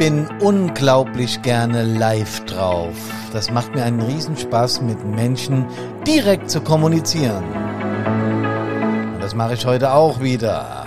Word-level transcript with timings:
bin 0.00 0.26
unglaublich 0.40 1.42
gerne 1.42 1.82
live 1.82 2.46
drauf. 2.46 2.94
Das 3.34 3.50
macht 3.50 3.74
mir 3.74 3.84
einen 3.84 4.00
Riesenspaß, 4.00 4.80
mit 4.80 5.04
Menschen 5.04 5.66
direkt 6.06 6.50
zu 6.50 6.62
kommunizieren. 6.62 7.44
Und 9.12 9.20
das 9.20 9.34
mache 9.34 9.52
ich 9.52 9.66
heute 9.66 9.92
auch 9.92 10.22
wieder. 10.22 10.86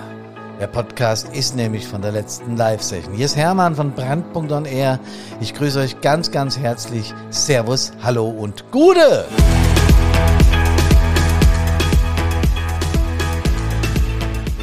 Der 0.60 0.66
Podcast 0.66 1.30
ist 1.32 1.56
nämlich 1.56 1.88
von 1.88 2.02
der 2.02 2.12
letzten 2.12 2.58
Live-Session. 2.58 3.14
Hier 3.14 3.26
ist 3.26 3.36
Hermann 3.36 3.76
von 3.76 3.92
Brandpunkt 3.92 4.52
Air. 4.66 5.00
Ich 5.40 5.54
grüße 5.54 5.80
euch 5.80 6.02
ganz, 6.02 6.32
ganz 6.32 6.58
herzlich. 6.58 7.14
Servus, 7.30 7.92
hallo 8.02 8.28
und 8.28 8.72
Gude! 8.72 9.28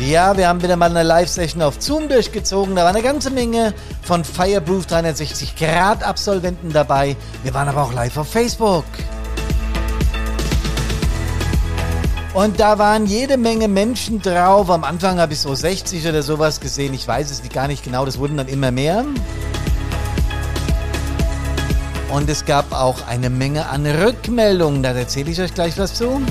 Ja, 0.01 0.35
wir 0.35 0.49
haben 0.49 0.63
wieder 0.63 0.77
mal 0.77 0.89
eine 0.89 1.03
Live-Session 1.03 1.61
auf 1.61 1.75
Zoom 1.79 2.09
durchgezogen. 2.09 2.75
Da 2.75 2.85
war 2.85 2.89
eine 2.89 3.03
ganze 3.03 3.31
Menge 3.31 3.75
von 4.01 4.25
Fireproof 4.25 4.87
360 4.87 5.57
Grad 5.57 6.03
Absolventen 6.03 6.73
dabei. 6.73 7.17
Wir 7.43 7.53
waren 7.53 7.69
aber 7.69 7.83
auch 7.83 7.93
live 7.93 8.17
auf 8.17 8.31
Facebook. 8.31 8.87
Und 12.33 12.59
da 12.59 12.79
waren 12.79 13.05
jede 13.05 13.37
Menge 13.37 13.69
Menschen 13.69 14.23
drauf. 14.23 14.71
Am 14.71 14.85
Anfang 14.85 15.21
habe 15.21 15.35
ich 15.35 15.41
so 15.41 15.55
60 15.55 16.09
oder 16.09 16.23
sowas 16.23 16.61
gesehen. 16.61 16.95
Ich 16.95 17.07
weiß 17.07 17.31
es 17.31 17.43
gar 17.53 17.69
nicht 17.69 17.85
genau. 17.85 18.07
Das 18.07 18.19
wurden 18.19 18.39
dann 18.39 18.49
immer 18.49 18.71
mehr. 18.71 19.05
Und 22.11 22.31
es 22.31 22.47
gab 22.47 22.73
auch 22.73 23.07
eine 23.07 23.29
Menge 23.29 23.69
an 23.69 23.85
Rückmeldungen. 23.85 24.83
Da 24.83 24.93
erzähle 24.93 25.31
ich 25.31 25.43
euch 25.43 25.53
gleich 25.53 25.77
was 25.77 25.93
zu. 25.93 26.23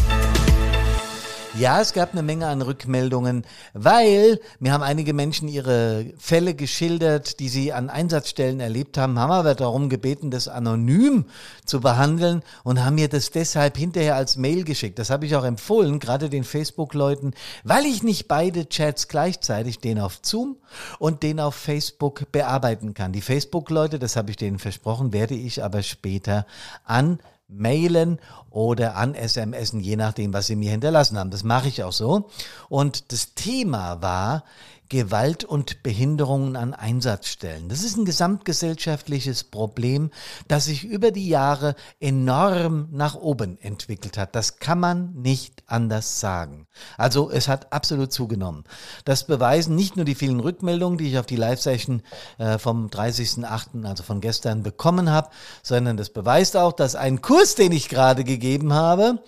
Ja, 1.59 1.81
es 1.81 1.91
gab 1.91 2.13
eine 2.13 2.23
Menge 2.23 2.47
an 2.47 2.61
Rückmeldungen, 2.61 3.45
weil 3.73 4.39
mir 4.61 4.71
haben 4.71 4.81
einige 4.81 5.13
Menschen 5.13 5.49
ihre 5.49 6.05
Fälle 6.17 6.55
geschildert, 6.55 7.41
die 7.41 7.49
sie 7.49 7.73
an 7.73 7.89
Einsatzstellen 7.89 8.61
erlebt 8.61 8.97
haben, 8.97 9.19
haben 9.19 9.33
aber 9.33 9.55
darum 9.55 9.89
gebeten, 9.89 10.31
das 10.31 10.47
anonym 10.47 11.25
zu 11.65 11.81
behandeln 11.81 12.43
und 12.63 12.85
haben 12.85 12.95
mir 12.95 13.09
das 13.09 13.31
deshalb 13.31 13.75
hinterher 13.75 14.15
als 14.15 14.37
Mail 14.37 14.63
geschickt. 14.63 14.99
Das 14.99 15.09
habe 15.09 15.25
ich 15.25 15.35
auch 15.35 15.43
empfohlen, 15.43 15.99
gerade 15.99 16.29
den 16.29 16.45
Facebook-Leuten, 16.45 17.33
weil 17.65 17.85
ich 17.85 18.03
nicht 18.03 18.29
beide 18.29 18.69
Chats 18.69 19.09
gleichzeitig, 19.09 19.79
den 19.79 19.99
auf 19.99 20.19
Zoom 20.21 20.55
und 20.97 21.23
den 21.23 21.41
auf 21.41 21.55
Facebook 21.55 22.31
bearbeiten 22.31 22.93
kann. 22.93 23.11
Die 23.11 23.21
Facebook-Leute, 23.21 23.99
das 23.99 24.15
habe 24.15 24.31
ich 24.31 24.37
denen 24.37 24.59
versprochen, 24.59 25.11
werde 25.11 25.35
ich 25.35 25.61
aber 25.61 25.83
später 25.83 26.45
an 26.85 27.19
mailen 27.49 28.19
oder 28.49 28.95
an 28.95 29.15
SMSen, 29.15 29.79
je 29.79 29.95
nachdem, 29.95 30.33
was 30.33 30.47
sie 30.47 30.55
mir 30.55 30.71
hinterlassen 30.71 31.17
haben. 31.17 31.31
Das 31.31 31.43
mache 31.43 31.67
ich 31.67 31.83
auch 31.83 31.91
so. 31.91 32.29
Und 32.69 33.11
das 33.11 33.33
Thema 33.33 34.01
war 34.01 34.43
Gewalt 34.89 35.43
und 35.43 35.83
Behinderungen 35.83 36.55
an 36.55 36.73
Einsatzstellen. 36.73 37.69
Das 37.69 37.83
ist 37.83 37.95
ein 37.95 38.05
gesamtgesellschaftliches 38.05 39.43
Problem, 39.43 40.09
das 40.47 40.65
sich 40.65 40.83
über 40.83 41.11
die 41.11 41.29
Jahre 41.29 41.75
enorm 41.99 42.89
nach 42.91 43.15
oben 43.15 43.59
entwickelt 43.61 44.17
hat. 44.17 44.35
Das 44.35 44.57
kann 44.57 44.79
man 44.79 45.13
nicht 45.13 45.63
anders 45.67 46.19
sagen. 46.19 46.67
Also 46.97 47.29
es 47.29 47.47
hat 47.47 47.71
absolut 47.71 48.11
zugenommen. 48.11 48.63
Das 49.05 49.27
beweisen 49.27 49.75
nicht 49.75 49.95
nur 49.95 50.05
die 50.05 50.15
vielen 50.15 50.39
Rückmeldungen, 50.39 50.97
die 50.97 51.09
ich 51.09 51.19
auf 51.19 51.27
die 51.27 51.35
Live-Session 51.35 52.01
äh, 52.39 52.57
vom 52.57 52.87
30.08., 52.87 53.85
also 53.85 54.03
von 54.03 54.21
gestern, 54.21 54.63
bekommen 54.63 55.11
habe, 55.11 55.29
sondern 55.61 55.97
das 55.97 56.09
beweist 56.09 56.57
auch, 56.57 56.73
dass 56.73 56.95
ein 56.95 57.21
Kurs, 57.21 57.55
den 57.55 57.71
ich 57.71 57.89
gerade 57.89 58.23
gegeben 58.23 58.73
habe, 58.73 59.21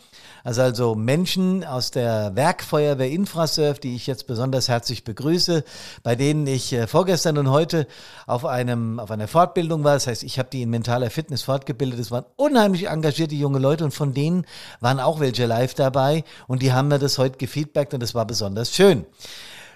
also 0.43 0.61
also 0.61 0.95
Menschen 0.95 1.63
aus 1.63 1.91
der 1.91 2.35
Werkfeuerwehr 2.35 3.09
Infrasurf, 3.09 3.79
die 3.79 3.95
ich 3.95 4.07
jetzt 4.07 4.27
besonders 4.27 4.69
herzlich 4.69 5.03
begrüße, 5.03 5.63
bei 6.03 6.15
denen 6.15 6.47
ich 6.47 6.73
äh, 6.73 6.87
vorgestern 6.87 7.37
und 7.37 7.49
heute 7.49 7.87
auf 8.25 8.45
einem 8.45 8.99
auf 8.99 9.11
einer 9.11 9.27
Fortbildung 9.27 9.83
war. 9.83 9.93
Das 9.93 10.07
heißt, 10.07 10.23
ich 10.23 10.39
habe 10.39 10.49
die 10.51 10.61
in 10.61 10.69
mentaler 10.69 11.09
Fitness 11.09 11.43
fortgebildet. 11.43 11.99
Es 11.99 12.11
waren 12.11 12.25
unheimlich 12.35 12.87
engagierte 12.87 13.35
junge 13.35 13.59
Leute 13.59 13.83
und 13.83 13.93
von 13.93 14.13
denen 14.13 14.45
waren 14.79 14.99
auch 14.99 15.19
welche 15.19 15.45
live 15.45 15.73
dabei 15.73 16.23
und 16.47 16.61
die 16.61 16.73
haben 16.73 16.87
mir 16.87 16.99
das 16.99 17.17
heute 17.17 17.37
gefeedbackt 17.37 17.93
und 17.93 18.01
das 18.01 18.15
war 18.15 18.25
besonders 18.25 18.73
schön. 18.75 19.05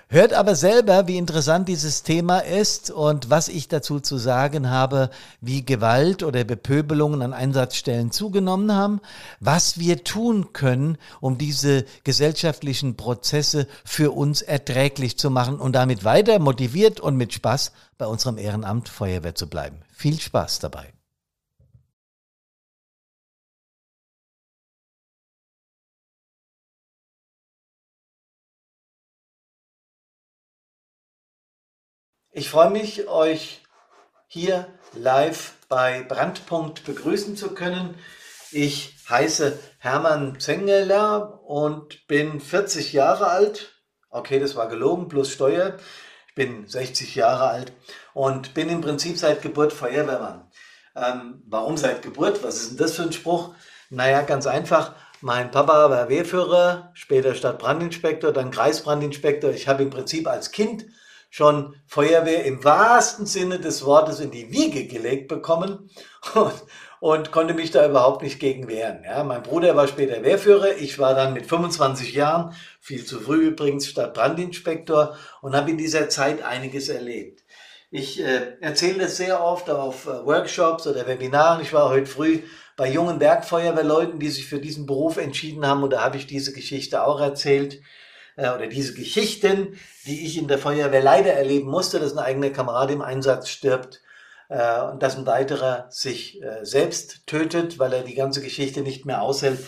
Hört 0.08 0.34
aber 0.34 0.56
selber, 0.56 1.08
wie 1.08 1.18
interessant 1.18 1.68
dieses 1.68 2.04
Thema 2.04 2.40
ist 2.40 2.92
und 2.92 3.32
was 3.32 3.48
ich 3.48 3.68
dazu 3.68 4.00
zu 4.00 4.18
sagen 4.18 4.70
habe, 4.70 5.10
wie 5.42 5.66
Gewalt 5.66 6.22
oder 6.22 6.44
Bepöbelungen 6.44 7.24
an 7.24 7.34
Einsatzstellen 7.34 8.12
zugenommen 8.12 8.72
haben, 8.72 9.02
was 9.40 9.80
wir 9.80 10.04
tun 10.04 10.54
können, 10.54 11.00
um 11.22 11.40
diese 11.40 11.86
gesellschaftlichen 12.04 12.96
Prozesse 12.98 13.68
für 13.84 14.12
uns 14.12 14.44
erträglich 14.44 15.18
zu 15.18 15.32
machen 15.32 15.60
und 15.60 15.74
damit 15.74 16.04
weiter 16.04 16.38
motiviert 16.38 17.00
und 17.00 17.18
mit 17.18 17.34
Spaß 17.34 17.72
bei 17.98 18.06
unserem 18.06 18.38
Ehrenamt 18.38 18.90
Feuerwehr 18.90 19.34
zu 19.34 19.48
bleiben. 19.48 19.78
Viel 19.92 20.20
Spaß 20.20 20.60
dabei. 20.60 20.95
Ich 32.38 32.50
freue 32.50 32.70
mich, 32.70 33.08
euch 33.08 33.62
hier 34.28 34.68
live 34.92 35.54
bei 35.70 36.04
Brandpunkt 36.04 36.84
begrüßen 36.84 37.38
zu 37.38 37.54
können. 37.54 37.96
Ich 38.52 38.98
heiße 39.10 39.58
Hermann 39.80 40.38
Zengeler 40.42 41.42
und 41.46 42.06
bin 42.08 42.42
40 42.42 42.92
Jahre 42.92 43.28
alt. 43.28 43.72
Okay, 44.10 44.38
das 44.42 44.58
war 44.58 44.68
gelogen, 44.68 45.08
plus 45.08 45.32
Steuer. 45.32 45.78
Ich 46.28 46.36
bin 46.36 46.68
60 46.68 47.16
Jahre 47.16 47.48
alt 47.48 47.72
und 48.14 48.54
bin 48.54 48.68
im 48.68 48.82
Prinzip 48.82 49.18
seit 49.18 49.42
Geburt 49.42 49.72
Feuerwehrmann. 49.72 50.52
Ähm, 50.94 51.42
warum 51.48 51.78
seit 51.78 52.02
Geburt? 52.02 52.44
Was 52.44 52.58
ist 52.58 52.72
denn 52.72 52.78
das 52.80 52.98
für 52.98 53.04
ein 53.04 53.14
Spruch? 53.14 53.56
Naja, 53.90 54.24
ganz 54.24 54.46
einfach. 54.46 54.94
Mein 55.22 55.52
Papa 55.52 55.90
war 55.90 56.10
Wehrführer, 56.10 56.92
später 56.96 57.34
Stadtbrandinspektor, 57.34 58.34
dann 58.34 58.52
Kreisbrandinspektor. 58.52 59.52
Ich 59.52 59.70
habe 59.70 59.84
im 59.84 59.90
Prinzip 59.90 60.28
als 60.28 60.52
Kind 60.52 60.86
schon 61.36 61.76
Feuerwehr 61.86 62.46
im 62.46 62.64
wahrsten 62.64 63.26
Sinne 63.26 63.60
des 63.60 63.84
Wortes 63.84 64.22
in 64.22 64.32
die 64.32 64.54
Wiege 64.54 64.88
gelegt 64.88 65.28
bekommen 65.28 65.90
und, 66.34 66.54
und 67.02 67.32
konnte 67.34 67.54
mich 67.54 67.72
da 67.72 67.86
überhaupt 67.86 68.24
nicht 68.24 68.40
gegen 68.40 68.70
wehren. 68.70 69.04
Ja, 69.04 69.22
mein 69.26 69.44
Bruder 69.44 69.76
war 69.76 69.90
später 69.90 70.24
Wehrführer, 70.24 70.78
ich 70.78 70.98
war 70.98 71.14
dann 71.14 71.34
mit 71.34 71.46
25 71.46 72.14
Jahren, 72.14 72.56
viel 72.80 73.04
zu 73.04 73.20
früh 73.20 73.48
übrigens, 73.48 73.86
Stadtbrandinspektor 73.90 75.18
und 75.42 75.58
habe 75.58 75.72
in 75.72 75.78
dieser 75.78 76.08
Zeit 76.08 76.42
einiges 76.42 76.88
erlebt. 76.88 77.44
Ich 77.92 78.24
äh, 78.24 78.56
erzähle 78.62 79.00
das 79.00 79.18
sehr 79.18 79.44
oft 79.44 79.70
auf 79.70 80.06
äh, 80.06 80.26
Workshops 80.26 80.88
oder 80.88 81.06
Webinaren. 81.06 81.62
Ich 81.62 81.74
war 81.74 81.90
heute 81.90 82.06
früh 82.06 82.44
bei 82.78 82.90
jungen 82.90 83.20
Bergfeuerwehrleuten, 83.20 84.20
die 84.20 84.30
sich 84.30 84.46
für 84.46 84.62
diesen 84.62 84.86
Beruf 84.86 85.18
entschieden 85.18 85.68
haben 85.68 85.84
und 85.84 85.90
da 85.90 86.02
habe 86.02 86.16
ich 86.16 86.28
diese 86.28 86.54
Geschichte 86.54 87.04
auch 87.04 87.20
erzählt 87.20 87.82
äh, 88.36 88.50
oder 88.50 88.68
diese 88.68 88.94
Geschichten, 88.94 89.78
die 90.06 90.26
ich 90.26 90.38
in 90.38 90.48
der 90.48 90.58
Feuerwehr 90.58 91.02
leider 91.02 91.34
erleben 91.34 91.70
musste, 91.70 92.00
dass 92.00 92.14
ein 92.14 92.20
eigener 92.24 92.50
Kamerad 92.50 92.92
im 92.92 93.02
Einsatz 93.02 93.50
stirbt 93.50 94.02
äh, 94.50 94.82
und 94.82 95.02
dass 95.02 95.18
ein 95.18 95.26
weiterer 95.26 95.88
sich 95.90 96.42
äh, 96.42 96.66
selbst 96.66 97.28
tötet, 97.28 97.80
weil 97.80 97.94
er 97.94 98.04
die 98.04 98.16
ganze 98.16 98.42
Geschichte 98.42 98.82
nicht 98.82 99.06
mehr 99.06 99.22
aushält. 99.22 99.60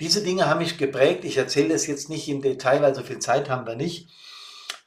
Diese 0.00 0.22
Dinge 0.22 0.46
haben 0.46 0.58
mich 0.58 0.76
geprägt. 0.76 1.24
Ich 1.24 1.38
erzähle 1.38 1.70
das 1.70 1.86
jetzt 1.86 2.10
nicht 2.10 2.28
im 2.28 2.42
Detail, 2.42 2.82
weil 2.82 2.94
so 2.94 3.02
viel 3.02 3.18
Zeit 3.18 3.48
haben 3.48 3.66
wir 3.66 3.76
nicht. 3.76 4.10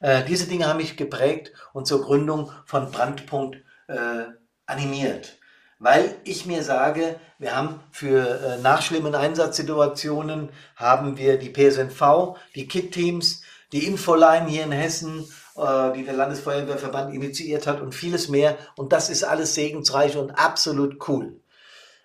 Äh, 0.00 0.24
diese 0.24 0.46
Dinge 0.46 0.66
haben 0.66 0.76
mich 0.76 0.96
geprägt 0.96 1.52
und 1.72 1.86
zur 1.86 2.02
Gründung 2.02 2.52
von 2.64 2.90
Brandpunkt 2.90 3.56
äh, 3.88 4.26
animiert 4.66 5.39
weil 5.80 6.14
ich 6.24 6.46
mir 6.46 6.62
sage, 6.62 7.18
wir 7.38 7.56
haben 7.56 7.80
für 7.90 8.40
äh, 8.40 8.58
nach 8.58 8.82
schlimmen 8.82 9.14
Einsatzsituationen 9.14 10.50
haben 10.76 11.16
wir 11.16 11.38
die 11.38 11.48
PSNV, 11.48 12.36
die 12.54 12.68
KIT-Teams, 12.68 13.42
die 13.72 13.86
Infoline 13.86 14.46
hier 14.46 14.64
in 14.64 14.72
Hessen, 14.72 15.26
äh, 15.56 15.92
die 15.94 16.04
der 16.04 16.14
Landesfeuerwehrverband 16.14 17.14
initiiert 17.14 17.66
hat 17.66 17.80
und 17.80 17.94
vieles 17.94 18.28
mehr. 18.28 18.58
Und 18.76 18.92
das 18.92 19.08
ist 19.08 19.24
alles 19.24 19.54
segensreich 19.54 20.18
und 20.18 20.32
absolut 20.32 21.08
cool. 21.08 21.40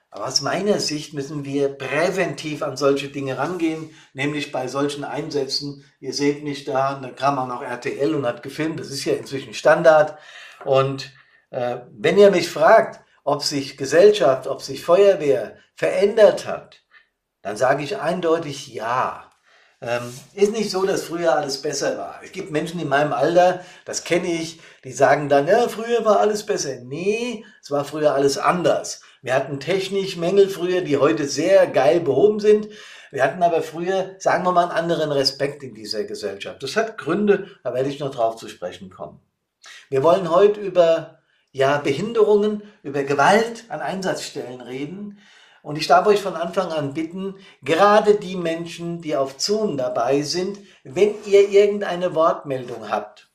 Aber 0.10 0.28
aus 0.28 0.39
meiner 0.39 0.80
Sicht 0.80 1.13
müssen 1.13 1.44
wir 1.44 1.68
präventiv 1.68 2.63
an 2.63 2.78
solche 2.78 3.10
Dinge 3.10 3.38
rangehen, 3.38 3.89
nämlich 4.13 4.54
bei 4.54 4.69
solchen 4.69 5.04
Einsätzen. 5.04 5.83
Ihr 6.00 6.13
seht 6.13 6.45
mich 6.45 6.63
da, 6.63 6.98
da 7.01 7.10
kam 7.10 7.38
auch 7.38 7.48
noch 7.48 7.62
RTL 7.62 8.16
und 8.16 8.25
hat 8.25 8.42
gefilmt, 8.42 8.80
das 8.80 8.89
ist 8.89 9.04
ja 9.04 9.16
inzwischen 9.16 9.54
Standard. 9.54 10.18
Und 10.63 11.12
äh, 11.50 11.80
wenn 11.92 12.18
ihr 12.18 12.31
mich 12.31 12.50
fragt, 12.50 13.05
ob 13.25 13.44
sich 13.44 13.75
Gesellschaft, 13.75 14.48
ob 14.48 14.62
sich 14.62 14.86
Feuerwehr 14.86 15.57
verändert 15.75 16.45
hat, 16.45 16.83
dann 17.42 17.57
sage 17.57 17.83
ich 17.83 18.00
eindeutig 18.00 18.68
ja. 18.68 19.30
Ähm, 19.81 20.13
ist 20.33 20.54
nicht 20.54 20.72
so, 20.72 20.86
dass 20.86 21.04
früher 21.04 21.36
alles 21.36 21.62
besser 21.62 21.98
war. 21.98 22.22
Es 22.24 22.31
gibt 22.31 22.51
Menschen 22.51 22.80
in 22.80 22.88
meinem 22.88 23.12
Alter, 23.12 23.66
das 23.83 24.04
kenne 24.04 24.31
ich, 24.31 24.62
die 24.83 24.94
sagen 24.94 25.27
dann, 25.27 25.48
ja, 25.48 25.68
früher 25.68 26.06
war 26.06 26.19
alles 26.19 26.45
besser. 26.45 26.77
Nee, 26.83 27.44
es 27.62 27.72
war 27.72 27.83
früher 27.83 28.13
alles 28.13 28.38
anders. 28.38 29.01
Wir 29.22 29.33
hatten 29.33 29.60
technisch 29.60 30.16
Mängel 30.16 30.48
früher, 30.48 30.81
die 30.81 30.98
heute 30.98 31.28
sehr 31.28 31.68
geil 31.68 32.00
behoben 32.00 32.39
sind. 32.39 32.69
Wir 33.12 33.24
hatten 33.24 33.44
aber 33.44 33.63
früher, 33.63 34.16
sagen 34.19 34.44
wir 34.45 34.51
mal, 34.51 34.69
einen 34.69 34.92
anderen 34.92 35.12
Respekt 35.12 35.63
in 35.63 35.74
dieser 35.74 36.04
Gesellschaft. 36.04 36.62
Das 36.63 36.75
hat 36.75 36.98
Gründe, 36.98 37.48
da 37.63 37.74
werde 37.74 37.89
ich 37.89 38.00
noch 38.00 38.12
drauf 38.12 38.38
zu 38.38 38.48
sprechen 38.48 38.89
kommen. 38.89 39.19
Wir 39.89 40.04
wollen 40.04 40.30
heute 40.30 40.60
über 40.60 41.15
ja, 41.56 41.78
Behinderungen, 41.78 42.63
über 42.84 43.04
Gewalt 43.04 43.63
an 43.69 43.80
Einsatzstellen 43.80 44.60
reden. 44.60 45.19
Und 45.63 45.78
ich 45.78 45.88
darf 45.88 46.06
euch 46.06 46.22
von 46.22 46.36
Anfang 46.36 46.69
an 46.74 46.94
bitten, 46.94 47.36
gerade 47.63 48.16
die 48.16 48.36
Menschen, 48.36 49.02
die 49.02 49.16
auf 49.16 49.36
Zoom 49.38 49.78
dabei 49.78 50.22
sind, 50.22 50.60
wenn 50.84 51.16
ihr 51.25 51.48
irgendeine 51.48 52.13
Wortmeldung 52.13 52.90
habt, 52.90 53.30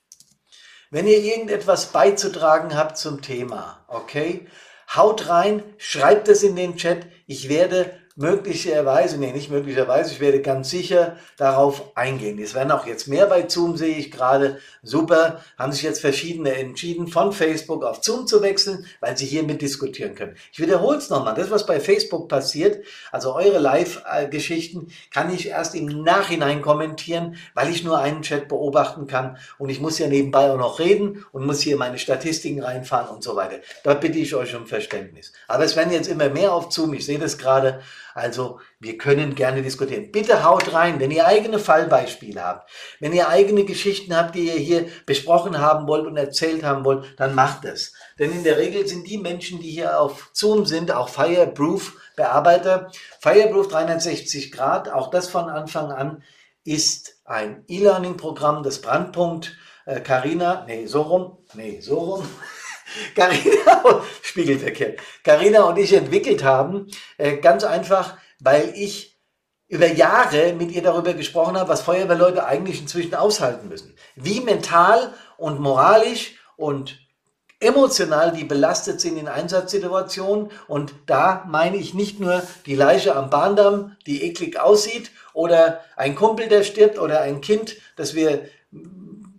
wenn 0.91 1.07
ihr 1.07 1.19
irgendetwas 1.19 1.93
beizutragen 1.93 2.77
habt 2.77 2.99
zum 2.99 3.23
Thema, 3.23 3.87
okay, 3.89 4.47
haut 4.95 5.31
rein, 5.31 5.63
schreibt 5.79 6.29
es 6.29 6.43
in 6.43 6.57
den 6.57 6.77
Chat. 6.77 7.07
Ich 7.27 7.49
werde 7.49 7.91
möglicherweise, 8.21 9.17
nee, 9.17 9.33
nicht 9.33 9.51
möglicherweise, 9.51 10.13
ich 10.13 10.21
werde 10.21 10.43
ganz 10.43 10.69
sicher 10.69 11.17
darauf 11.39 11.97
eingehen. 11.97 12.39
Es 12.39 12.55
werden 12.55 12.71
auch 12.71 12.87
jetzt 12.87 13.09
mehr 13.09 13.27
bei 13.27 13.49
Zoom, 13.49 13.79
sehe 13.79 13.97
ich 13.97 14.11
gerade. 14.11 14.59
Super, 14.83 15.41
haben 15.59 15.73
sich 15.73 15.83
jetzt 15.83 16.03
verschiedene 16.03 16.55
entschieden, 16.55 17.09
von 17.09 17.33
Facebook 17.33 17.83
auf 17.83 18.05
Zoom 18.05 18.27
zu 18.27 18.43
wechseln, 18.43 18.85
weil 19.01 19.17
sie 19.17 19.25
hier 19.25 19.43
mit 19.43 19.63
diskutieren 19.63 20.15
können. 20.15 20.37
Ich 20.53 20.61
wiederhole 20.61 20.99
es 20.99 21.09
nochmal, 21.09 21.35
das, 21.35 21.51
was 21.51 21.65
bei 21.65 21.81
Facebook 21.81 22.29
passiert, 22.29 22.85
also 23.11 23.35
eure 23.35 23.59
Live-Geschichten, 23.59 24.89
kann 25.11 25.33
ich 25.33 25.49
erst 25.49 25.75
im 25.75 25.87
Nachhinein 25.87 26.61
kommentieren, 26.61 27.37
weil 27.55 27.71
ich 27.71 27.85
nur 27.85 27.99
einen 27.99 28.21
Chat 28.21 28.49
beobachten 28.49 29.07
kann 29.07 29.39
und 29.57 29.71
ich 29.71 29.81
muss 29.81 29.99
ja 29.99 30.09
nebenbei 30.09 30.51
auch 30.51 30.59
noch 30.59 30.79
reden 30.79 31.25
und 31.33 31.47
muss 31.47 31.63
hier 31.63 31.79
meine 31.79 31.99
Statistiken 31.99 32.63
reinfahren 32.63 33.09
und 33.09 33.23
so 33.23 33.35
weiter. 33.35 33.61
Da 33.83 33.95
bitte 33.95 34.19
ich 34.19 34.35
euch 34.35 34.55
um 34.55 34.67
Verständnis. 34.67 35.33
Aber 35.49 35.65
es 35.65 35.75
werden 35.75 35.93
jetzt 35.93 36.09
immer 36.09 36.29
mehr 36.29 36.53
auf 36.53 36.71
Zoom, 36.71 36.93
ich 36.93 37.07
sehe 37.07 37.19
das 37.19 37.39
gerade, 37.39 37.81
also 38.21 38.61
wir 38.79 38.99
können 38.99 39.35
gerne 39.35 39.63
diskutieren. 39.63 40.13
Bitte 40.13 40.45
haut 40.45 40.73
rein, 40.73 41.01
wenn 41.01 41.11
ihr 41.11 41.27
eigene 41.27 41.59
Fallbeispiele 41.59 42.45
habt, 42.45 42.71
wenn 43.01 43.13
ihr 43.13 43.29
eigene 43.29 43.65
Geschichten 43.65 44.15
habt, 44.15 44.35
die 44.35 44.47
ihr 44.47 44.59
hier 44.59 44.87
besprochen 45.07 45.59
haben 45.59 45.89
wollt 45.89 46.07
und 46.07 46.17
erzählt 46.17 46.63
haben 46.63 46.85
wollt, 46.85 47.19
dann 47.19 47.35
macht 47.35 47.65
es. 47.65 47.95
Denn 48.19 48.31
in 48.31 48.45
der 48.45 48.59
Regel 48.59 48.87
sind 48.87 49.09
die 49.09 49.19
Menschen, 49.19 49.61
die 49.61 49.71
hier 49.71 49.99
auf 49.99 50.31
Zoom 50.33 50.67
sind, 50.67 50.93
auch 50.93 51.09
Fireproof 51.09 51.97
Bearbeiter. 52.17 52.91
Fireproof 53.21 53.69
360 53.69 54.53
Grad, 54.53 54.91
auch 54.91 55.11
das 55.11 55.29
von 55.29 55.49
Anfang 55.49 55.91
an, 55.91 56.23
ist 56.65 57.17
ein 57.25 57.65
E-Learning-Programm 57.69 58.63
des 58.63 58.83
Brandpunkt. 58.83 59.57
Carina, 60.05 60.67
äh, 60.67 60.83
nee, 60.83 60.87
so 60.87 61.03
rum, 61.03 61.39
nee, 61.55 61.81
so 61.81 61.99
rum. 61.99 62.29
Carina, 63.15 64.03
Spiegelverkehr. 64.23 64.95
Carina 65.25 65.65
und 65.65 65.79
ich 65.79 65.93
entwickelt 65.93 66.45
haben, 66.45 66.89
äh, 67.19 67.37
ganz 67.37 67.65
einfach, 67.65 68.17
weil 68.41 68.73
ich 68.75 69.19
über 69.69 69.87
Jahre 69.87 70.53
mit 70.55 70.73
ihr 70.73 70.83
darüber 70.83 71.15
gesprochen 71.15 71.57
habe, 71.57 71.69
was 71.69 71.83
Feuerwehrleute 71.83 72.45
eigentlich 72.45 72.81
inzwischen 72.81 73.15
aushalten 73.15 73.69
müssen. 73.69 73.95
Wie 74.17 74.41
mental 74.41 75.15
und 75.37 75.61
moralisch 75.61 76.35
und 76.57 76.99
emotional 77.61 78.33
die 78.33 78.45
belastet 78.45 79.01
sind 79.01 79.17
in 79.17 79.29
Einsatzsituationen. 79.29 80.51
Und 80.67 80.95
da 81.07 81.45
meine 81.49 81.77
ich 81.77 81.95
nicht 81.95 82.19
nur 82.19 82.43
die 82.67 82.75
Leiche 82.75 83.15
am 83.15 83.31
Bahndamm, 83.31 83.97
die 84.07 84.25
eklig 84.25 84.59
aussieht, 84.59 85.13
oder 85.33 85.81
ein 85.97 86.17
Kumpel, 86.17 86.49
der 86.49 86.65
stirbt, 86.65 86.99
oder 86.99 87.21
ein 87.21 87.41
Kind, 87.41 87.77
das 87.95 88.15
wir 88.15 88.49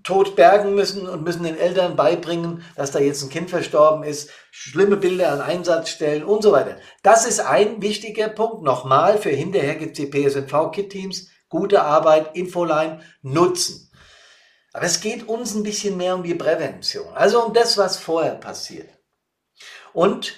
tot 0.03 0.35
bergen 0.35 0.75
müssen 0.75 1.07
und 1.07 1.23
müssen 1.23 1.43
den 1.43 1.57
Eltern 1.57 1.95
beibringen, 1.95 2.63
dass 2.75 2.91
da 2.91 2.99
jetzt 2.99 3.23
ein 3.23 3.29
Kind 3.29 3.49
verstorben 3.49 4.03
ist, 4.03 4.29
schlimme 4.51 4.97
Bilder 4.97 5.31
an 5.31 5.41
Einsatzstellen 5.41 6.23
und 6.23 6.41
so 6.41 6.51
weiter. 6.51 6.77
Das 7.03 7.25
ist 7.25 7.39
ein 7.39 7.81
wichtiger 7.81 8.29
Punkt. 8.29 8.63
Nochmal, 8.63 9.17
für 9.17 9.29
hinterher 9.29 9.75
gibt 9.75 9.97
es 9.97 10.05
die 10.05 10.11
PSNV-Kit-Teams, 10.11 11.29
gute 11.49 11.83
Arbeit, 11.83 12.35
Infoline 12.35 13.01
nutzen. 13.21 13.91
Aber 14.73 14.85
es 14.85 15.01
geht 15.01 15.27
uns 15.27 15.53
ein 15.53 15.63
bisschen 15.63 15.97
mehr 15.97 16.15
um 16.15 16.23
die 16.23 16.35
Prävention, 16.35 17.13
also 17.13 17.43
um 17.43 17.53
das, 17.53 17.77
was 17.77 17.97
vorher 17.97 18.35
passiert. 18.35 18.89
Und 19.93 20.33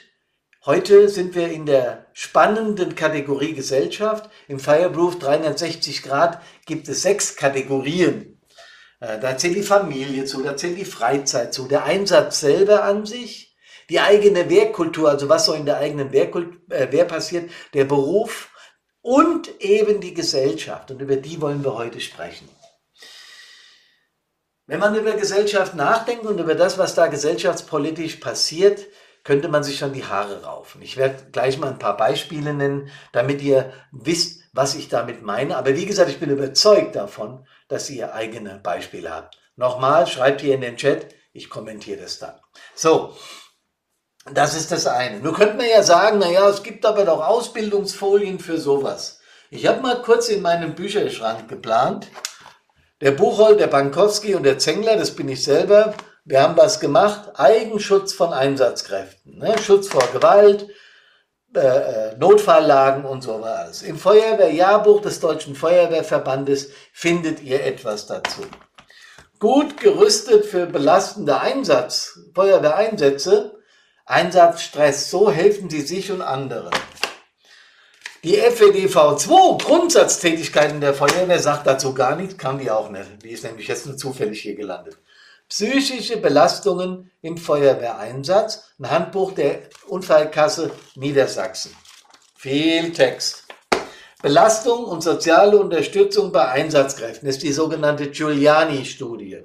heute 0.65 1.07
sind 1.07 1.35
wir 1.35 1.51
in 1.51 1.67
der 1.67 2.07
spannenden 2.13 2.95
Kategorie 2.95 3.53
Gesellschaft. 3.53 4.29
Im 4.47 4.59
Fireproof 4.59 5.19
360 5.19 6.01
Grad 6.01 6.41
gibt 6.65 6.87
es 6.89 7.03
sechs 7.03 7.35
Kategorien 7.35 8.32
da 9.19 9.37
zählt 9.37 9.55
die 9.55 9.63
Familie 9.63 10.25
zu, 10.25 10.41
da 10.43 10.55
zählt 10.55 10.77
die 10.77 10.85
Freizeit 10.85 11.53
zu, 11.53 11.67
der 11.67 11.83
Einsatz 11.83 12.39
selber 12.39 12.83
an 12.83 13.05
sich, 13.05 13.55
die 13.89 13.99
eigene 13.99 14.49
Wehrkultur, 14.49 15.09
also 15.09 15.27
was 15.27 15.45
so 15.45 15.53
in 15.53 15.65
der 15.65 15.77
eigenen 15.77 16.11
Wehrkult, 16.11 16.59
äh, 16.71 16.91
Wehr 16.91 17.05
passiert, 17.05 17.51
der 17.73 17.83
Beruf 17.83 18.49
und 19.01 19.61
eben 19.61 19.99
die 19.99 20.13
Gesellschaft. 20.13 20.89
Und 20.91 21.01
über 21.01 21.17
die 21.17 21.41
wollen 21.41 21.63
wir 21.63 21.75
heute 21.75 21.99
sprechen. 21.99 22.47
Wenn 24.65 24.79
man 24.79 24.95
über 24.95 25.11
Gesellschaft 25.11 25.75
nachdenkt 25.75 26.25
und 26.25 26.39
über 26.39 26.55
das, 26.55 26.77
was 26.77 26.95
da 26.95 27.07
gesellschaftspolitisch 27.07 28.15
passiert, 28.15 28.85
könnte 29.25 29.49
man 29.49 29.63
sich 29.63 29.77
schon 29.77 29.93
die 29.93 30.05
Haare 30.05 30.43
raufen. 30.43 30.81
Ich 30.81 30.95
werde 30.95 31.31
gleich 31.31 31.57
mal 31.57 31.69
ein 31.69 31.79
paar 31.79 31.97
Beispiele 31.97 32.53
nennen, 32.53 32.89
damit 33.11 33.41
ihr 33.41 33.73
wisst, 33.91 34.43
was 34.53 34.75
ich 34.75 34.87
damit 34.87 35.21
meine. 35.21 35.57
Aber 35.57 35.75
wie 35.75 35.85
gesagt, 35.85 36.09
ich 36.09 36.19
bin 36.19 36.29
überzeugt 36.29 36.95
davon, 36.95 37.45
dass 37.73 37.89
ihr 37.89 38.13
eigene 38.13 38.59
Beispiele 38.61 39.09
habt. 39.09 39.37
Nochmal, 39.55 40.05
schreibt 40.05 40.41
hier 40.41 40.53
in 40.53 40.61
den 40.61 40.77
Chat, 40.77 41.07
ich 41.33 41.49
kommentiere 41.49 42.01
das 42.01 42.19
dann. 42.19 42.39
So, 42.75 43.15
das 44.31 44.55
ist 44.55 44.71
das 44.71 44.85
eine. 44.85 45.19
Nun 45.19 45.33
könnte 45.33 45.55
man 45.55 45.67
ja 45.67 45.81
sagen, 45.81 46.19
naja, 46.19 46.47
es 46.47 46.61
gibt 46.61 46.85
aber 46.85 47.03
doch 47.03 47.25
Ausbildungsfolien 47.25 48.39
für 48.39 48.59
sowas. 48.59 49.19
Ich 49.49 49.65
habe 49.65 49.81
mal 49.81 50.01
kurz 50.01 50.29
in 50.29 50.41
meinem 50.41 50.75
Bücherschrank 50.75 51.49
geplant. 51.49 52.07
Der 53.01 53.11
Buchhold, 53.11 53.59
der 53.59 53.67
Bankowski 53.67 54.35
und 54.35 54.43
der 54.43 54.59
Zengler, 54.59 54.95
das 54.95 55.11
bin 55.11 55.27
ich 55.27 55.43
selber, 55.43 55.95
wir 56.25 56.41
haben 56.41 56.55
was 56.55 56.79
gemacht. 56.79 57.31
Eigenschutz 57.39 58.13
von 58.13 58.31
Einsatzkräften. 58.31 59.39
Ne? 59.39 59.57
Schutz 59.57 59.89
vor 59.89 60.07
Gewalt, 60.13 60.67
äh, 61.55 61.59
äh, 61.59 62.17
Notfalllagen 62.17 63.05
und 63.05 63.21
sowas. 63.21 63.83
Im 63.83 63.97
Feuerwehrjahrbuch 63.97 65.01
des 65.01 65.19
Deutschen 65.19 65.55
Feuerwehrverbandes 65.55 66.71
findet 66.91 67.41
ihr 67.43 67.63
etwas 67.63 68.07
dazu. 68.07 68.41
Gut 69.39 69.77
gerüstet 69.79 70.45
für 70.45 70.65
belastende 70.65 71.39
Einsatz, 71.39 72.19
Feuerwehreinsätze, 72.33 73.59
Einsatzstress, 74.05 75.09
so 75.09 75.31
helfen 75.31 75.69
sie 75.69 75.81
sich 75.81 76.11
und 76.11 76.21
anderen. 76.21 76.71
Die 78.23 78.37
FEDV 78.37 79.17
2, 79.17 79.63
Grundsatztätigkeiten 79.63 80.79
der 80.79 80.93
Feuerwehr, 80.93 81.39
sagt 81.39 81.67
dazu 81.67 81.93
gar 81.93 82.15
nichts, 82.15 82.37
kann 82.37 82.57
die 82.57 82.71
auch 82.71 82.89
nicht. 82.89 83.21
Die 83.21 83.31
ist 83.31 83.43
nämlich 83.43 83.67
jetzt 83.67 83.85
nur 83.85 83.97
zufällig 83.97 84.41
hier 84.41 84.55
gelandet. 84.55 84.97
Psychische 85.49 86.17
Belastungen 86.17 87.11
im 87.21 87.37
Feuerwehreinsatz, 87.37 88.73
ein 88.79 88.89
Handbuch 88.89 89.33
der 89.33 89.61
Unfallkasse 89.87 90.71
Niedersachsen. 90.95 91.75
Viel 92.35 92.91
Text. 92.91 93.43
Belastung 94.21 94.85
und 94.85 95.03
soziale 95.03 95.57
Unterstützung 95.57 96.31
bei 96.31 96.47
Einsatzkräften 96.47 97.27
ist 97.27 97.43
die 97.43 97.51
sogenannte 97.51 98.09
Giuliani-Studie. 98.09 99.43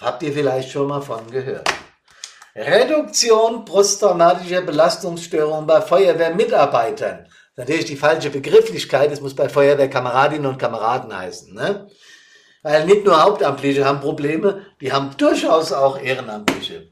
Habt 0.00 0.22
ihr 0.24 0.32
vielleicht 0.32 0.72
schon 0.72 0.88
mal 0.88 1.00
von 1.00 1.30
gehört. 1.30 1.70
Reduktion 2.56 3.64
posttraumatischer 3.64 4.62
Belastungsstörungen 4.62 5.66
bei 5.66 5.80
Feuerwehrmitarbeitern. 5.80 7.28
Natürlich 7.56 7.84
die 7.84 7.96
falsche 7.96 8.30
Begrifflichkeit, 8.30 9.12
es 9.12 9.20
muss 9.20 9.34
bei 9.34 9.48
Feuerwehrkameradinnen 9.48 10.46
und 10.46 10.58
Kameraden 10.58 11.16
heißen. 11.16 11.54
Ne? 11.54 11.88
Weil 12.64 12.86
nicht 12.86 13.04
nur 13.04 13.22
Hauptamtliche 13.22 13.84
haben 13.84 14.00
Probleme, 14.00 14.64
die 14.80 14.90
haben 14.90 15.14
durchaus 15.18 15.70
auch 15.70 16.00
Ehrenamtliche. 16.00 16.88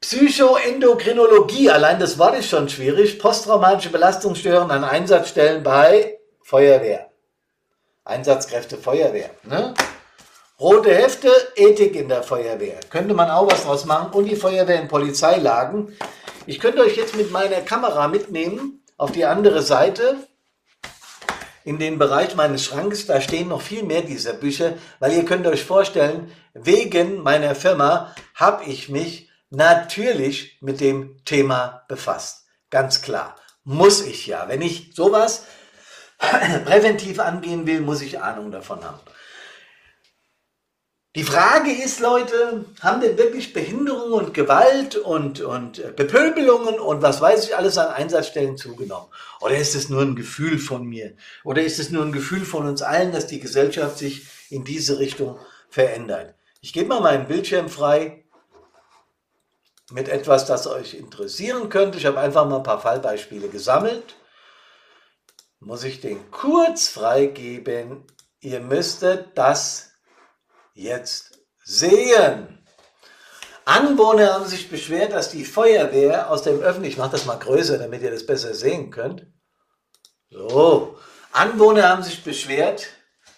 Psychoendokrinologie, 0.00 1.70
allein 1.70 2.00
das 2.00 2.18
Wort 2.18 2.36
ist 2.36 2.48
schon 2.48 2.68
schwierig. 2.68 3.20
Posttraumatische 3.20 3.90
Belastungsstörungen 3.90 4.72
an 4.72 4.82
Einsatzstellen 4.82 5.62
bei 5.62 6.18
Feuerwehr. 6.42 7.08
Einsatzkräfte 8.04 8.78
Feuerwehr. 8.78 9.30
Ne? 9.44 9.74
Rote 10.58 10.92
Hefte, 10.92 11.30
Ethik 11.54 11.94
in 11.94 12.08
der 12.08 12.24
Feuerwehr. 12.24 12.80
Könnte 12.90 13.14
man 13.14 13.30
auch 13.30 13.48
was 13.48 13.62
draus 13.62 13.84
machen. 13.84 14.12
Und 14.12 14.24
die 14.24 14.34
Feuerwehr 14.34 14.80
in 14.80 14.88
Polizeilagen. 14.88 15.96
Ich 16.46 16.58
könnte 16.58 16.82
euch 16.82 16.96
jetzt 16.96 17.14
mit 17.14 17.30
meiner 17.30 17.60
Kamera 17.60 18.08
mitnehmen 18.08 18.82
auf 18.96 19.12
die 19.12 19.24
andere 19.24 19.62
Seite 19.62 20.16
in 21.64 21.78
den 21.78 21.98
Bereich 21.98 22.34
meines 22.34 22.64
Schrankes, 22.64 23.06
da 23.06 23.20
stehen 23.20 23.48
noch 23.48 23.62
viel 23.62 23.82
mehr 23.82 24.02
dieser 24.02 24.32
Bücher, 24.32 24.74
weil 24.98 25.12
ihr 25.12 25.24
könnt 25.24 25.46
euch 25.46 25.64
vorstellen, 25.64 26.32
wegen 26.54 27.22
meiner 27.22 27.54
Firma 27.54 28.14
habe 28.34 28.64
ich 28.64 28.88
mich 28.88 29.30
natürlich 29.50 30.58
mit 30.60 30.80
dem 30.80 31.24
Thema 31.24 31.84
befasst. 31.88 32.46
Ganz 32.70 33.02
klar. 33.02 33.36
Muss 33.64 34.04
ich 34.04 34.26
ja. 34.26 34.48
Wenn 34.48 34.62
ich 34.62 34.92
sowas 34.94 35.44
präventiv 36.64 37.20
angehen 37.20 37.66
will, 37.66 37.80
muss 37.80 38.02
ich 38.02 38.20
Ahnung 38.20 38.50
davon 38.50 38.82
haben. 38.82 38.98
Die 41.14 41.24
Frage 41.24 41.70
ist, 41.70 42.00
Leute, 42.00 42.64
haben 42.80 43.02
denn 43.02 43.18
wirklich 43.18 43.52
Behinderung 43.52 44.12
und 44.12 44.32
Gewalt 44.32 44.96
und, 44.96 45.42
und 45.42 45.94
Bepöbelungen 45.94 46.80
und 46.80 47.02
was 47.02 47.20
weiß 47.20 47.44
ich 47.44 47.54
alles 47.54 47.76
an 47.76 47.88
Einsatzstellen 47.88 48.56
zugenommen? 48.56 49.08
Oder 49.40 49.58
ist 49.58 49.74
es 49.74 49.90
nur 49.90 50.00
ein 50.00 50.16
Gefühl 50.16 50.58
von 50.58 50.86
mir? 50.86 51.14
Oder 51.44 51.62
ist 51.64 51.78
es 51.78 51.90
nur 51.90 52.02
ein 52.02 52.12
Gefühl 52.12 52.46
von 52.46 52.66
uns 52.66 52.80
allen, 52.80 53.12
dass 53.12 53.26
die 53.26 53.40
Gesellschaft 53.40 53.98
sich 53.98 54.26
in 54.48 54.64
diese 54.64 54.98
Richtung 54.98 55.38
verändert? 55.68 56.34
Ich 56.62 56.72
gebe 56.72 56.88
mal 56.88 57.02
meinen 57.02 57.28
Bildschirm 57.28 57.68
frei. 57.68 58.24
mit 59.90 60.08
etwas, 60.08 60.46
das 60.46 60.66
euch 60.66 60.94
interessieren 60.94 61.68
könnte. 61.68 61.98
Ich 61.98 62.06
habe 62.06 62.18
einfach 62.18 62.48
mal 62.48 62.58
ein 62.58 62.62
paar 62.62 62.80
Fallbeispiele 62.80 63.48
gesammelt. 63.48 64.16
Muss 65.60 65.84
ich 65.84 66.00
den 66.00 66.30
kurz 66.30 66.88
freigeben? 66.88 68.04
Ihr 68.40 68.60
müsstet 68.60 69.36
das 69.36 69.91
jetzt 70.74 71.38
sehen. 71.64 72.66
Anwohner 73.64 74.34
haben 74.34 74.46
sich 74.46 74.68
beschwert, 74.68 75.12
dass 75.12 75.30
die 75.30 75.44
Feuerwehr 75.44 76.30
aus 76.30 76.42
dem 76.42 76.60
öffentlichen, 76.60 76.94
ich 76.94 76.98
mache 76.98 77.12
das 77.12 77.26
mal 77.26 77.38
größer, 77.38 77.78
damit 77.78 78.02
ihr 78.02 78.10
das 78.10 78.26
besser 78.26 78.54
sehen 78.54 78.90
könnt. 78.90 79.26
So, 80.30 80.98
Anwohner 81.32 81.88
haben 81.88 82.02
sich 82.02 82.24
beschwert, 82.24 82.88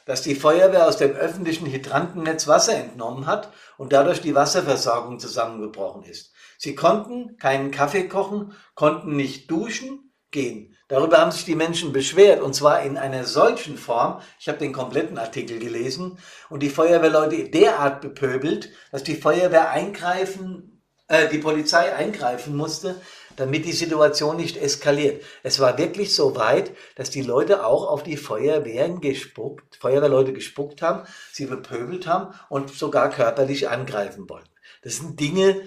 dass 0.07 0.23
die 0.23 0.35
Feuerwehr 0.35 0.87
aus 0.87 0.97
dem 0.97 1.13
öffentlichen 1.13 1.67
Hydrantennetz 1.67 2.47
Wasser 2.47 2.75
entnommen 2.75 3.27
hat 3.27 3.53
und 3.77 3.93
dadurch 3.93 4.21
die 4.21 4.35
Wasserversorgung 4.35 5.19
zusammengebrochen 5.19 6.05
ist. 6.05 6.33
Sie 6.59 6.75
konnten 6.75 7.37
keinen 7.37 7.71
Kaffee 7.71 8.09
kochen, 8.09 8.55
konnten 8.75 9.17
nicht 9.17 9.51
duschen, 9.51 10.13
gehen. 10.31 10.74
Darüber 10.89 11.19
haben 11.19 11.33
sich 11.33 11.47
die 11.47 11.55
Menschen 11.55 11.93
beschwert 11.93 12.43
und 12.43 12.55
zwar 12.55 12.83
in 12.83 12.99
einer 12.99 13.25
solchen 13.25 13.79
Form. 13.79 14.21
Ich 14.39 14.49
habe 14.49 14.59
den 14.59 14.73
kompletten 14.73 15.17
Artikel 15.17 15.59
gelesen 15.59 16.19
und 16.51 16.63
die 16.63 16.69
Feuerwehrleute 16.69 17.49
derart 17.49 18.03
bepöbelt, 18.03 18.71
dass 18.93 19.03
die 19.03 19.17
Feuerwehr 19.17 19.71
eingreifen, 19.71 20.83
äh, 21.09 21.29
die 21.29 21.39
Polizei 21.39 21.95
eingreifen 21.95 22.55
musste, 22.55 23.01
damit 23.37 23.65
die 23.65 23.73
Situation 23.73 24.37
nicht 24.37 24.59
eskaliert. 24.59 25.23
Es 25.43 25.59
war 25.59 25.79
wirklich 25.79 26.15
so 26.15 26.37
weit, 26.37 26.73
dass 26.97 27.09
die 27.09 27.23
Leute 27.23 27.65
auch 27.65 27.89
auf 27.89 28.03
die 28.03 28.19
Feuerwehren 28.19 29.01
gespuckt, 29.01 29.77
Feuerwehrleute 29.77 30.35
gespuckt 30.35 30.83
haben, 30.83 31.07
sie 31.33 31.47
bepöbelt 31.47 32.07
haben 32.07 32.35
und 32.51 32.71
sogar 32.71 33.09
körperlich 33.11 33.71
angreifen 33.71 34.29
wollten. 34.29 34.51
Das 34.83 34.97
sind 34.97 35.19
Dinge, 35.19 35.63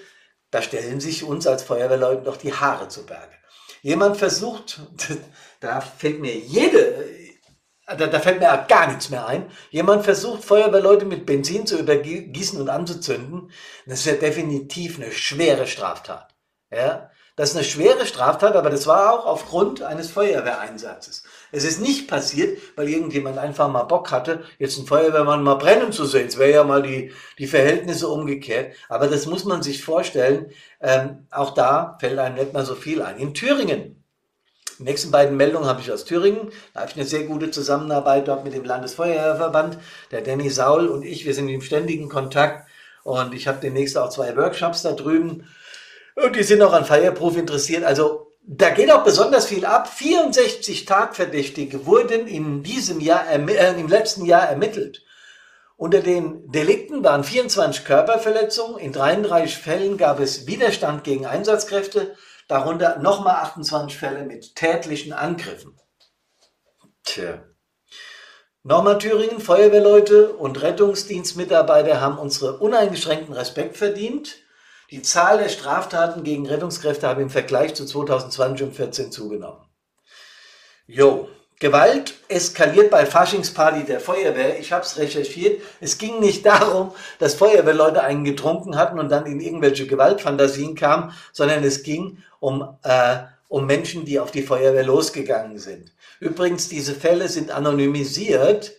da 0.51 0.62
stellen 0.62 1.00
sich 1.00 1.24
uns 1.24 1.47
als 1.47 1.63
Feuerwehrleute 1.63 2.24
doch 2.24 2.38
die 2.38 2.53
Haare 2.53 2.88
zu 2.88 3.05
Berge. 3.05 3.37
Jemand 3.81 4.17
versucht, 4.17 4.79
da 5.60 5.81
fällt 5.81 6.19
mir 6.19 6.36
jede, 6.36 7.05
da, 7.86 8.07
da, 8.07 8.19
fällt 8.19 8.39
mir 8.39 8.65
gar 8.67 8.88
nichts 8.88 9.10
mehr 9.10 9.25
ein. 9.25 9.50
Jemand 9.69 10.03
versucht, 10.03 10.43
Feuerwehrleute 10.43 11.05
mit 11.05 11.25
Benzin 11.25 11.65
zu 11.65 11.77
übergießen 11.77 12.60
und 12.60 12.69
anzuzünden. 12.69 13.51
Das 13.86 14.00
ist 14.00 14.05
ja 14.05 14.13
definitiv 14.13 14.98
eine 14.98 15.12
schwere 15.12 15.67
Straftat. 15.67 16.36
Ja? 16.69 17.10
Das 17.38 17.51
ist 17.51 17.55
eine 17.55 17.65
schwere 17.65 18.05
Straftat, 18.05 18.55
aber 18.55 18.69
das 18.69 18.88
war 18.88 19.13
auch 19.13 19.25
aufgrund 19.25 19.84
eines 19.84 20.10
Feuerwehreinsatzes. 20.10 21.24
Es 21.51 21.63
ist 21.63 21.82
nicht 21.82 22.08
passiert, 22.08 22.58
weil 22.75 22.89
irgendjemand 22.89 23.38
einfach 23.38 23.70
mal 23.70 23.84
Bock 23.84 24.12
hatte, 24.12 24.44
jetzt 24.60 24.77
einen 24.77 24.88
Feuerwehrmann 24.88 25.44
mal 25.44 25.56
brennen 25.56 25.92
zu 25.92 26.06
sehen. 26.06 26.27
Es 26.27 26.38
wäre 26.38 26.51
ja 26.51 26.63
mal 26.63 26.82
die, 26.82 27.12
die 27.38 27.48
Verhältnisse 27.48 28.08
umgekehrt. 28.08 28.75
Aber 28.89 29.08
das 29.08 29.25
muss 29.25 29.46
man 29.46 29.63
sich 29.63 29.84
vorstellen. 29.84 30.51
Ähm, 30.82 31.27
auch 31.32 31.54
da 31.54 31.98
fällt 32.00 32.20
einem 32.20 32.36
nicht 32.36 32.54
mal 32.54 32.66
so 32.66 32.75
viel 32.75 33.01
ein. 33.01 33.18
In 33.18 33.34
Thüringen. 33.34 34.04
Die 34.80 34.84
nächsten 34.84 35.10
beiden 35.10 35.38
Meldungen 35.38 35.68
habe 35.68 35.82
ich 35.82 35.92
aus 35.92 36.06
Thüringen. 36.06 36.51
Da 36.74 36.82
habe 36.82 36.92
ich 36.92 36.98
eine 36.98 37.06
sehr 37.06 37.24
gute 37.24 37.50
Zusammenarbeit 37.50 38.27
dort 38.27 38.44
mit 38.44 38.54
dem 38.54 38.63
Landesfeuerwehrverband. 38.63 39.80
Der 40.12 40.22
Danny 40.22 40.50
Saul 40.50 40.88
und 40.88 41.04
ich, 41.04 41.25
wir 41.25 41.34
sind 41.34 41.50
im 41.50 41.62
ständigen 41.62 42.10
Kontakt. 42.10 42.68
Und 43.04 43.34
ich 43.34 43.48
habe 43.48 43.60
demnächst 43.62 43.98
auch 43.98 44.10
zwei 44.10 44.36
Workshops 44.36 44.82
da 44.84 44.92
drüben. 44.92 45.48
Und 46.16 46.36
die 46.36 46.44
sind 46.44 46.62
auch 46.62 46.74
an 46.74 46.86
Fireproof 46.86 47.38
interessiert. 47.38 47.84
Also 47.84 48.26
da 48.50 48.70
geht 48.70 48.89
auch 48.92 49.04
besonders 49.04 49.48
viel 49.48 49.66
ab. 49.66 49.89
64 49.89 50.86
Tatverdächtige 50.86 51.86
wurden 51.86 52.27
in 52.27 52.63
diesem 52.63 53.01
Jahr, 53.01 53.30
äh, 53.30 53.80
im 53.80 53.88
letzten 53.89 54.25
Jahr 54.25 54.48
ermittelt. 54.48 55.04
Unter 55.75 56.00
den 56.00 56.50
Delikten 56.50 57.04
waren 57.04 57.25
24 57.25 57.84
Körperverletzungen. 57.84 58.80
In 58.80 58.94
33 58.94 59.58
Fällen 59.58 59.98
gab 59.98 60.22
es 60.22 60.48
Widerstand 60.48 61.04
gegen 61.04 61.25
Einsatzkräfte. 61.25 62.16
Darunter 62.48 63.00
nochmal 63.00 63.36
28 63.36 63.98
Fälle 63.98 64.24
mit 64.24 64.56
tätlichen 64.56 65.12
Angriffen. 65.12 65.77
Tja. 67.04 67.44
Nochmal 68.63 68.98
Thüringen, 68.98 69.42
Feuerwehrleute 69.42 70.32
und 70.34 70.62
Rettungsdienstmitarbeiter 70.62 72.00
haben 72.00 72.18
unsere 72.18 72.60
uneingeschränkten 72.60 73.34
Respekt 73.34 73.75
verdient. 73.75 74.38
Die 74.89 75.01
Zahl 75.01 75.38
der 75.38 75.50
Straftaten 75.50 76.24
gegen 76.24 76.48
Rettungskräfte 76.48 77.08
haben 77.08 77.22
im 77.22 77.29
Vergleich 77.29 77.74
zu 77.75 77.86
2020 77.86 78.67
um 78.67 78.74
14 78.74 79.12
zugenommen. 79.12 79.60
Jo, 80.86 81.27
Gewalt 81.60 82.13
eskaliert 82.29 82.91
bei 82.91 83.06
Faschingsparty 83.06 83.84
der 83.84 84.00
Feuerwehr. 84.00 84.60
Ich 84.60 84.72
habe 84.72 84.86
es 84.86 84.98
recherchiert. 84.98 85.62
Es 85.82 85.98
ging 85.98 86.20
nicht 86.20 86.46
darum, 86.46 86.94
dass 87.20 87.34
Feuerwehrleute 87.34 88.01
einen 88.01 88.24
getrunken 88.24 88.77
hatten 88.77 88.98
und 88.98 89.10
dann 89.10 89.25
in 89.25 89.41
irgendwelche 89.41 89.88
Gewaltfantasien 89.88 90.75
kamen, 90.75 91.12
sondern 91.34 91.63
es 91.63 91.84
ging 91.84 92.20
um, 92.39 92.77
äh, 92.84 93.17
um 93.50 93.65
Menschen, 93.65 94.06
die 94.06 94.20
auf 94.20 94.32
die 94.32 94.44
Feuerwehr 94.44 94.86
losgegangen 94.86 95.58
sind. 95.58 95.91
Übrigens, 96.22 96.70
diese 96.70 96.96
Fälle 96.96 97.27
sind 97.27 97.51
anonymisiert, 97.51 98.74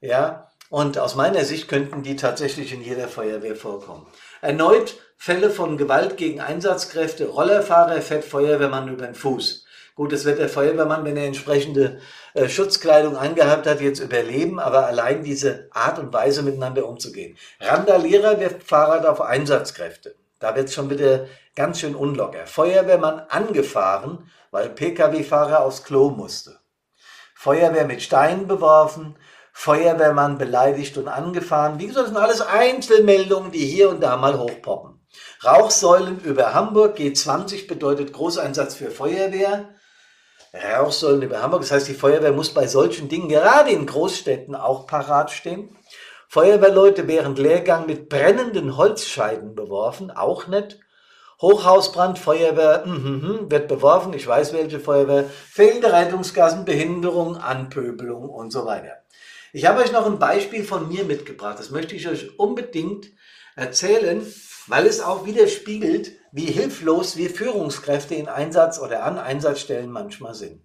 ja, 0.00 0.48
und 0.70 0.96
aus 0.96 1.16
meiner 1.16 1.44
Sicht 1.44 1.68
könnten 1.68 2.02
die 2.02 2.16
tatsächlich 2.16 2.72
in 2.72 2.82
jeder 2.82 3.06
Feuerwehr 3.06 3.56
vorkommen. 3.56 4.06
Erneut 4.42 4.96
Fälle 5.16 5.50
von 5.50 5.78
Gewalt 5.78 6.16
gegen 6.16 6.40
Einsatzkräfte, 6.40 7.28
Rollerfahrer 7.28 8.02
fährt 8.02 8.24
Feuerwehrmann 8.24 8.88
über 8.88 9.06
den 9.06 9.14
Fuß. 9.14 9.64
Gut, 9.94 10.10
das 10.10 10.24
wird 10.24 10.40
der 10.40 10.48
Feuerwehrmann, 10.48 11.04
wenn 11.04 11.16
er 11.16 11.26
entsprechende 11.26 12.00
äh, 12.34 12.48
Schutzkleidung 12.48 13.16
angehabt 13.16 13.68
hat, 13.68 13.80
jetzt 13.80 14.00
überleben, 14.00 14.58
aber 14.58 14.86
allein 14.86 15.22
diese 15.22 15.68
Art 15.70 16.00
und 16.00 16.12
Weise 16.12 16.42
miteinander 16.42 16.88
umzugehen. 16.88 17.38
Randalierer 17.60 18.40
wirft 18.40 18.64
Fahrrad 18.64 19.06
auf 19.06 19.20
Einsatzkräfte. 19.20 20.16
Da 20.40 20.56
wird 20.56 20.66
es 20.66 20.74
schon 20.74 20.90
wieder 20.90 21.26
ganz 21.54 21.78
schön 21.78 21.94
unlocker. 21.94 22.44
Feuerwehrmann 22.46 23.20
angefahren, 23.28 24.28
weil 24.50 24.70
Pkw-Fahrer 24.70 25.60
aufs 25.60 25.84
Klo 25.84 26.10
musste. 26.10 26.58
Feuerwehr 27.36 27.86
mit 27.86 28.02
Steinen 28.02 28.48
beworfen, 28.48 29.14
Feuerwehrmann 29.52 30.38
beleidigt 30.38 30.96
und 30.96 31.08
angefahren. 31.08 31.78
Wie 31.78 31.86
gesagt, 31.86 32.06
das 32.06 32.14
sind 32.14 32.22
alles 32.22 32.40
Einzelmeldungen, 32.40 33.52
die 33.52 33.64
hier 33.64 33.90
und 33.90 34.00
da 34.00 34.16
mal 34.16 34.38
hochpoppen. 34.38 35.00
Rauchsäulen 35.44 36.20
über 36.20 36.54
Hamburg, 36.54 36.96
G20 36.98 37.68
bedeutet 37.68 38.12
Großeinsatz 38.12 38.74
für 38.74 38.90
Feuerwehr. 38.90 39.68
Rauchsäulen 40.54 41.22
über 41.22 41.42
Hamburg, 41.42 41.62
das 41.62 41.72
heißt, 41.72 41.88
die 41.88 41.94
Feuerwehr 41.94 42.32
muss 42.32 42.52
bei 42.52 42.66
solchen 42.66 43.08
Dingen 43.08 43.28
gerade 43.28 43.70
in 43.70 43.86
Großstädten 43.86 44.54
auch 44.54 44.86
parat 44.86 45.30
stehen. 45.30 45.76
Feuerwehrleute 46.28 47.08
während 47.08 47.38
Lehrgang 47.38 47.86
mit 47.86 48.08
brennenden 48.08 48.76
Holzscheiden 48.76 49.54
beworfen, 49.54 50.10
auch 50.10 50.46
nicht. 50.46 50.78
Hochhausbrand, 51.42 52.18
Feuerwehr 52.18 52.86
mm, 52.86 52.90
mm, 52.90 53.50
wird 53.50 53.68
beworfen, 53.68 54.14
ich 54.14 54.26
weiß 54.26 54.52
welche 54.52 54.78
Feuerwehr, 54.78 55.24
fehlende 55.24 55.92
Rettungsgassen, 55.92 56.64
Behinderung, 56.64 57.36
Anpöbelung 57.36 58.28
und 58.28 58.50
so 58.52 58.64
weiter. 58.64 59.01
Ich 59.54 59.66
habe 59.66 59.82
euch 59.82 59.92
noch 59.92 60.06
ein 60.06 60.18
Beispiel 60.18 60.64
von 60.64 60.88
mir 60.88 61.04
mitgebracht. 61.04 61.58
Das 61.58 61.70
möchte 61.70 61.94
ich 61.94 62.08
euch 62.08 62.38
unbedingt 62.38 63.10
erzählen, 63.54 64.24
weil 64.66 64.86
es 64.86 65.02
auch 65.02 65.26
widerspiegelt, 65.26 66.12
wie 66.32 66.46
hilflos 66.46 67.18
wir 67.18 67.28
Führungskräfte 67.28 68.14
in 68.14 68.28
Einsatz 68.28 68.78
oder 68.78 69.04
an 69.04 69.18
Einsatzstellen 69.18 69.90
manchmal 69.90 70.34
sind. 70.34 70.62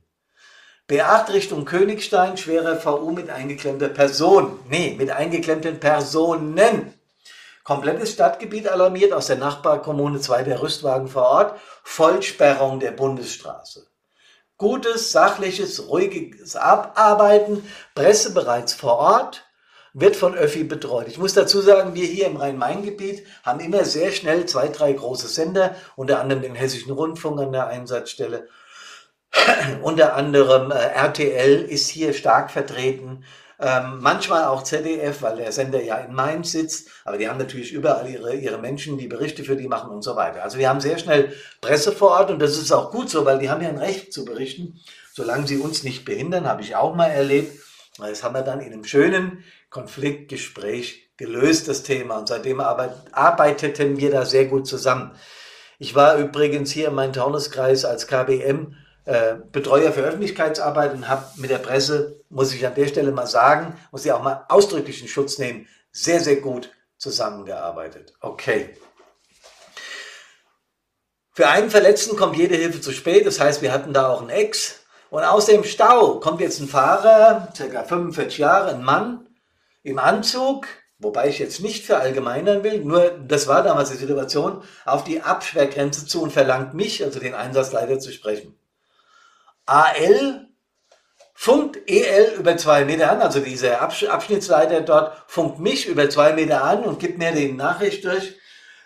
B8 0.90 1.34
Richtung 1.34 1.66
Königstein, 1.66 2.38
schwerer 2.38 2.80
VU 2.80 3.12
mit 3.12 3.30
eingeklemmter 3.30 3.90
Person. 3.90 4.58
Nee, 4.70 4.96
mit 4.98 5.12
eingeklemmten 5.12 5.82
Personen. 5.82 6.94
Komplettes 7.66 8.14
Stadtgebiet 8.14 8.70
alarmiert 8.70 9.12
aus 9.12 9.28
der 9.28 9.36
Nachbarkommune 9.36 10.22
2 10.22 10.44
der 10.44 10.62
Rüstwagen 10.62 11.10
vor 11.10 11.24
Ort. 11.24 11.60
Vollsperrung 11.84 12.80
der 12.80 12.92
Bundesstraße 12.92 13.87
gutes, 14.58 15.12
sachliches, 15.12 15.88
ruhiges 15.88 16.56
Abarbeiten, 16.56 17.64
Presse 17.96 18.34
bereits 18.34 18.74
vor 18.74 18.98
Ort, 18.98 19.44
wird 19.94 20.16
von 20.16 20.36
Öffi 20.36 20.64
betreut. 20.64 21.08
Ich 21.08 21.18
muss 21.18 21.34
dazu 21.34 21.62
sagen, 21.62 21.96
wir 21.96 22.06
hier 22.06 22.28
im 22.28 22.38
Rhein-Main-Gebiet 22.38 23.26
haben 23.44 23.60
immer 23.60 23.84
sehr 23.84 24.12
schnell 24.12 24.46
zwei, 24.46 24.68
drei 24.68 24.94
große 24.94 25.28
Sender, 25.28 25.76
unter 25.96 26.20
anderem 26.20 26.44
den 26.44 26.56
Hessischen 26.56 26.92
Rundfunk 26.92 27.40
an 27.40 27.52
der 27.52 27.68
Einsatzstelle. 27.68 28.48
unter 29.82 30.16
anderem 30.16 30.72
äh, 30.72 30.76
RTL 30.76 31.64
ist 31.64 31.90
hier 31.90 32.14
stark 32.14 32.52
vertreten. 32.52 33.24
Ähm, 33.60 33.98
manchmal 34.02 34.46
auch 34.46 34.64
ZDF, 34.64 35.24
weil 35.24 35.38
der 35.38 35.52
Sender 35.52 35.82
ja 35.82 35.98
in 35.98 36.14
Mainz 36.14 36.52
sitzt, 36.52 36.90
aber 37.06 37.18
die 37.18 37.28
haben 37.28 37.40
natürlich 37.40 37.72
überall 37.72 38.08
ihre, 38.08 38.36
ihre 38.36 38.60
Menschen, 38.60 39.00
die 39.00 39.08
Berichte 39.08 39.44
für 39.44 39.56
die 39.56 39.68
machen 39.68 39.90
und 39.90 40.04
so 40.04 40.16
weiter. 40.16 40.44
Also 40.44 40.60
wir 40.60 40.70
haben 40.70 40.80
sehr 40.80 41.00
schnell 41.00 41.34
Presse 41.60 41.92
vor 41.92 42.12
Ort 42.12 42.30
und 42.30 42.40
das 42.40 42.58
ist 42.58 42.72
auch 42.72 42.92
gut 42.92 43.10
so, 43.10 43.26
weil 43.26 43.40
die 43.40 43.50
haben 43.50 43.64
ja 43.64 43.70
ein 43.70 43.80
Recht 43.80 44.14
zu 44.14 44.26
berichten, 44.26 44.80
solange 45.12 45.48
sie 45.48 45.58
uns 45.58 45.84
nicht 45.84 46.06
behindern, 46.06 46.48
habe 46.48 46.62
ich 46.62 46.76
auch 46.76 46.96
mal 46.96 47.08
erlebt. 47.08 47.52
Das 47.98 48.24
haben 48.24 48.36
wir 48.36 48.44
dann 48.44 48.60
in 48.60 48.72
einem 48.72 48.84
schönen 48.84 49.44
Konfliktgespräch 49.72 51.10
gelöst, 51.18 51.68
das 51.68 51.82
Thema. 51.82 52.20
Und 52.20 52.28
seitdem 52.28 52.60
arbeiteten 52.60 53.98
wir 53.98 54.12
da 54.12 54.26
sehr 54.26 54.46
gut 54.46 54.68
zusammen. 54.68 55.12
Ich 55.80 55.96
war 55.96 56.18
übrigens 56.18 56.72
hier 56.72 56.90
in 56.90 56.96
meinem 56.96 57.14
Taunuskreis 57.14 57.86
als 57.86 58.06
KBM 58.06 58.76
äh, 59.08 59.38
Betreuer 59.54 59.94
für 59.94 60.02
Öffentlichkeitsarbeit 60.02 60.94
und 60.94 61.08
habe 61.08 61.26
mit 61.38 61.50
der 61.50 61.60
Presse, 61.60 62.20
muss 62.30 62.54
ich 62.54 62.68
an 62.68 62.76
der 62.76 62.88
Stelle 62.88 63.14
mal 63.14 63.26
sagen, 63.26 63.74
muss 63.92 64.06
ich 64.06 64.12
auch 64.12 64.22
mal 64.22 64.46
ausdrücklichen 64.50 65.08
Schutz 65.08 65.38
nehmen, 65.38 65.66
sehr, 65.92 66.20
sehr 66.20 66.36
gut 66.36 66.72
zusammengearbeitet. 66.98 68.14
Okay. 68.20 68.76
Für 71.32 71.48
einen 71.48 71.70
Verletzten 71.70 72.18
kommt 72.18 72.36
jede 72.36 72.56
Hilfe 72.56 72.82
zu 72.82 72.92
spät. 72.92 73.26
Das 73.26 73.40
heißt, 73.40 73.62
wir 73.62 73.72
hatten 73.72 73.94
da 73.94 74.10
auch 74.10 74.20
einen 74.20 74.30
Ex. 74.30 74.82
Und 75.10 75.24
aus 75.24 75.46
dem 75.46 75.64
Stau 75.64 76.20
kommt 76.20 76.42
jetzt 76.42 76.60
ein 76.60 76.68
Fahrer, 76.68 77.48
circa 77.56 77.84
45 77.84 78.40
Jahre, 78.40 78.72
ein 78.72 78.84
Mann 78.84 79.26
im 79.84 80.00
Anzug, 80.00 80.68
wobei 81.00 81.30
ich 81.30 81.40
jetzt 81.40 81.62
nicht 81.62 81.86
verallgemeinern 81.86 82.64
will, 82.64 82.84
nur 82.84 83.12
das 83.26 83.48
war 83.48 83.64
damals 83.64 83.90
die 83.90 83.96
Situation, 83.96 84.64
auf 84.84 85.06
die 85.06 85.22
Absperrgrenze 85.22 86.06
zu 86.06 86.24
und 86.24 86.34
verlangt 86.34 86.74
mich, 86.74 87.02
also 87.06 87.22
den 87.22 87.36
Einsatzleiter, 87.36 88.00
zu 88.00 88.12
sprechen. 88.12 88.58
AL 89.68 90.48
funkt 91.36 91.78
EL 91.88 92.36
über 92.40 92.58
zwei 92.58 92.84
Meter 92.84 93.12
an, 93.12 93.22
also 93.22 93.40
dieser 93.40 93.82
Abschnittsleiter 93.82 94.82
dort 94.82 95.16
funkt 95.28 95.60
mich 95.60 95.88
über 95.88 96.10
zwei 96.10 96.34
Meter 96.34 96.64
an 96.64 96.84
und 96.84 97.00
gibt 97.00 97.20
mir 97.20 97.32
die 97.32 97.52
Nachricht 97.52 98.04
durch, 98.06 98.36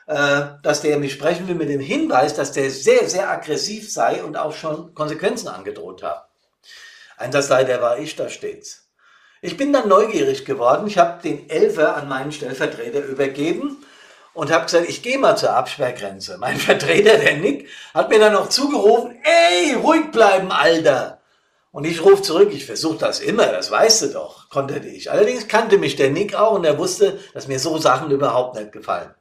äh, 0.08 0.42
dass 0.62 0.82
der 0.82 0.98
mich 0.98 1.14
sprechen 1.14 1.48
will 1.48 1.56
mit 1.56 1.70
dem 1.70 1.80
Hinweis, 1.80 2.34
dass 2.34 2.52
der 2.52 2.70
sehr, 2.70 3.08
sehr 3.08 3.30
aggressiv 3.30 3.92
sei 3.92 4.24
und 4.24 4.36
auch 4.36 4.54
schon 4.54 4.94
Konsequenzen 4.94 5.48
angedroht 5.48 6.04
hat. 6.04 6.30
Einsatzleiter 7.18 7.82
war 7.82 8.00
ich 8.00 8.16
da 8.16 8.28
stets. 8.28 8.90
Ich 9.42 9.56
bin 9.56 9.72
dann 9.72 9.88
neugierig 9.88 10.44
geworden. 10.46 10.88
Ich 10.88 10.98
habe 10.98 11.22
den 11.22 11.50
Elfer 11.50 11.96
an 11.96 12.10
meinen 12.10 12.32
Stellvertreter 12.32 13.00
übergeben 13.00 13.84
und 14.34 14.52
habe 14.52 14.66
gesagt, 14.66 14.90
ich 14.90 15.02
gehe 15.02 15.18
mal 15.18 15.36
zur 15.36 15.54
Absperrgrenze. 15.54 16.38
Mein 16.38 16.58
Vertreter, 16.60 17.18
der 17.18 17.38
Nick, 17.38 17.70
hat 17.94 18.10
mir 18.10 18.20
dann 18.20 18.34
noch 18.34 18.50
zugerufen, 18.50 19.18
ey, 19.24 19.74
ruhig 19.76 20.12
bleiben, 20.12 20.52
Alter. 20.52 21.20
Und 21.72 21.86
ich 21.86 22.04
rufe 22.04 22.22
zurück, 22.22 22.50
ich 22.52 22.66
versuche 22.66 22.98
das 22.98 23.22
immer, 23.22 23.48
das 23.48 23.72
weißt 23.72 24.02
du 24.02 24.08
doch, 24.08 24.50
konnte 24.50 24.80
ich. 24.80 25.10
Allerdings 25.10 25.48
kannte 25.48 25.78
mich 25.78 25.96
der 25.96 26.10
Nick 26.10 26.36
auch 26.36 26.54
und 26.54 26.66
er 26.66 26.78
wusste, 26.78 27.20
dass 27.34 27.48
mir 27.48 27.60
so 27.60 27.78
Sachen 27.78 28.12
überhaupt 28.12 28.56
nicht 28.56 28.74
gefallen. 28.74 29.14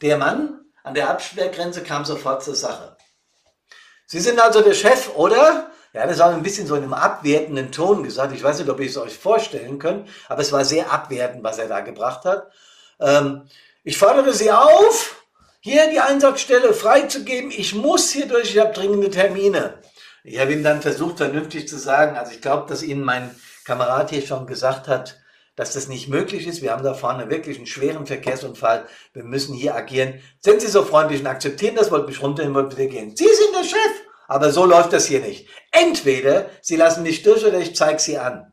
Der 0.00 0.18
Mann 0.18 0.60
an 0.82 0.94
der 0.94 1.10
Absperrgrenze 1.10 1.82
kam 1.82 2.04
sofort 2.04 2.42
zur 2.42 2.56
Sache. 2.56 2.96
Sie 4.06 4.18
sind 4.18 4.40
also 4.40 4.62
der 4.62 4.74
Chef, 4.74 5.10
oder? 5.14 5.70
Ja, 5.92 6.06
das 6.06 6.18
war 6.18 6.30
ein 6.30 6.42
bisschen 6.42 6.66
so 6.66 6.74
in 6.74 6.82
einem 6.82 6.94
abwertenden 6.94 7.70
Ton 7.70 8.02
gesagt. 8.02 8.34
Ich 8.34 8.42
weiß 8.42 8.58
nicht, 8.58 8.68
ob 8.68 8.80
ihr 8.80 8.88
es 8.88 8.96
euch 8.96 9.16
vorstellen 9.16 9.78
könnt, 9.78 10.08
aber 10.28 10.42
es 10.42 10.50
war 10.50 10.64
sehr 10.64 10.90
abwertend, 10.90 11.44
was 11.44 11.58
er 11.58 11.68
da 11.68 11.80
gebracht 11.80 12.24
hat. 12.24 12.50
Ähm, 12.98 13.42
ich 13.84 13.98
fordere 13.98 14.32
Sie 14.32 14.50
auf, 14.50 15.24
hier 15.60 15.90
die 15.90 16.00
Einsatzstelle 16.00 16.74
freizugeben. 16.74 17.50
Ich 17.50 17.74
muss 17.74 18.10
hier 18.10 18.26
durch, 18.26 18.54
ich 18.54 18.58
habe 18.58 18.72
dringende 18.72 19.10
Termine. 19.10 19.78
Ich 20.24 20.38
habe 20.38 20.52
ihm 20.52 20.62
dann 20.62 20.82
versucht, 20.82 21.18
vernünftig 21.18 21.68
zu 21.68 21.78
sagen, 21.78 22.16
also 22.16 22.32
ich 22.32 22.40
glaube, 22.40 22.68
dass 22.68 22.82
Ihnen 22.82 23.02
mein 23.02 23.34
Kamerad 23.64 24.10
hier 24.10 24.22
schon 24.22 24.46
gesagt 24.46 24.86
hat, 24.86 25.18
dass 25.56 25.72
das 25.72 25.88
nicht 25.88 26.08
möglich 26.08 26.46
ist. 26.46 26.62
Wir 26.62 26.72
haben 26.72 26.84
da 26.84 26.94
vorne 26.94 27.28
wirklich 27.28 27.58
einen 27.58 27.66
schweren 27.66 28.06
Verkehrsunfall. 28.06 28.86
Wir 29.12 29.24
müssen 29.24 29.54
hier 29.54 29.74
agieren. 29.74 30.20
Sind 30.40 30.60
Sie 30.60 30.68
so 30.68 30.84
freundlich 30.84 31.20
und 31.20 31.26
akzeptieren 31.26 31.74
das, 31.74 31.90
wollt 31.90 32.06
mich 32.06 32.22
runternehmen, 32.22 32.54
wollt 32.54 32.70
bitte 32.70 32.88
gehen. 32.88 33.16
Sie 33.16 33.24
sind 33.26 33.54
der 33.54 33.64
Chef. 33.64 33.92
Aber 34.28 34.50
so 34.50 34.64
läuft 34.64 34.92
das 34.92 35.06
hier 35.06 35.20
nicht. 35.20 35.48
Entweder 35.72 36.48
Sie 36.62 36.76
lassen 36.76 37.02
mich 37.02 37.22
durch 37.22 37.44
oder 37.44 37.58
ich 37.58 37.74
zeige 37.76 37.98
Sie 37.98 38.16
an. 38.16 38.51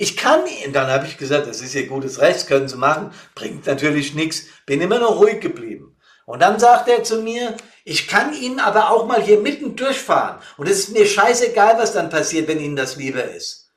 Ich 0.00 0.16
kann 0.16 0.46
Ihnen, 0.46 0.72
dann 0.72 0.86
habe 0.86 1.06
ich 1.06 1.18
gesagt, 1.18 1.48
das 1.48 1.60
ist 1.60 1.74
Ihr 1.74 1.88
gutes 1.88 2.20
Recht, 2.20 2.46
können 2.46 2.68
Sie 2.68 2.76
machen, 2.76 3.12
bringt 3.34 3.66
natürlich 3.66 4.14
nichts, 4.14 4.44
bin 4.64 4.80
immer 4.80 5.00
noch 5.00 5.20
ruhig 5.20 5.40
geblieben. 5.40 5.96
Und 6.24 6.40
dann 6.40 6.60
sagt 6.60 6.88
er 6.88 7.02
zu 7.02 7.20
mir, 7.20 7.56
ich 7.84 8.06
kann 8.06 8.32
Ihnen 8.32 8.60
aber 8.60 8.92
auch 8.92 9.06
mal 9.06 9.20
hier 9.20 9.40
mitten 9.40 9.74
durchfahren. 9.74 10.40
Und 10.56 10.68
es 10.68 10.78
ist 10.78 10.90
mir 10.90 11.04
scheißegal, 11.04 11.78
was 11.78 11.94
dann 11.94 12.10
passiert, 12.10 12.46
wenn 12.46 12.60
Ihnen 12.60 12.76
das 12.76 12.94
lieber 12.94 13.24
ist. 13.24 13.72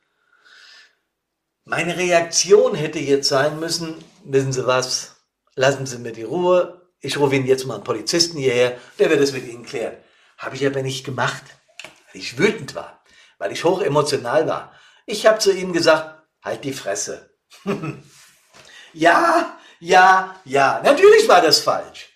Meine 1.64 1.98
Reaktion 1.98 2.76
hätte 2.76 3.00
jetzt 3.00 3.28
sein 3.28 3.60
müssen, 3.60 3.96
wissen 4.24 4.54
Sie 4.54 4.68
was, 4.68 5.16
lassen 5.56 5.88
Sie 5.88 5.98
mir 5.98 6.12
die 6.12 6.22
Ruhe, 6.22 6.82
ich 7.00 7.18
rufe 7.18 7.36
Ihnen 7.36 7.48
jetzt 7.48 7.66
mal 7.66 7.76
einen 7.76 7.84
Polizisten 7.84 8.38
hierher, 8.38 8.78
der 9.00 9.10
wird 9.10 9.22
es 9.22 9.34
mit 9.34 9.48
Ihnen 9.48 9.66
klären. 9.66 9.98
Habe 10.38 10.56
ich 10.56 10.64
aber 10.68 10.84
nicht 10.84 11.04
gemacht, 11.04 11.44
weil 11.82 12.22
ich 12.22 12.38
wütend 12.38 12.76
war, 12.76 13.02
weil 13.40 13.52
ich 13.52 13.64
hoch 13.64 13.82
emotional 13.82 14.48
war. 14.48 14.72
Ich 15.06 15.26
habe 15.26 15.40
zu 15.40 15.52
ihm 15.52 15.74
gesagt, 15.74 16.24
halt 16.44 16.64
die 16.64 16.74
Fresse. 16.74 17.32
ja, 18.94 19.58
ja, 19.80 20.36
ja, 20.46 20.82
natürlich 20.84 21.28
war 21.28 21.42
das 21.42 21.60
falsch. 21.60 22.10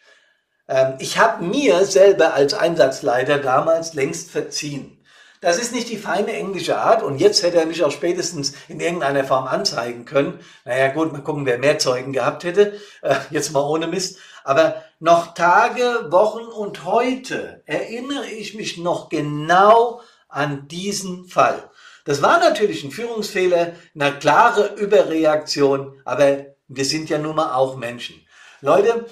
Ähm, 0.67 0.95
ich 0.99 1.17
habe 1.17 1.43
mir 1.43 1.85
selber 1.85 2.33
als 2.33 2.53
Einsatzleiter 2.53 3.39
damals 3.39 3.93
längst 3.93 4.31
verziehen. 4.31 4.95
Das 5.41 5.59
ist 5.59 5.73
nicht 5.73 5.89
die 5.89 5.97
feine 5.97 6.33
englische 6.33 6.77
Art 6.77 7.03
und 7.03 7.19
jetzt 7.19 7.43
hätte 7.43 7.57
er 7.57 7.65
mich 7.67 7.83
auch 7.83 7.91
spätestens 7.91 8.53
in 8.67 8.79
irgendeiner 8.79 9.23
Form 9.23 9.45
anzeigen 9.45 10.05
können. 10.05 10.39
Naja 10.63 10.87
gut, 10.87 11.11
mal 11.11 11.21
gucken, 11.21 11.45
wer 11.45 11.59
mehr 11.59 11.77
Zeugen 11.77 12.13
gehabt 12.13 12.43
hätte. 12.43 12.79
Äh, 13.01 13.15
jetzt 13.29 13.51
mal 13.51 13.61
ohne 13.61 13.87
Mist. 13.87 14.17
Aber 14.43 14.83
noch 14.99 15.33
Tage, 15.33 16.07
Wochen 16.09 16.45
und 16.45 16.85
heute 16.85 17.61
erinnere 17.65 18.27
ich 18.27 18.55
mich 18.55 18.77
noch 18.77 19.09
genau 19.09 20.01
an 20.29 20.67
diesen 20.67 21.25
Fall. 21.25 21.69
Das 22.05 22.21
war 22.21 22.39
natürlich 22.39 22.83
ein 22.83 22.91
Führungsfehler, 22.91 23.73
eine 23.93 24.17
klare 24.19 24.75
Überreaktion, 24.75 26.01
aber 26.05 26.45
wir 26.67 26.85
sind 26.85 27.09
ja 27.09 27.17
nun 27.17 27.35
mal 27.35 27.53
auch 27.53 27.75
Menschen. 27.75 28.25
Leute, 28.61 29.05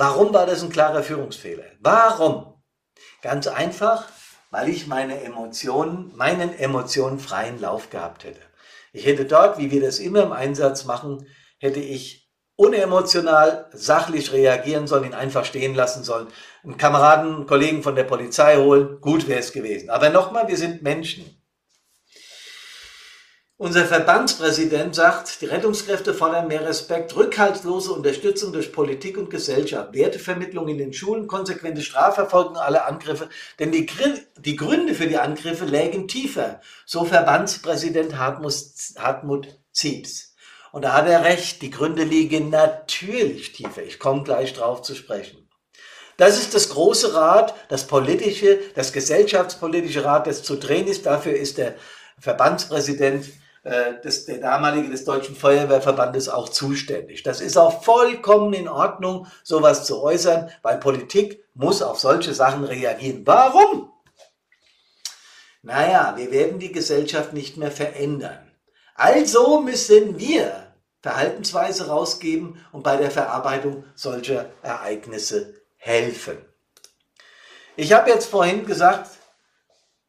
Warum 0.00 0.32
war 0.32 0.46
das 0.46 0.62
ein 0.62 0.70
klarer 0.70 1.02
Führungsfehler? 1.02 1.64
Warum? 1.80 2.54
Ganz 3.20 3.46
einfach, 3.46 4.08
weil 4.50 4.70
ich 4.70 4.86
meine 4.86 5.20
Emotionen, 5.22 6.16
meinen 6.16 6.58
Emotionen 6.58 7.18
freien 7.18 7.60
Lauf 7.60 7.90
gehabt 7.90 8.24
hätte. 8.24 8.40
Ich 8.94 9.04
hätte 9.04 9.26
dort, 9.26 9.58
wie 9.58 9.70
wir 9.70 9.82
das 9.82 9.98
immer 9.98 10.22
im 10.22 10.32
Einsatz 10.32 10.86
machen, 10.86 11.26
hätte 11.58 11.80
ich 11.80 12.30
unemotional, 12.56 13.68
sachlich 13.74 14.32
reagieren 14.32 14.86
sollen, 14.86 15.04
ihn 15.04 15.12
einfach 15.12 15.44
stehen 15.44 15.74
lassen 15.74 16.02
sollen, 16.02 16.28
einen 16.64 16.78
Kameraden, 16.78 17.34
einen 17.34 17.46
Kollegen 17.46 17.82
von 17.82 17.94
der 17.94 18.04
Polizei 18.04 18.56
holen, 18.56 19.02
gut 19.02 19.28
wäre 19.28 19.40
es 19.40 19.52
gewesen. 19.52 19.90
Aber 19.90 20.08
nochmal, 20.08 20.48
wir 20.48 20.56
sind 20.56 20.82
Menschen. 20.82 21.39
Unser 23.60 23.84
Verbandspräsident 23.84 24.94
sagt, 24.94 25.42
die 25.42 25.44
Rettungskräfte 25.44 26.14
fordern 26.14 26.48
mehr 26.48 26.66
Respekt, 26.66 27.14
rückhaltlose 27.14 27.92
Unterstützung 27.92 28.54
durch 28.54 28.72
Politik 28.72 29.18
und 29.18 29.28
Gesellschaft, 29.28 29.92
Wertevermittlung 29.92 30.66
in 30.68 30.78
den 30.78 30.94
Schulen, 30.94 31.26
konsequente 31.26 31.82
Strafverfolgung 31.82 32.56
aller 32.56 32.86
Angriffe, 32.86 33.28
denn 33.58 33.70
die, 33.70 33.86
die 34.38 34.56
Gründe 34.56 34.94
für 34.94 35.08
die 35.08 35.18
Angriffe 35.18 35.66
lägen 35.66 36.08
tiefer, 36.08 36.62
so 36.86 37.04
Verbandspräsident 37.04 38.16
Hartmut, 38.16 38.54
Hartmut 38.96 39.58
Zieps. 39.72 40.34
Und 40.72 40.86
da 40.86 40.94
hat 40.94 41.06
er 41.06 41.26
recht, 41.26 41.60
die 41.60 41.70
Gründe 41.70 42.04
liegen 42.04 42.48
natürlich 42.48 43.52
tiefer. 43.52 43.82
Ich 43.82 43.98
komme 43.98 44.22
gleich 44.22 44.54
drauf 44.54 44.80
zu 44.80 44.94
sprechen. 44.94 45.50
Das 46.16 46.38
ist 46.38 46.54
das 46.54 46.70
große 46.70 47.12
Rad, 47.12 47.54
das 47.68 47.86
politische, 47.86 48.58
das 48.74 48.94
gesellschaftspolitische 48.94 50.02
Rad, 50.02 50.26
das 50.26 50.42
zu 50.42 50.56
drehen 50.56 50.86
ist. 50.86 51.04
Dafür 51.04 51.34
ist 51.34 51.58
der 51.58 51.74
Verbandspräsident 52.18 53.26
äh, 53.62 54.00
des, 54.02 54.24
der 54.24 54.38
damalige 54.38 54.88
des 54.88 55.04
Deutschen 55.04 55.36
Feuerwehrverbandes 55.36 56.28
auch 56.28 56.48
zuständig. 56.48 57.22
Das 57.22 57.40
ist 57.40 57.58
auch 57.58 57.82
vollkommen 57.82 58.54
in 58.54 58.68
Ordnung, 58.68 59.26
sowas 59.42 59.84
zu 59.84 60.02
äußern, 60.02 60.50
weil 60.62 60.78
Politik 60.78 61.44
muss 61.54 61.82
auf 61.82 62.00
solche 62.00 62.32
Sachen 62.32 62.64
reagieren. 62.64 63.22
Warum? 63.26 63.92
Naja, 65.62 66.14
wir 66.16 66.30
werden 66.30 66.58
die 66.58 66.72
Gesellschaft 66.72 67.34
nicht 67.34 67.58
mehr 67.58 67.70
verändern. 67.70 68.50
Also 68.94 69.60
müssen 69.60 70.18
wir 70.18 70.72
Verhaltensweise 71.02 71.88
rausgeben 71.88 72.64
und 72.72 72.82
bei 72.82 72.96
der 72.96 73.10
Verarbeitung 73.10 73.84
solcher 73.94 74.50
Ereignisse 74.62 75.54
helfen. 75.76 76.38
Ich 77.76 77.92
habe 77.92 78.10
jetzt 78.10 78.26
vorhin 78.26 78.66
gesagt, 78.66 79.10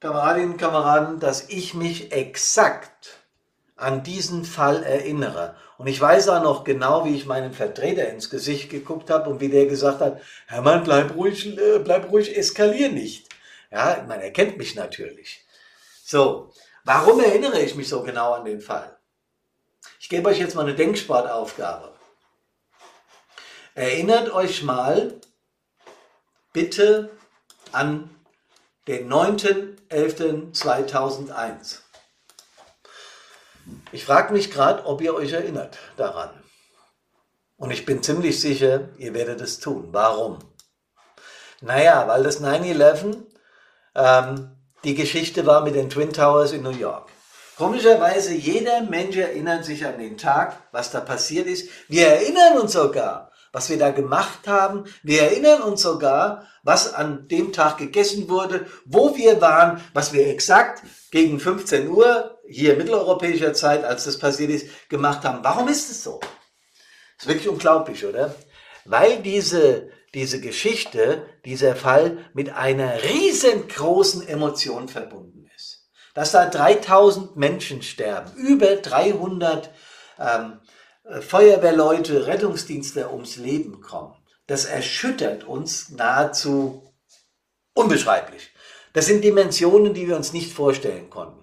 Kameradinnen 0.02 0.54
und 0.54 0.58
Kameraden, 0.58 1.20
dass 1.20 1.48
ich 1.50 1.74
mich 1.74 2.12
exakt 2.12 3.21
an 3.82 4.04
diesen 4.04 4.46
Fall 4.46 4.84
erinnere. 4.84 5.56
Und 5.78 5.88
ich 5.88 6.00
weiß 6.00 6.30
auch 6.30 6.44
noch 6.44 6.64
genau, 6.64 7.04
wie 7.06 7.16
ich 7.16 7.26
meinem 7.26 7.54
Vertreter 7.54 8.08
ins 8.10 8.30
Gesicht 8.30 8.70
geguckt 8.70 9.10
habe 9.10 9.30
und 9.30 9.42
wie 9.42 9.50
der 9.50 9.66
gesagt 9.66 10.00
hat, 10.02 10.22
Hermann, 10.46 10.84
bleib 10.84 11.16
ruhig, 11.16 11.58
äh, 11.58 11.80
bleib 11.80 12.12
ruhig, 12.12 12.38
eskalier 12.38 12.90
nicht. 12.90 13.28
Ja, 13.72 14.06
man 14.08 14.22
erkennt 14.22 14.58
mich 14.58 14.76
natürlich. 14.76 15.44
So, 16.04 16.54
warum 16.84 17.20
erinnere 17.20 17.62
ich 17.62 17.74
mich 17.76 17.90
so 17.90 18.04
genau 18.04 18.34
an 18.34 18.46
den 18.46 18.62
Fall? 18.62 18.98
Ich 20.00 20.10
gebe 20.10 20.30
euch 20.30 20.38
jetzt 20.40 20.54
mal 20.56 20.62
eine 20.62 20.76
Denksportaufgabe. 20.76 21.92
Erinnert 23.74 24.32
euch 24.32 24.62
mal 24.64 25.20
bitte 26.54 27.10
an 27.72 28.10
den 28.88 29.12
9.11.2001. 29.12 31.81
Ich 33.92 34.06
frage 34.06 34.34
mich 34.34 34.52
gerade, 34.52 34.86
ob 34.86 35.02
ihr 35.02 35.14
euch 35.14 35.34
erinnert 35.34 35.78
daran. 35.98 36.30
Und 37.58 37.72
ich 37.72 37.86
bin 37.86 38.02
ziemlich 38.02 38.40
sicher, 38.40 38.90
ihr 38.98 39.14
werdet 39.14 39.42
es 39.42 39.60
tun. 39.60 39.90
Warum? 39.92 40.40
Naja, 41.62 42.08
weil 42.08 42.24
das 42.24 42.42
9-11 42.42 43.18
ähm, 43.96 44.52
die 44.84 44.96
Geschichte 44.96 45.46
war 45.46 45.62
mit 45.64 45.76
den 45.76 45.90
Twin 45.90 46.12
Towers 46.12 46.54
in 46.54 46.64
New 46.64 46.72
York. 46.72 47.10
Komischerweise, 47.58 48.34
jeder 48.34 48.82
Mensch 48.82 49.18
erinnert 49.18 49.66
sich 49.66 49.86
an 49.86 50.00
den 50.00 50.18
Tag, 50.18 50.58
was 50.72 50.90
da 50.90 51.02
passiert 51.02 51.46
ist. 51.46 51.70
Wir 51.88 52.08
erinnern 52.08 52.58
uns 52.58 52.74
sogar, 52.74 53.31
was 53.52 53.70
wir 53.70 53.78
da 53.78 53.92
gemacht 53.92 54.48
haben. 54.48 54.86
Wir 55.04 55.24
erinnern 55.24 55.62
uns 55.62 55.82
sogar, 55.82 56.48
was 56.64 56.94
an 56.94 57.28
dem 57.28 57.52
Tag 57.52 57.78
gegessen 57.78 58.30
wurde, 58.30 58.66
wo 58.86 59.16
wir 59.18 59.42
waren, 59.42 59.82
was 59.94 60.14
wir 60.14 60.28
exakt 60.28 60.84
gegen 61.12 61.40
15 61.40 61.90
Uhr 61.90 62.40
hier 62.48 62.76
mitteleuropäischer 62.78 63.54
Zeit, 63.54 63.84
als 63.84 64.06
das 64.06 64.20
passiert 64.20 64.52
ist, 64.52 64.90
gemacht 64.90 65.24
haben. 65.24 65.44
Warum 65.44 65.68
ist 65.68 65.90
es 65.90 66.04
so? 66.04 66.20
Ist 67.18 67.28
wirklich 67.28 67.50
unglaublich, 67.50 68.06
oder? 68.06 68.34
Weil 68.86 69.22
diese, 69.22 69.90
diese 70.14 70.40
Geschichte, 70.40 71.26
dieser 71.46 71.76
Fall 71.76 72.26
mit 72.34 72.54
einer 72.54 73.04
riesengroßen 73.04 74.28
Emotion 74.28 74.88
verbunden 74.88 75.50
ist. 75.56 75.90
Dass 76.14 76.32
da 76.32 76.46
3000 76.46 77.36
Menschen 77.38 77.82
sterben, 77.82 78.34
über 78.36 78.78
300 78.78 79.72
ähm, 80.20 80.61
Feuerwehrleute, 81.04 82.28
Rettungsdienste 82.28 83.12
ums 83.12 83.38
Leben 83.38 83.82
kommen. 83.82 84.16
Das 84.48 84.66
erschüttert 84.66 85.44
uns 85.44 85.90
nahezu 85.90 86.94
unbeschreiblich. 87.74 88.52
Das 88.94 89.06
sind 89.06 89.24
Dimensionen, 89.24 89.94
die 89.94 90.08
wir 90.08 90.16
uns 90.16 90.34
nicht 90.34 90.54
vorstellen 90.54 91.10
konnten. 91.10 91.40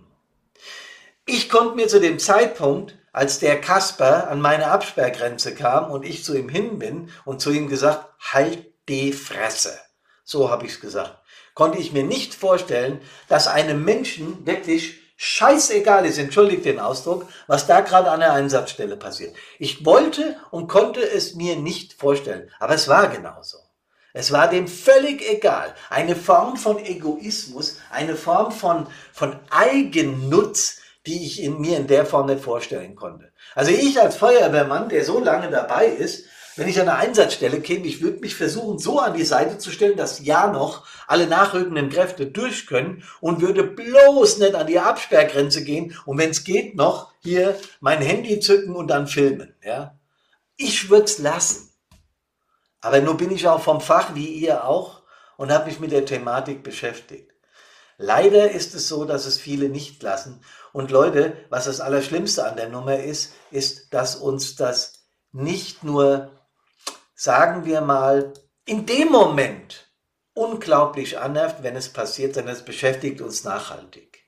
Ich 1.25 1.49
konnte 1.49 1.77
mir 1.77 1.89
zu 1.89 2.01
dem 2.01 2.19
Zeitpunkt, 2.19 2.97
als 3.13 3.39
der 3.39 3.61
Kasper 3.61 4.29
an 4.29 4.41
meine 4.41 4.69
Absperrgrenze 4.69 5.55
kam 5.55 5.91
und 5.91 6.05
ich 6.05 6.25
zu 6.25 6.37
ihm 6.37 6.49
hin 6.49 6.79
bin 6.79 7.11
und 7.25 7.41
zu 7.41 7.51
ihm 7.51 7.69
gesagt, 7.69 8.07
halt 8.21 8.73
die 8.89 9.13
Fresse. 9.13 9.79
So 10.25 10.51
habe 10.51 10.67
ich 10.67 10.73
es 10.73 10.81
gesagt. 10.81 11.19
Konnte 11.55 11.79
ich 11.79 11.93
mir 11.93 12.05
nicht 12.05 12.35
vorstellen, 12.35 13.01
dass 13.29 13.49
einem 13.49 13.85
Menschen 13.85 14.47
wirklich 14.47 15.01
scheißegal 15.19 16.07
ist, 16.07 16.17
entschuldigt 16.17 16.65
den 16.65 16.79
Ausdruck, 16.79 17.29
was 17.49 17.67
da 17.67 17.81
gerade 17.81 18.11
an 18.11 18.21
der 18.21 18.33
Einsatzstelle 18.33 18.97
passiert. 18.97 19.35
Ich 19.59 19.85
wollte 19.85 20.37
und 20.53 20.69
konnte 20.69 21.01
es 21.01 21.35
mir 21.35 21.57
nicht 21.57 21.93
vorstellen, 21.93 22.51
aber 22.61 22.75
es 22.75 22.87
war 22.89 23.09
genauso. 23.09 23.59
Es 24.15 24.33
war 24.33 24.49
dem 24.49 24.69
völlig 24.69 25.29
egal. 25.29 25.75
Eine 25.91 26.17
Form 26.17 26.57
von 26.57 26.79
Egoismus, 26.79 27.79
eine 27.91 28.15
Form 28.15 28.53
von, 28.53 28.87
von 29.13 29.39
Eigennutz, 29.51 30.79
die 31.05 31.27
ich 31.27 31.43
in 31.43 31.61
mir 31.61 31.77
in 31.79 31.89
der 31.89 32.07
Form 32.07 32.27
nicht 32.27 32.43
vorstellen 32.43 32.95
konnte. 32.95 33.33
Also 33.55 33.73
ich 33.73 34.01
als 34.01 34.17
Feuerwehrmann, 34.17 34.89
der 34.89 35.05
so 35.05 35.19
lange 35.19 35.51
dabei 35.51 35.87
ist, 35.87 36.27
wenn 36.59 36.69
ich 36.69 36.81
an 36.81 36.89
eine 36.89 36.99
Einsatzstelle 36.99 37.61
käme, 37.61 37.87
ich 37.87 38.03
würde 38.03 38.19
mich 38.19 38.35
versuchen, 38.35 38.79
so 38.79 38.99
an 38.99 39.15
die 39.15 39.25
Seite 39.25 39.59
zu 39.59 39.71
stellen, 39.71 39.97
dass 39.97 40.25
ja 40.25 40.51
noch 40.51 40.87
alle 41.07 41.27
nachrückenden 41.27 41.89
Kräfte 41.89 42.27
durch 42.27 42.67
können 42.67 43.05
und 43.21 43.41
würde 43.41 43.65
bloß 43.65 44.39
nicht 44.39 44.55
an 44.55 44.67
die 44.67 44.79
Absperrgrenze 44.79 45.65
gehen 45.65 45.97
und 46.05 46.19
wenn 46.19 46.31
es 46.31 46.45
geht, 46.45 46.75
noch 46.75 47.13
hier 47.21 47.59
mein 47.81 48.03
Handy 48.03 48.41
zücken 48.41 48.75
und 48.75 48.89
dann 48.89 49.07
filmen. 49.07 49.55
Ja? 49.63 49.99
Ich 50.57 50.91
würde 50.91 51.05
es 51.05 51.19
lassen. 51.19 51.73
Aber 52.81 53.01
nur 53.01 53.17
bin 53.17 53.31
ich 53.31 53.47
auch 53.47 53.61
vom 53.61 53.81
Fach, 53.81 54.15
wie 54.15 54.27
ihr 54.27 54.65
auch, 54.65 55.03
und 55.37 55.53
habe 55.53 55.67
mich 55.67 55.79
mit 55.79 55.93
der 55.93 56.05
Thematik 56.05 56.63
beschäftigt. 56.63 57.31
Leider 57.97 58.51
ist 58.51 58.75
es 58.75 58.89
so, 58.89 59.05
dass 59.05 59.27
es 59.27 59.39
viele 59.39 59.69
nicht 59.69 60.03
lassen. 60.03 60.41
Und 60.73 60.91
Leute, 60.91 61.37
was 61.51 61.65
das 61.65 61.81
Allerschlimmste 61.81 62.45
an 62.45 62.57
der 62.57 62.69
Nummer 62.69 62.99
ist, 62.99 63.35
ist, 63.51 63.93
dass 63.93 64.17
uns 64.17 64.57
das 64.57 65.05
nicht 65.33 65.83
nur 65.83 66.38
sagen 67.19 67.65
wir 67.65 67.81
mal, 67.81 68.33
in 68.65 68.87
dem 68.87 69.09
Moment 69.09 69.93
unglaublich 70.35 71.19
annervt, 71.19 71.65
wenn 71.65 71.75
es 71.75 71.93
passiert, 71.93 72.35
sondern 72.35 72.55
es 72.55 72.65
beschäftigt 72.65 73.21
uns 73.21 73.43
nachhaltig. 73.43 74.25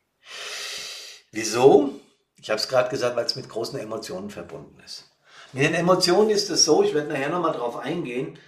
Wieso? 1.30 2.00
Ich 2.34 2.50
habe 2.50 2.58
es 2.58 2.68
gerade 2.68 2.90
gesagt, 2.90 3.14
weil 3.14 3.26
es 3.26 3.36
mit 3.36 3.48
großen 3.48 3.78
Emotionen 3.78 4.30
verbunden 4.30 4.80
ist. 4.84 5.08
Mit 5.52 5.62
den 5.62 5.74
Emotionen 5.74 6.30
ist 6.30 6.50
es 6.50 6.64
so, 6.64 6.82
ich 6.82 6.92
werde 6.92 7.08
nachher 7.08 7.28
nochmal 7.28 7.52
drauf 7.52 7.76
eingehen, 7.76 8.38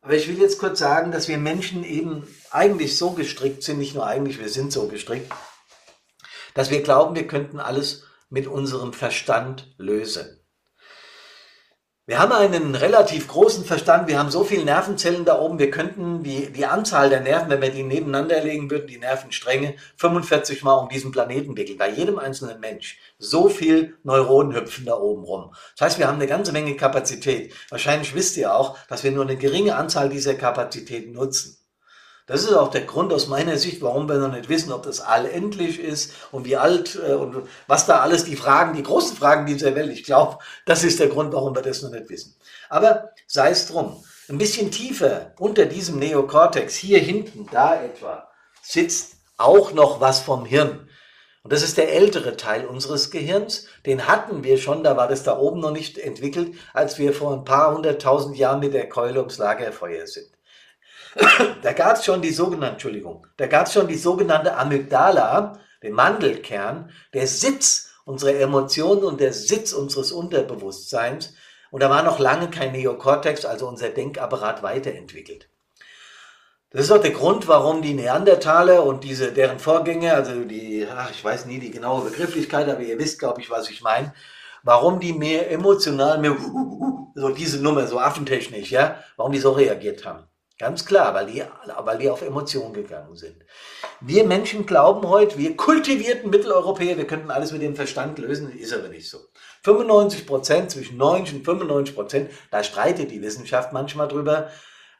aber 0.00 0.14
ich 0.14 0.26
will 0.26 0.40
jetzt 0.40 0.58
kurz 0.58 0.80
sagen, 0.80 1.12
dass 1.12 1.28
wir 1.28 1.38
Menschen 1.38 1.84
eben 1.84 2.26
eigentlich 2.50 2.98
so 2.98 3.12
gestrickt 3.12 3.62
sind, 3.62 3.78
nicht 3.78 3.94
nur 3.94 4.04
eigentlich, 4.04 4.40
wir 4.40 4.48
sind 4.48 4.72
so 4.72 4.88
gestrickt, 4.88 5.30
dass 6.54 6.70
wir 6.70 6.82
glauben, 6.82 7.14
wir 7.14 7.28
könnten 7.28 7.60
alles 7.60 8.04
mit 8.30 8.48
unserem 8.48 8.92
Verstand 8.92 9.72
lösen. 9.78 10.41
Wir 12.04 12.18
haben 12.18 12.32
einen 12.32 12.74
relativ 12.74 13.28
großen 13.28 13.64
Verstand, 13.64 14.08
wir 14.08 14.18
haben 14.18 14.32
so 14.32 14.42
viele 14.42 14.64
Nervenzellen 14.64 15.24
da 15.24 15.38
oben, 15.38 15.60
wir 15.60 15.70
könnten 15.70 16.24
die, 16.24 16.50
die 16.50 16.66
Anzahl 16.66 17.08
der 17.10 17.20
Nerven, 17.20 17.48
wenn 17.48 17.62
wir 17.62 17.70
die 17.70 17.84
nebeneinander 17.84 18.42
legen 18.42 18.68
würden, 18.72 18.88
die 18.88 18.98
Nervenstränge, 18.98 19.76
45 19.98 20.64
Mal 20.64 20.74
um 20.74 20.88
diesen 20.88 21.12
Planeten 21.12 21.56
wickeln, 21.56 21.78
bei 21.78 21.88
jedem 21.88 22.18
einzelnen 22.18 22.58
Mensch. 22.58 22.98
So 23.20 23.48
viel 23.48 23.96
Neuronen 24.02 24.52
hüpfen 24.52 24.84
da 24.84 24.96
oben 24.96 25.22
rum. 25.22 25.54
Das 25.76 25.86
heißt, 25.86 25.98
wir 26.00 26.08
haben 26.08 26.16
eine 26.16 26.26
ganze 26.26 26.50
Menge 26.50 26.74
Kapazität. 26.74 27.54
Wahrscheinlich 27.70 28.16
wisst 28.16 28.36
ihr 28.36 28.52
auch, 28.52 28.76
dass 28.88 29.04
wir 29.04 29.12
nur 29.12 29.22
eine 29.22 29.36
geringe 29.36 29.76
Anzahl 29.76 30.08
dieser 30.08 30.34
Kapazitäten 30.34 31.12
nutzen. 31.12 31.61
Das 32.32 32.44
ist 32.44 32.54
auch 32.54 32.70
der 32.70 32.86
Grund 32.86 33.12
aus 33.12 33.26
meiner 33.26 33.58
Sicht, 33.58 33.82
warum 33.82 34.08
wir 34.08 34.16
noch 34.16 34.32
nicht 34.32 34.48
wissen, 34.48 34.72
ob 34.72 34.84
das 34.84 35.02
All 35.02 35.26
endlich 35.26 35.78
ist 35.78 36.14
und 36.30 36.46
wie 36.46 36.56
alt 36.56 36.98
äh, 37.06 37.12
und 37.12 37.46
was 37.66 37.84
da 37.84 38.00
alles 38.00 38.24
die 38.24 38.36
Fragen, 38.36 38.74
die 38.74 38.82
großen 38.82 39.18
Fragen 39.18 39.44
dieser 39.44 39.74
Welt. 39.74 39.92
Ich 39.92 40.02
glaube, 40.02 40.38
das 40.64 40.82
ist 40.82 40.98
der 40.98 41.08
Grund, 41.08 41.34
warum 41.34 41.54
wir 41.54 41.60
das 41.60 41.82
noch 41.82 41.90
nicht 41.90 42.08
wissen. 42.08 42.34
Aber 42.70 43.10
sei 43.26 43.50
es 43.50 43.66
drum. 43.66 44.02
Ein 44.30 44.38
bisschen 44.38 44.70
tiefer 44.70 45.34
unter 45.38 45.66
diesem 45.66 45.98
Neokortex, 45.98 46.74
hier 46.74 47.00
hinten, 47.00 47.48
da 47.52 47.74
etwa, 47.82 48.30
sitzt 48.62 49.16
auch 49.36 49.74
noch 49.74 50.00
was 50.00 50.20
vom 50.20 50.46
Hirn. 50.46 50.88
Und 51.42 51.52
das 51.52 51.62
ist 51.62 51.76
der 51.76 51.92
ältere 51.92 52.38
Teil 52.38 52.64
unseres 52.64 53.10
Gehirns. 53.10 53.66
Den 53.84 54.08
hatten 54.08 54.42
wir 54.42 54.56
schon, 54.56 54.82
da 54.82 54.96
war 54.96 55.06
das 55.06 55.22
da 55.22 55.36
oben 55.36 55.60
noch 55.60 55.72
nicht 55.72 55.98
entwickelt, 55.98 56.54
als 56.72 56.98
wir 56.98 57.12
vor 57.12 57.34
ein 57.34 57.44
paar 57.44 57.74
hunderttausend 57.74 58.38
Jahren 58.38 58.60
mit 58.60 58.72
der 58.72 58.88
Keule 58.88 59.18
ums 59.18 59.36
Lagerfeuer 59.36 60.06
sind 60.06 60.31
da 61.62 61.72
gab 61.72 61.96
es 61.96 62.04
schon 62.04 62.22
die 62.22 62.30
sogenannte, 62.30 62.72
Entschuldigung, 62.72 63.26
da 63.36 63.46
gab 63.46 63.66
es 63.66 63.72
schon 63.72 63.88
die 63.88 63.96
sogenannte 63.96 64.56
Amygdala, 64.56 65.58
den 65.82 65.92
Mandelkern, 65.92 66.90
der 67.12 67.26
Sitz 67.26 67.90
unserer 68.04 68.34
Emotionen 68.34 69.04
und 69.04 69.20
der 69.20 69.32
Sitz 69.32 69.72
unseres 69.72 70.12
Unterbewusstseins. 70.12 71.34
Und 71.70 71.82
da 71.82 71.90
war 71.90 72.02
noch 72.02 72.18
lange 72.18 72.50
kein 72.50 72.72
Neokortex, 72.72 73.44
also 73.44 73.66
unser 73.66 73.88
Denkapparat 73.88 74.62
weiterentwickelt. 74.62 75.48
Das 76.70 76.82
ist 76.82 76.90
auch 76.90 77.00
der 77.00 77.10
Grund, 77.10 77.48
warum 77.48 77.82
die 77.82 77.92
Neandertaler 77.92 78.84
und 78.84 79.04
diese, 79.04 79.32
deren 79.32 79.58
Vorgänger, 79.58 80.14
also 80.14 80.44
die, 80.44 80.86
ach, 80.90 81.10
ich 81.10 81.22
weiß 81.22 81.44
nie 81.44 81.58
die 81.58 81.70
genaue 81.70 82.02
Begrifflichkeit, 82.02 82.68
aber 82.68 82.80
ihr 82.80 82.98
wisst, 82.98 83.18
glaube 83.18 83.42
ich, 83.42 83.50
was 83.50 83.68
ich 83.68 83.82
meine, 83.82 84.14
warum 84.62 84.98
die 84.98 85.12
mehr 85.12 85.50
emotional, 85.50 86.18
mehr, 86.18 86.34
so 87.14 87.28
diese 87.28 87.62
Nummer, 87.62 87.86
so 87.86 87.98
affentechnisch, 87.98 88.70
ja, 88.70 88.96
warum 89.16 89.32
die 89.32 89.38
so 89.38 89.52
reagiert 89.52 90.06
haben. 90.06 90.24
Ganz 90.62 90.84
klar, 90.84 91.12
weil 91.12 91.26
die, 91.26 91.42
weil 91.80 91.98
die 91.98 92.08
auf 92.08 92.22
Emotionen 92.22 92.72
gegangen 92.72 93.16
sind. 93.16 93.34
Wir 94.00 94.22
Menschen 94.22 94.64
glauben 94.64 95.08
heute, 95.08 95.36
wir 95.36 95.56
kultivierten 95.56 96.30
Mitteleuropäer, 96.30 96.96
wir 96.96 97.06
könnten 97.08 97.32
alles 97.32 97.50
mit 97.50 97.62
dem 97.62 97.74
Verstand 97.74 98.20
lösen, 98.20 98.56
ist 98.56 98.72
aber 98.72 98.86
nicht 98.86 99.10
so. 99.10 99.18
95 99.64 100.24
Prozent, 100.24 100.70
zwischen 100.70 100.98
90 100.98 101.38
und 101.38 101.44
95 101.44 101.96
Prozent, 101.96 102.30
da 102.52 102.62
streitet 102.62 103.10
die 103.10 103.22
Wissenschaft 103.22 103.72
manchmal 103.72 104.06
drüber, 104.06 104.50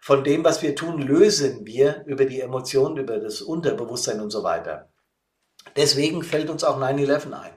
von 0.00 0.24
dem, 0.24 0.42
was 0.42 0.62
wir 0.62 0.74
tun, 0.74 1.00
lösen 1.00 1.64
wir 1.64 2.02
über 2.06 2.24
die 2.24 2.40
Emotionen, 2.40 2.96
über 2.96 3.18
das 3.18 3.40
Unterbewusstsein 3.40 4.20
und 4.20 4.30
so 4.30 4.42
weiter. 4.42 4.90
Deswegen 5.76 6.24
fällt 6.24 6.50
uns 6.50 6.64
auch 6.64 6.76
9-11 6.76 7.32
ein. 7.34 7.52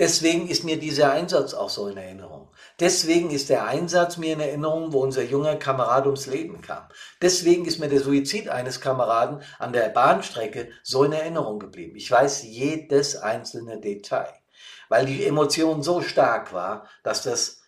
Deswegen 0.00 0.48
ist 0.48 0.64
mir 0.64 0.80
dieser 0.80 1.12
Einsatz 1.12 1.54
auch 1.54 1.70
so 1.70 1.86
in 1.86 1.96
Erinnerung. 1.96 2.49
Deswegen 2.80 3.30
ist 3.30 3.50
der 3.50 3.66
Einsatz 3.66 4.16
mir 4.16 4.32
in 4.32 4.40
Erinnerung, 4.40 4.94
wo 4.94 5.02
unser 5.02 5.22
junger 5.22 5.56
Kamerad 5.56 6.06
ums 6.06 6.26
Leben 6.26 6.62
kam. 6.62 6.88
Deswegen 7.20 7.66
ist 7.66 7.78
mir 7.78 7.88
der 7.88 8.00
Suizid 8.00 8.48
eines 8.48 8.80
Kameraden 8.80 9.42
an 9.58 9.74
der 9.74 9.90
Bahnstrecke 9.90 10.70
so 10.82 11.04
in 11.04 11.12
Erinnerung 11.12 11.58
geblieben. 11.58 11.94
Ich 11.96 12.10
weiß 12.10 12.42
jedes 12.44 13.16
einzelne 13.16 13.78
Detail, 13.78 14.32
weil 14.88 15.04
die 15.04 15.26
Emotion 15.26 15.82
so 15.82 16.00
stark 16.00 16.54
war, 16.54 16.86
dass 17.02 17.22
das 17.22 17.60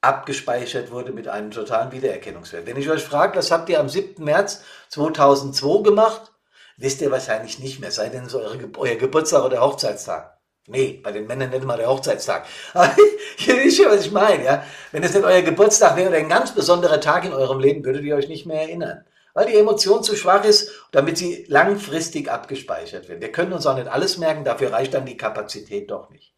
abgespeichert 0.00 0.90
wurde 0.90 1.12
mit 1.12 1.28
einem 1.28 1.50
totalen 1.50 1.92
Wiedererkennungswert. 1.92 2.66
Wenn 2.66 2.76
ich 2.76 2.88
euch 2.88 3.02
frage, 3.02 3.36
was 3.36 3.50
habt 3.50 3.68
ihr 3.68 3.80
am 3.80 3.90
7. 3.90 4.24
März 4.24 4.62
2002 4.88 5.82
gemacht, 5.82 6.32
wisst 6.78 7.02
ihr 7.02 7.10
wahrscheinlich 7.10 7.58
nicht 7.58 7.80
mehr, 7.80 7.90
sei 7.90 8.08
denn 8.08 8.24
es 8.24 8.34
euer 8.34 8.96
Geburtstag 8.96 9.44
oder 9.44 9.60
Hochzeitstag. 9.60 10.37
Nee, 10.68 11.00
bei 11.02 11.12
den 11.12 11.26
Männern 11.26 11.50
nennt 11.50 11.64
man 11.64 11.78
der 11.78 11.88
Hochzeitstag. 11.88 12.46
Aber 12.74 12.94
ihr 13.46 13.56
wisst 13.56 13.78
ja, 13.78 13.88
was 13.88 14.04
ich 14.06 14.12
meine, 14.12 14.44
ja. 14.44 14.64
Wenn 14.92 15.02
es 15.02 15.14
nicht 15.14 15.24
euer 15.24 15.42
Geburtstag 15.42 15.96
wäre 15.96 16.10
oder 16.10 16.18
ein 16.18 16.28
ganz 16.28 16.54
besonderer 16.54 17.00
Tag 17.00 17.24
in 17.24 17.32
eurem 17.32 17.58
Leben, 17.58 17.84
würdet 17.84 18.04
ihr 18.04 18.16
euch 18.16 18.28
nicht 18.28 18.46
mehr 18.46 18.62
erinnern. 18.62 19.04
Weil 19.32 19.46
die 19.46 19.56
Emotion 19.56 20.02
zu 20.02 20.16
schwach 20.16 20.44
ist, 20.44 20.70
damit 20.90 21.16
sie 21.16 21.44
langfristig 21.48 22.30
abgespeichert 22.30 23.08
wird. 23.08 23.20
Wir 23.20 23.32
können 23.32 23.52
uns 23.52 23.66
auch 23.66 23.76
nicht 23.76 23.88
alles 23.88 24.18
merken, 24.18 24.44
dafür 24.44 24.72
reicht 24.72 24.94
dann 24.94 25.06
die 25.06 25.16
Kapazität 25.16 25.90
doch 25.90 26.10
nicht. 26.10 26.34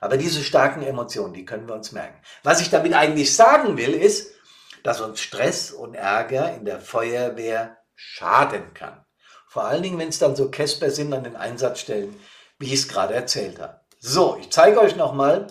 Aber 0.00 0.18
diese 0.18 0.42
starken 0.42 0.82
Emotionen, 0.82 1.32
die 1.32 1.46
können 1.46 1.66
wir 1.66 1.74
uns 1.74 1.92
merken. 1.92 2.20
Was 2.42 2.60
ich 2.60 2.70
damit 2.70 2.92
eigentlich 2.92 3.34
sagen 3.34 3.78
will, 3.78 3.94
ist, 3.94 4.34
dass 4.82 5.00
uns 5.00 5.20
Stress 5.20 5.70
und 5.70 5.94
Ärger 5.94 6.54
in 6.54 6.64
der 6.64 6.78
Feuerwehr 6.78 7.78
schaden 7.94 8.74
kann. 8.74 9.04
Vor 9.48 9.64
allen 9.64 9.82
Dingen, 9.82 9.98
wenn 9.98 10.08
es 10.08 10.18
dann 10.18 10.36
so 10.36 10.50
Käsper 10.50 10.90
sind 10.90 11.12
an 11.14 11.24
den 11.24 11.36
Einsatzstellen, 11.36 12.14
wie 12.58 12.66
ich 12.66 12.80
es 12.80 12.88
gerade 12.88 13.14
erzählt 13.14 13.60
habe. 13.60 13.80
So, 14.00 14.36
ich 14.40 14.50
zeige 14.50 14.80
euch 14.80 14.96
nochmal 14.96 15.46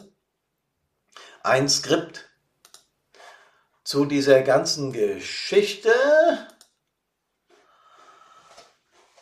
ein 1.44 1.68
Skript. 1.70 2.30
zu 3.84 4.06
dieser 4.06 4.42
ganzen 4.42 4.94
Geschichte. 4.94 5.92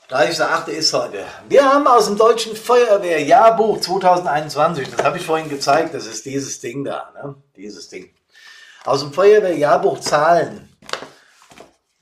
30.8. 0.09 0.67
ist 0.67 0.93
heute. 0.93 1.25
Wir 1.47 1.63
haben 1.63 1.87
aus 1.87 2.05
dem 2.05 2.17
Deutschen 2.17 2.55
Feuerwehrjahrbuch 2.55 3.79
2021, 3.79 4.89
das 4.89 5.03
habe 5.03 5.17
ich 5.17 5.25
vorhin 5.25 5.49
gezeigt, 5.49 5.93
das 5.93 6.05
ist 6.05 6.25
dieses 6.25 6.59
Ding 6.59 6.83
da, 6.83 7.11
ne? 7.15 7.35
dieses 7.55 7.87
Ding. 7.89 8.13
Aus 8.83 8.99
dem 8.99 9.13
Feuerwehrjahrbuch 9.13 9.99
Zahlen. 10.01 10.70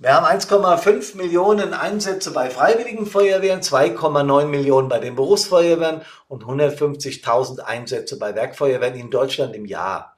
Wir 0.02 0.14
haben 0.14 0.26
1,5 0.26 1.18
Millionen 1.18 1.74
Einsätze 1.74 2.32
bei 2.32 2.50
Freiwilligen 2.50 3.06
Feuerwehren, 3.06 3.60
2,9 3.60 4.46
Millionen 4.46 4.88
bei 4.88 5.00
den 5.00 5.18
Berufsfeuerwehren 5.18 6.04
und 6.30 6.46
150.000 6.46 7.60
Einsätze 7.60 8.18
bei 8.18 8.34
Werkfeuerwehren 8.34 8.98
in 8.98 9.12
Deutschland 9.12 9.54
im 9.58 9.66
Jahr. 9.66 10.16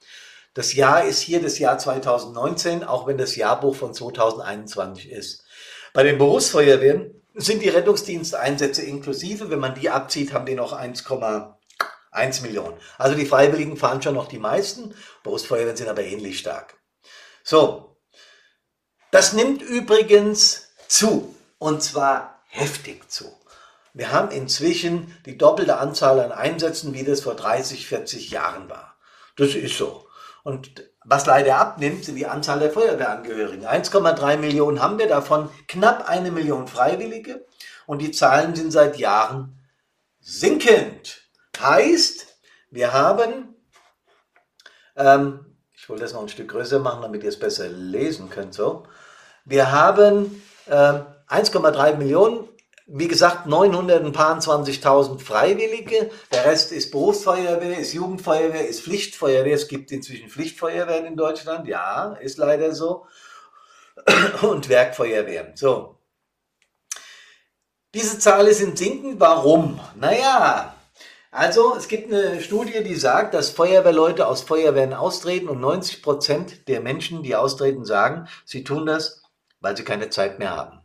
Das 0.53 0.75
Jahr 0.75 1.05
ist 1.05 1.21
hier 1.21 1.41
das 1.41 1.57
Jahr 1.57 1.79
2019, 1.79 2.83
auch 2.83 3.07
wenn 3.07 3.17
das 3.17 3.35
Jahrbuch 3.35 3.75
von 3.75 3.91
2021 3.91 5.09
ist. 5.09 5.45
Bei 5.93 6.03
den 6.03 6.19
Berufsfeuerwehren 6.19 7.19
sind 7.33 7.63
die 7.63 7.69
Rettungsdiensteinsätze 7.69 8.83
inklusive. 8.83 9.49
Wenn 9.49 9.57
man 9.57 9.73
die 9.73 9.89
abzieht, 9.89 10.31
haben 10.31 10.45
die 10.45 10.53
noch 10.53 10.79
1,1 10.79 12.43
Millionen. 12.43 12.77
Also 12.99 13.17
die 13.17 13.25
Freiwilligen 13.25 13.77
fahren 13.77 14.03
schon 14.03 14.13
noch 14.13 14.27
die 14.27 14.37
meisten. 14.37 14.93
Berufsfeuerwehren 15.23 15.75
sind 15.75 15.89
aber 15.89 16.03
ähnlich 16.03 16.37
stark. 16.37 16.75
So. 17.43 17.90
Das 19.11 19.33
nimmt 19.33 19.61
übrigens 19.61 20.69
zu. 20.87 21.35
Und 21.59 21.83
zwar 21.83 22.39
heftig 22.47 23.11
zu. 23.11 23.31
Wir 23.93 24.11
haben 24.11 24.31
inzwischen 24.31 25.15
die 25.25 25.37
doppelte 25.37 25.77
Anzahl 25.77 26.19
an 26.19 26.31
Einsätzen, 26.31 26.93
wie 26.93 27.03
das 27.03 27.21
vor 27.21 27.35
30, 27.35 27.85
40 27.87 28.31
Jahren 28.31 28.69
war. 28.69 28.95
Das 29.35 29.53
ist 29.53 29.77
so. 29.77 30.07
Und 30.43 30.89
was 31.03 31.25
leider 31.25 31.57
abnimmt, 31.57 32.05
sind 32.05 32.15
die 32.15 32.25
Anzahl 32.25 32.59
der 32.59 32.71
Feuerwehrangehörigen. 32.71 33.65
1,3 33.65 34.37
Millionen 34.37 34.81
haben 34.81 34.97
wir, 34.97 35.07
davon 35.07 35.49
knapp 35.67 36.07
eine 36.07 36.31
Million 36.31 36.67
Freiwillige. 36.67 37.45
Und 37.85 37.99
die 37.99 38.11
Zahlen 38.11 38.55
sind 38.55 38.71
seit 38.71 38.97
Jahren 38.97 39.59
sinkend. 40.19 41.21
Heißt, 41.59 42.27
wir 42.71 42.93
haben, 42.93 43.55
ähm, 44.95 45.57
ich 45.73 45.89
wollte 45.89 46.03
das 46.03 46.13
noch 46.13 46.21
ein 46.21 46.29
Stück 46.29 46.49
größer 46.49 46.79
machen, 46.79 47.01
damit 47.01 47.23
ihr 47.23 47.29
es 47.29 47.39
besser 47.39 47.67
lesen 47.67 48.29
könnt. 48.29 48.53
So, 48.53 48.87
wir 49.45 49.71
haben 49.71 50.43
äh, 50.67 50.73
1,3 51.29 51.97
Millionen 51.97 52.47
wie 52.93 53.07
gesagt, 53.07 53.47
920.000 53.47 55.19
Freiwillige. 55.19 56.11
Der 56.31 56.45
Rest 56.45 56.73
ist 56.73 56.91
Berufsfeuerwehr, 56.91 57.79
ist 57.79 57.93
Jugendfeuerwehr, 57.93 58.67
ist 58.67 58.81
Pflichtfeuerwehr. 58.81 59.55
Es 59.55 59.69
gibt 59.69 59.91
inzwischen 59.91 60.29
Pflichtfeuerwehren 60.29 61.05
in 61.05 61.15
Deutschland. 61.15 61.67
Ja, 61.67 62.13
ist 62.19 62.37
leider 62.37 62.73
so. 62.75 63.05
Und 64.41 64.67
Werkfeuerwehren. 64.67 65.55
So. 65.55 65.95
Diese 67.93 68.19
Zahlen 68.19 68.53
sind 68.53 68.77
sinkend. 68.77 69.19
Warum? 69.21 69.79
Naja, 69.95 70.75
also 71.29 71.75
es 71.77 71.87
gibt 71.87 72.11
eine 72.11 72.41
Studie, 72.41 72.83
die 72.83 72.95
sagt, 72.95 73.33
dass 73.33 73.51
Feuerwehrleute 73.51 74.27
aus 74.27 74.41
Feuerwehren 74.41 74.93
austreten 74.93 75.47
und 75.47 75.61
90 75.61 76.03
Prozent 76.03 76.67
der 76.67 76.81
Menschen, 76.81 77.23
die 77.23 77.37
austreten, 77.37 77.85
sagen, 77.85 78.27
sie 78.43 78.65
tun 78.65 78.85
das, 78.85 79.20
weil 79.61 79.77
sie 79.77 79.83
keine 79.83 80.09
Zeit 80.09 80.39
mehr 80.39 80.55
haben. 80.55 80.81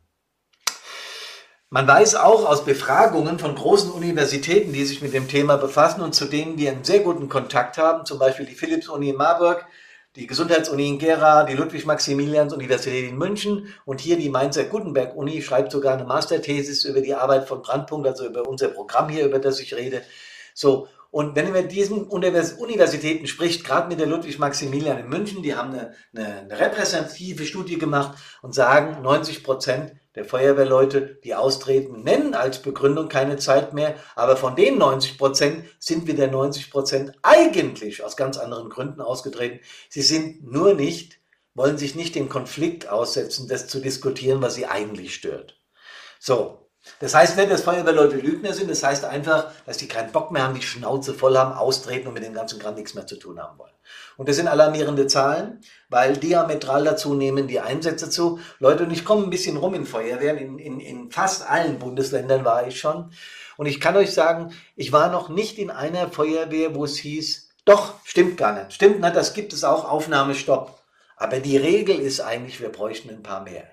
Man 1.68 1.88
weiß 1.88 2.14
auch 2.14 2.48
aus 2.48 2.64
Befragungen 2.64 3.40
von 3.40 3.56
großen 3.56 3.90
Universitäten, 3.90 4.72
die 4.72 4.84
sich 4.84 5.02
mit 5.02 5.12
dem 5.12 5.26
Thema 5.26 5.56
befassen 5.56 6.00
und 6.00 6.14
zu 6.14 6.26
denen 6.26 6.56
wir 6.58 6.70
einen 6.70 6.84
sehr 6.84 7.00
guten 7.00 7.28
Kontakt 7.28 7.76
haben, 7.76 8.06
zum 8.06 8.20
Beispiel 8.20 8.46
die 8.46 8.54
Philips-Uni 8.54 9.10
in 9.10 9.16
Marburg, 9.16 9.66
die 10.14 10.28
Gesundheitsuni 10.28 10.88
in 10.88 10.98
Gera, 10.98 11.42
die 11.42 11.54
Ludwig-Maximilians-Universität 11.54 13.08
in 13.08 13.18
München 13.18 13.74
und 13.84 14.00
hier 14.00 14.16
die 14.16 14.30
Mainzer 14.30 14.64
Gutenberg-Uni 14.64 15.42
schreibt 15.42 15.72
sogar 15.72 15.94
eine 15.94 16.04
Masterthesis 16.04 16.84
über 16.84 17.00
die 17.00 17.14
Arbeit 17.14 17.48
von 17.48 17.62
Brandpunkt, 17.62 18.06
also 18.06 18.26
über 18.26 18.48
unser 18.48 18.68
Programm 18.68 19.08
hier, 19.08 19.26
über 19.26 19.40
das 19.40 19.58
ich 19.58 19.74
rede. 19.74 20.02
So, 20.54 20.88
und 21.16 21.34
wenn 21.34 21.46
man 21.46 21.62
mit 21.62 21.72
diesen 21.72 22.02
Universitäten 22.08 23.26
spricht, 23.26 23.64
gerade 23.64 23.88
mit 23.88 23.98
der 23.98 24.06
Ludwig-Maximilian 24.06 24.98
in 24.98 25.08
München, 25.08 25.42
die 25.42 25.54
haben 25.54 25.72
eine, 25.72 25.94
eine, 26.14 26.40
eine 26.40 26.60
repräsentative 26.60 27.46
Studie 27.46 27.78
gemacht 27.78 28.18
und 28.42 28.54
sagen, 28.54 29.00
90 29.00 29.42
Prozent 29.42 29.94
der 30.14 30.26
Feuerwehrleute, 30.26 31.18
die 31.24 31.34
austreten, 31.34 32.02
nennen 32.02 32.34
als 32.34 32.60
Begründung 32.60 33.08
keine 33.08 33.38
Zeit 33.38 33.72
mehr, 33.72 33.94
aber 34.14 34.36
von 34.36 34.56
den 34.56 34.76
90 34.76 35.16
Prozent 35.16 35.64
sind 35.78 36.06
wieder 36.06 36.26
90 36.26 36.70
Prozent 36.70 37.12
eigentlich 37.22 38.04
aus 38.04 38.18
ganz 38.18 38.36
anderen 38.36 38.68
Gründen 38.68 39.00
ausgetreten. 39.00 39.60
Sie 39.88 40.02
sind 40.02 40.44
nur 40.44 40.74
nicht, 40.74 41.18
wollen 41.54 41.78
sich 41.78 41.94
nicht 41.94 42.14
dem 42.14 42.28
Konflikt 42.28 42.90
aussetzen, 42.90 43.48
das 43.48 43.68
zu 43.68 43.80
diskutieren, 43.80 44.42
was 44.42 44.54
sie 44.54 44.66
eigentlich 44.66 45.14
stört. 45.14 45.58
So. 46.20 46.65
Das 47.00 47.14
heißt 47.14 47.36
nicht, 47.36 47.50
dass 47.50 47.62
Feuerwehrleute 47.62 48.16
Lügner 48.16 48.52
sind, 48.52 48.70
das 48.70 48.82
heißt 48.82 49.04
einfach, 49.04 49.50
dass 49.66 49.76
die 49.76 49.88
keinen 49.88 50.12
Bock 50.12 50.30
mehr 50.30 50.44
haben, 50.44 50.54
die 50.54 50.62
Schnauze 50.62 51.14
voll 51.14 51.36
haben, 51.36 51.52
austreten 51.52 52.08
und 52.08 52.14
mit 52.14 52.24
dem 52.24 52.34
ganzen 52.34 52.58
Kram 52.58 52.74
nichts 52.74 52.94
mehr 52.94 53.06
zu 53.06 53.16
tun 53.16 53.40
haben 53.40 53.58
wollen. 53.58 53.72
Und 54.16 54.28
das 54.28 54.36
sind 54.36 54.48
alarmierende 54.48 55.06
Zahlen, 55.06 55.60
weil 55.88 56.16
diametral 56.16 56.84
dazu 56.84 57.14
nehmen 57.14 57.48
die 57.48 57.60
Einsätze 57.60 58.08
zu. 58.08 58.40
Leute, 58.58 58.84
und 58.84 58.90
ich 58.90 59.04
komme 59.04 59.24
ein 59.24 59.30
bisschen 59.30 59.56
rum 59.56 59.74
in 59.74 59.86
Feuerwehren, 59.86 60.38
in, 60.38 60.58
in, 60.58 60.80
in 60.80 61.10
fast 61.10 61.48
allen 61.48 61.78
Bundesländern 61.78 62.44
war 62.44 62.66
ich 62.66 62.80
schon. 62.80 63.10
Und 63.56 63.66
ich 63.66 63.80
kann 63.80 63.96
euch 63.96 64.12
sagen, 64.12 64.52
ich 64.74 64.92
war 64.92 65.10
noch 65.10 65.28
nicht 65.28 65.58
in 65.58 65.70
einer 65.70 66.10
Feuerwehr, 66.10 66.74
wo 66.74 66.84
es 66.84 66.96
hieß, 66.96 67.50
doch, 67.64 67.94
stimmt 68.04 68.36
gar 68.36 68.52
nicht. 68.52 68.72
Stimmt 68.72 69.00
nicht, 69.00 69.16
das 69.16 69.34
gibt 69.34 69.52
es 69.52 69.64
auch, 69.64 69.90
Aufnahmestopp. 69.90 70.80
Aber 71.16 71.40
die 71.40 71.56
Regel 71.56 71.98
ist 71.98 72.20
eigentlich, 72.20 72.60
wir 72.60 72.70
bräuchten 72.70 73.10
ein 73.10 73.22
paar 73.22 73.42
mehr. 73.42 73.64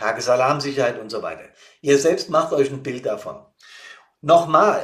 Tagesalarmsicherheit 0.00 0.98
und 0.98 1.10
so 1.10 1.22
weiter. 1.22 1.44
Ihr 1.82 1.98
selbst 1.98 2.30
macht 2.30 2.52
euch 2.52 2.70
ein 2.70 2.82
Bild 2.82 3.04
davon. 3.04 3.44
Nochmal, 4.22 4.82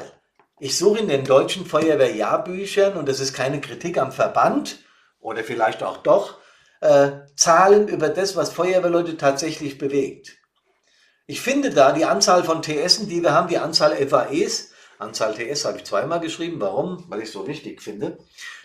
ich 0.60 0.76
suche 0.76 1.00
in 1.00 1.08
den 1.08 1.24
deutschen 1.24 1.66
Feuerwehrjahrbüchern, 1.66 2.96
und 2.96 3.08
das 3.08 3.20
ist 3.20 3.32
keine 3.32 3.60
Kritik 3.60 3.98
am 3.98 4.12
Verband, 4.12 4.78
oder 5.18 5.42
vielleicht 5.42 5.82
auch 5.82 5.98
doch, 5.98 6.38
äh, 6.80 7.12
Zahlen 7.34 7.88
über 7.88 8.10
das, 8.10 8.36
was 8.36 8.52
Feuerwehrleute 8.52 9.16
tatsächlich 9.16 9.78
bewegt. 9.78 10.36
Ich 11.26 11.40
finde 11.40 11.70
da 11.70 11.92
die 11.92 12.04
Anzahl 12.04 12.44
von 12.44 12.62
TSen, 12.62 13.08
die 13.08 13.22
wir 13.22 13.32
haben, 13.32 13.48
die 13.48 13.58
Anzahl 13.58 13.96
FAEs, 13.96 14.72
Anzahl 14.98 15.34
TS 15.34 15.64
habe 15.64 15.78
ich 15.78 15.84
zweimal 15.84 16.20
geschrieben. 16.20 16.60
Warum? 16.60 17.04
Weil 17.08 17.20
ich 17.20 17.26
es 17.26 17.32
so 17.32 17.46
wichtig 17.46 17.82
finde. 17.82 18.18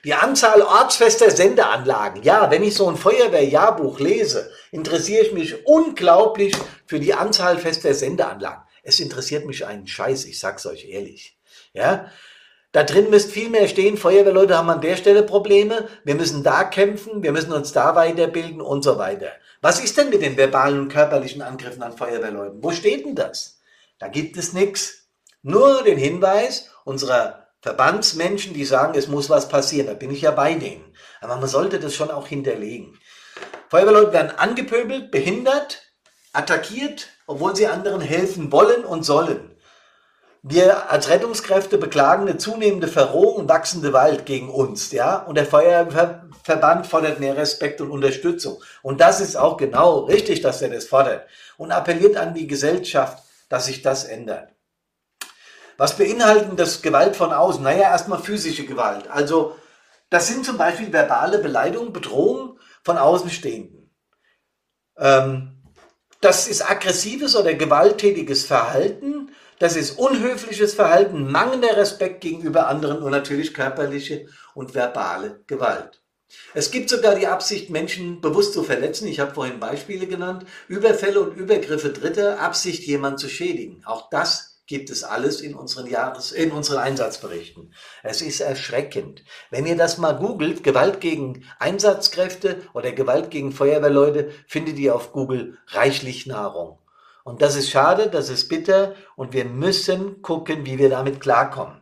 Die 0.03 0.13
Anzahl 0.13 0.61
ortsfester 0.61 1.29
Sendeanlagen. 1.29 2.23
Ja, 2.23 2.49
wenn 2.49 2.63
ich 2.63 2.75
so 2.75 2.89
ein 2.89 2.95
Feuerwehrjahrbuch 2.95 3.99
lese, 3.99 4.51
interessiere 4.71 5.25
ich 5.25 5.33
mich 5.33 5.65
unglaublich 5.65 6.55
für 6.85 6.99
die 6.99 7.13
Anzahl 7.13 7.57
fester 7.57 7.93
Sendeanlagen. 7.93 8.63
Es 8.83 8.99
interessiert 8.99 9.45
mich 9.45 9.65
einen 9.65 9.87
Scheiß, 9.87 10.25
ich 10.25 10.39
sag's 10.39 10.65
euch 10.65 10.89
ehrlich. 10.89 11.37
Ja, 11.73 12.09
da 12.71 12.83
drin 12.83 13.09
müsst 13.09 13.31
viel 13.31 13.49
mehr 13.49 13.67
stehen. 13.67 13.97
Feuerwehrleute 13.97 14.57
haben 14.57 14.69
an 14.69 14.81
der 14.81 14.95
Stelle 14.95 15.23
Probleme. 15.23 15.89
Wir 16.05 16.15
müssen 16.15 16.41
da 16.41 16.63
kämpfen. 16.63 17.21
Wir 17.21 17.33
müssen 17.33 17.51
uns 17.51 17.73
da 17.73 17.95
weiterbilden 17.95 18.61
und 18.61 18.83
so 18.83 18.97
weiter. 18.97 19.31
Was 19.61 19.83
ist 19.83 19.97
denn 19.97 20.09
mit 20.09 20.21
den 20.21 20.37
verbalen 20.37 20.79
und 20.79 20.87
körperlichen 20.87 21.41
Angriffen 21.41 21.83
an 21.83 21.97
Feuerwehrleuten? 21.97 22.63
Wo 22.63 22.71
steht 22.71 23.05
denn 23.05 23.15
das? 23.15 23.59
Da 23.99 24.07
gibt 24.07 24.37
es 24.37 24.53
nichts. 24.53 25.00
Nur 25.43 25.83
den 25.83 25.97
Hinweis 25.97 26.69
unserer 26.83 27.47
Verbandsmenschen, 27.61 28.53
die 28.53 28.65
sagen, 28.65 28.97
es 28.97 29.07
muss 29.07 29.29
was 29.29 29.49
passieren. 29.49 29.87
Da 29.87 29.93
bin 29.93 30.11
ich 30.11 30.21
ja 30.21 30.31
bei 30.31 30.53
denen. 30.53 30.95
Aber 31.19 31.37
man 31.37 31.47
sollte 31.47 31.79
das 31.79 31.95
schon 31.95 32.11
auch 32.11 32.27
hinterlegen. 32.27 32.99
Feuerwehrleute 33.69 34.13
werden 34.13 34.31
angepöbelt, 34.37 35.11
behindert, 35.11 35.81
attackiert, 36.33 37.07
obwohl 37.27 37.55
sie 37.55 37.67
anderen 37.67 38.01
helfen 38.01 38.51
wollen 38.51 38.83
und 38.83 39.03
sollen. 39.03 39.55
Wir 40.43 40.91
als 40.91 41.09
Rettungskräfte 41.09 41.77
beklagen 41.77 42.27
eine 42.27 42.37
zunehmende 42.37 42.87
Verrohung 42.87 43.35
und 43.35 43.49
wachsende 43.49 43.89
Gewalt 43.89 44.25
gegen 44.25 44.49
uns, 44.49 44.91
ja. 44.91 45.17
Und 45.17 45.35
der 45.35 45.45
Feuerwehrverband 45.45 46.87
fordert 46.87 47.19
mehr 47.19 47.37
Respekt 47.37 47.79
und 47.79 47.91
Unterstützung. 47.91 48.61
Und 48.81 49.01
das 49.01 49.21
ist 49.21 49.35
auch 49.35 49.57
genau 49.57 49.99
richtig, 49.99 50.41
dass 50.41 50.63
er 50.63 50.69
das 50.69 50.85
fordert. 50.85 51.27
Und 51.57 51.71
appelliert 51.71 52.17
an 52.17 52.33
die 52.33 52.47
Gesellschaft, 52.47 53.23
dass 53.49 53.67
sich 53.67 53.83
das 53.83 54.03
ändert. 54.03 54.49
Was 55.81 55.97
beinhalten 55.97 56.57
das 56.57 56.83
Gewalt 56.83 57.15
von 57.15 57.33
außen? 57.33 57.63
Naja, 57.63 57.89
erstmal 57.89 58.21
physische 58.21 58.65
Gewalt. 58.65 59.09
Also, 59.09 59.55
das 60.11 60.27
sind 60.27 60.45
zum 60.45 60.57
Beispiel 60.57 60.93
verbale 60.93 61.39
Beleidigungen, 61.39 61.91
Bedrohungen 61.91 62.59
von 62.83 62.97
Außenstehenden. 62.99 63.89
Ähm, 64.97 65.63
das 66.19 66.47
ist 66.47 66.69
aggressives 66.69 67.35
oder 67.35 67.55
gewalttätiges 67.55 68.45
Verhalten 68.45 69.31
das 69.61 69.75
ist 69.75 69.99
unhöfliches 69.99 70.73
Verhalten, 70.73 71.31
mangelnder 71.31 71.77
Respekt 71.77 72.21
gegenüber 72.21 72.65
anderen 72.65 73.03
und 73.03 73.11
natürlich 73.11 73.53
körperliche 73.53 74.25
und 74.55 74.73
verbale 74.73 75.43
Gewalt. 75.45 76.01
Es 76.55 76.71
gibt 76.71 76.89
sogar 76.89 77.13
die 77.13 77.27
Absicht, 77.27 77.69
Menschen 77.69 78.21
bewusst 78.21 78.53
zu 78.53 78.63
verletzen. 78.63 79.07
Ich 79.07 79.19
habe 79.19 79.35
vorhin 79.35 79.59
Beispiele 79.59 80.07
genannt. 80.07 80.47
Überfälle 80.67 81.21
und 81.21 81.37
Übergriffe 81.37 81.91
Dritter, 81.91 82.39
Absicht, 82.39 82.87
jemanden 82.87 83.19
zu 83.19 83.29
schädigen. 83.29 83.83
Auch 83.85 84.09
das 84.09 84.50
gibt 84.71 84.89
es 84.89 85.03
alles 85.03 85.41
in 85.41 85.53
unseren 85.53 85.85
Jahres, 85.85 86.31
in 86.31 86.49
unseren 86.51 86.77
Einsatzberichten. 86.77 87.73
Es 88.03 88.21
ist 88.21 88.39
erschreckend. 88.39 89.21
Wenn 89.49 89.65
ihr 89.65 89.75
das 89.75 89.97
mal 89.97 90.13
googelt, 90.13 90.63
Gewalt 90.63 91.01
gegen 91.01 91.43
Einsatzkräfte 91.59 92.61
oder 92.73 92.93
Gewalt 92.93 93.31
gegen 93.31 93.51
Feuerwehrleute, 93.51 94.31
findet 94.47 94.79
ihr 94.79 94.95
auf 94.95 95.11
Google 95.11 95.57
reichlich 95.67 96.25
Nahrung. 96.25 96.79
Und 97.25 97.41
das 97.41 97.57
ist 97.57 97.69
schade, 97.69 98.07
das 98.09 98.29
ist 98.29 98.47
bitter 98.47 98.95
und 99.17 99.33
wir 99.33 99.43
müssen 99.43 100.21
gucken, 100.21 100.65
wie 100.65 100.79
wir 100.79 100.89
damit 100.89 101.19
klarkommen. 101.19 101.81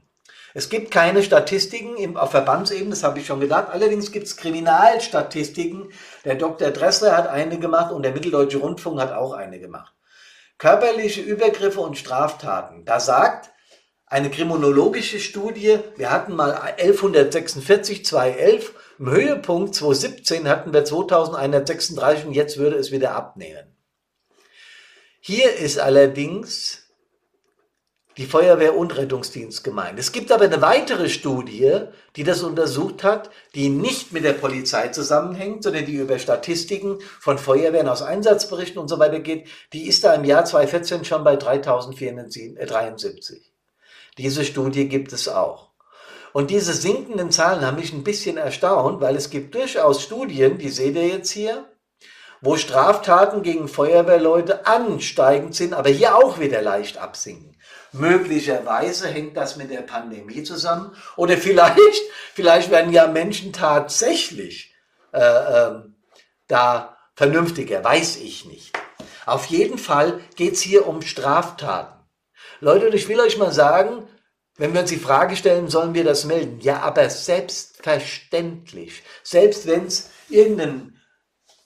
Es 0.56 0.70
gibt 0.70 0.90
keine 0.90 1.22
Statistiken 1.22 2.18
auf 2.18 2.32
Verbandsebene, 2.32 2.90
das 2.90 3.04
habe 3.04 3.20
ich 3.20 3.28
schon 3.28 3.40
gedacht. 3.40 3.68
Allerdings 3.70 4.12
gibt 4.12 4.26
es 4.26 4.36
Kriminalstatistiken. 4.36 5.92
Der 6.26 6.34
Dr. 6.34 6.72
Dressler 6.72 7.16
hat 7.16 7.28
eine 7.28 7.60
gemacht 7.60 7.92
und 7.92 8.02
der 8.02 8.14
Mitteldeutsche 8.14 8.58
Rundfunk 8.58 9.00
hat 9.00 9.12
auch 9.12 9.34
eine 9.34 9.60
gemacht. 9.60 9.94
Körperliche 10.60 11.22
Übergriffe 11.22 11.80
und 11.80 11.98
Straftaten. 11.98 12.86
Da 12.86 13.00
sagt 13.00 13.50
eine 14.06 14.30
kriminologische 14.30 15.20
Studie, 15.20 15.80
wir 15.96 16.12
hatten 16.12 16.36
mal 16.36 16.52
1146, 16.54 18.06
2011, 18.06 18.74
im 19.00 19.10
Höhepunkt 19.10 19.74
2017 19.74 20.50
hatten 20.50 20.74
wir 20.74 20.84
2136 20.84 22.26
und 22.26 22.34
jetzt 22.34 22.58
würde 22.58 22.76
es 22.76 22.92
wieder 22.92 23.16
abnehmen. 23.16 23.76
Hier 25.22 25.56
ist 25.56 25.80
allerdings 25.80 26.89
die 28.18 28.26
Feuerwehr 28.26 28.76
und 28.76 28.98
Rettungsdienst 28.98 29.64
gemeint. 29.64 29.98
Es 29.98 30.12
gibt 30.12 30.32
aber 30.32 30.46
eine 30.46 30.62
weitere 30.62 31.10
Studie, 31.10 31.82
die 32.16 32.24
das 32.24 32.44
untersucht 32.44 33.04
hat, 33.04 33.30
die 33.56 33.70
nicht 33.70 34.12
mit 34.12 34.26
der 34.26 34.34
Polizei 34.34 34.90
zusammenhängt, 34.90 35.64
sondern 35.64 35.86
die 35.86 35.96
über 35.96 36.20
Statistiken 36.20 37.00
von 37.20 37.38
Feuerwehren 37.38 37.88
aus 37.88 38.02
Einsatzberichten 38.02 38.82
und 38.82 38.90
so 38.90 39.00
weiter 39.00 39.20
geht. 39.20 39.48
Die 39.72 39.88
ist 39.88 40.04
da 40.04 40.14
im 40.16 40.26
Jahr 40.26 40.44
2014 40.44 41.06
schon 41.06 41.24
bei 41.24 41.38
3473. 41.38 43.54
Diese 44.18 44.44
Studie 44.44 44.90
gibt 44.90 45.14
es 45.14 45.30
auch. 45.30 45.70
Und 46.34 46.52
diese 46.52 46.74
sinkenden 46.74 47.32
Zahlen 47.32 47.66
haben 47.66 47.78
mich 47.78 47.94
ein 47.94 48.04
bisschen 48.04 48.38
erstaunt, 48.38 49.02
weil 49.02 49.16
es 49.16 49.30
gibt 49.30 49.56
durchaus 49.56 50.04
Studien, 50.04 50.58
die 50.58 50.70
seht 50.70 50.96
ihr 50.96 51.08
jetzt 51.08 51.32
hier, 51.32 51.66
wo 52.42 52.56
Straftaten 52.56 53.42
gegen 53.42 53.68
Feuerwehrleute 53.68 54.66
ansteigend 54.66 55.56
sind, 55.56 55.74
aber 55.74 55.90
hier 55.90 56.16
auch 56.16 56.40
wieder 56.40 56.62
leicht 56.62 56.98
absinken. 56.98 57.58
Möglicherweise 57.92 59.08
hängt 59.08 59.36
das 59.36 59.56
mit 59.56 59.72
der 59.72 59.82
Pandemie 59.82 60.44
zusammen. 60.44 60.96
Oder 61.16 61.38
vielleicht, 61.38 62.02
vielleicht 62.34 62.70
werden 62.72 62.94
ja 62.94 63.08
Menschen 63.08 63.52
tatsächlich 63.54 64.76
äh, 65.12 65.20
äh, 65.20 65.82
da 66.48 66.98
vernünftiger, 67.16 67.84
weiß 67.84 68.18
ich 68.18 68.46
nicht. 68.46 68.72
Auf 69.26 69.46
jeden 69.46 69.78
Fall 69.78 70.22
geht's 70.36 70.62
hier 70.62 70.88
um 70.88 71.02
Straftaten. 71.02 72.00
Leute, 72.62 72.88
und 72.88 72.94
ich 72.94 73.08
will 73.08 73.20
euch 73.20 73.38
mal 73.38 73.52
sagen, 73.52 74.08
wenn 74.58 74.74
wir 74.74 74.82
uns 74.82 74.90
die 74.90 74.98
Frage 74.98 75.36
stellen, 75.36 75.70
sollen 75.70 75.94
wir 75.94 76.04
das 76.04 76.26
melden? 76.26 76.60
Ja, 76.60 76.82
aber 76.82 77.10
selbstverständlich. 77.10 79.04
Selbst 79.24 79.68
wenn 79.68 79.86
es 79.86 80.10
irgendein 80.30 81.00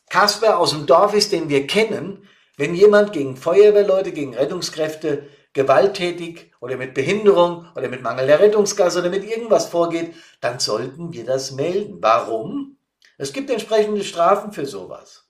Kasper 0.10 0.60
aus 0.60 0.72
dem 0.72 0.86
Dorf 0.86 1.16
ist, 1.16 1.32
den 1.32 1.50
wir 1.50 1.66
kennen, 1.66 2.28
wenn 2.56 2.76
jemand 2.76 3.14
gegen 3.14 3.36
Feuerwehrleute, 3.36 4.12
gegen 4.12 4.36
Rettungskräfte 4.36 5.28
gewalttätig 5.54 6.52
oder 6.60 6.78
mit 6.78 6.94
Behinderung 6.94 7.68
oder 7.76 7.88
mit 7.88 8.02
Mangel 8.02 8.28
der 8.28 8.40
Rettungsgasse 8.40 9.00
oder 9.00 9.10
mit 9.10 9.24
irgendwas 9.24 9.68
vorgeht, 9.68 10.14
dann 10.42 10.60
sollten 10.60 11.14
wir 11.14 11.26
das 11.26 11.52
melden. 11.52 11.98
Warum? 12.02 12.78
Es 13.18 13.34
gibt 13.34 13.50
entsprechende 13.50 14.04
Strafen 14.04 14.52
für 14.52 14.66
sowas. 14.66 15.26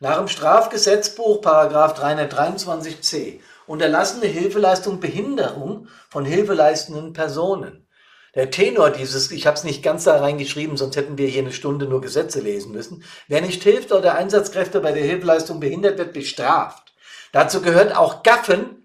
Nach 0.00 0.18
dem 0.18 0.28
Strafgesetzbuch, 0.28 1.40
Paragraph 1.40 2.00
323c, 2.00 3.40
unterlassene 3.66 4.26
Hilfeleistung 4.26 5.00
Behinderung 5.00 5.88
von 6.08 6.24
hilfeleistenden 6.24 7.12
Personen. 7.12 7.88
Der 8.36 8.50
Tenor 8.50 8.90
dieses, 8.90 9.32
ich 9.32 9.48
habe 9.48 9.56
es 9.56 9.64
nicht 9.64 9.82
ganz 9.82 10.04
da 10.04 10.18
reingeschrieben, 10.18 10.76
sonst 10.76 10.96
hätten 10.96 11.18
wir 11.18 11.26
hier 11.26 11.42
eine 11.42 11.52
Stunde 11.52 11.86
nur 11.86 12.00
Gesetze 12.00 12.40
lesen 12.40 12.70
müssen. 12.70 13.02
Wer 13.26 13.40
nicht 13.40 13.64
hilft 13.64 13.90
oder 13.90 14.14
Einsatzkräfte 14.14 14.80
bei 14.80 14.92
der 14.92 15.02
Hilfeleistung 15.02 15.58
behindert 15.58 15.98
wird, 15.98 16.12
bestraft. 16.12 16.94
Dazu 17.32 17.60
gehört 17.60 17.96
auch 17.96 18.22
Gaffen 18.22 18.77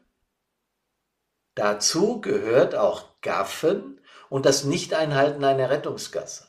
Dazu 1.55 2.21
gehört 2.21 2.75
auch 2.75 3.21
Gaffen 3.21 4.01
und 4.29 4.45
das 4.45 4.63
Nichteinhalten 4.63 5.43
einer 5.43 5.69
Rettungsgasse. 5.69 6.47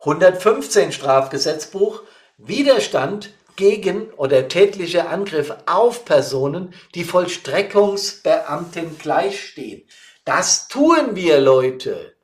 115 0.00 0.92
Strafgesetzbuch 0.92 2.02
Widerstand 2.36 3.32
gegen 3.56 4.10
oder 4.14 4.48
tätlicher 4.48 5.08
Angriff 5.08 5.54
auf 5.66 6.04
Personen, 6.04 6.74
die 6.94 7.04
Vollstreckungsbeamten 7.04 8.98
gleichstehen. 8.98 9.88
Das 10.24 10.68
tun 10.68 11.14
wir, 11.14 11.40
Leute. 11.40 12.14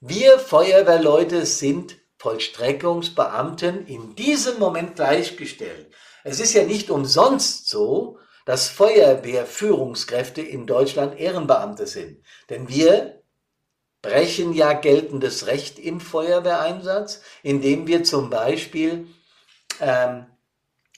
Wir 0.00 0.38
Feuerwehrleute 0.38 1.46
sind 1.46 1.96
Vollstreckungsbeamten 2.18 3.86
in 3.86 4.14
diesem 4.16 4.58
Moment 4.58 4.96
gleichgestellt. 4.96 5.92
Es 6.24 6.40
ist 6.40 6.52
ja 6.54 6.64
nicht 6.64 6.90
umsonst 6.90 7.68
so, 7.68 8.18
dass 8.48 8.70
Feuerwehrführungskräfte 8.70 10.40
in 10.40 10.66
Deutschland 10.66 11.20
Ehrenbeamte 11.20 11.86
sind. 11.86 12.16
Denn 12.48 12.66
wir 12.66 13.20
brechen 14.00 14.54
ja 14.54 14.72
geltendes 14.72 15.46
Recht 15.46 15.78
im 15.78 16.00
Feuerwehreinsatz, 16.00 17.20
indem 17.42 17.86
wir 17.86 18.04
zum 18.04 18.30
Beispiel 18.30 19.06
ähm, 19.82 20.24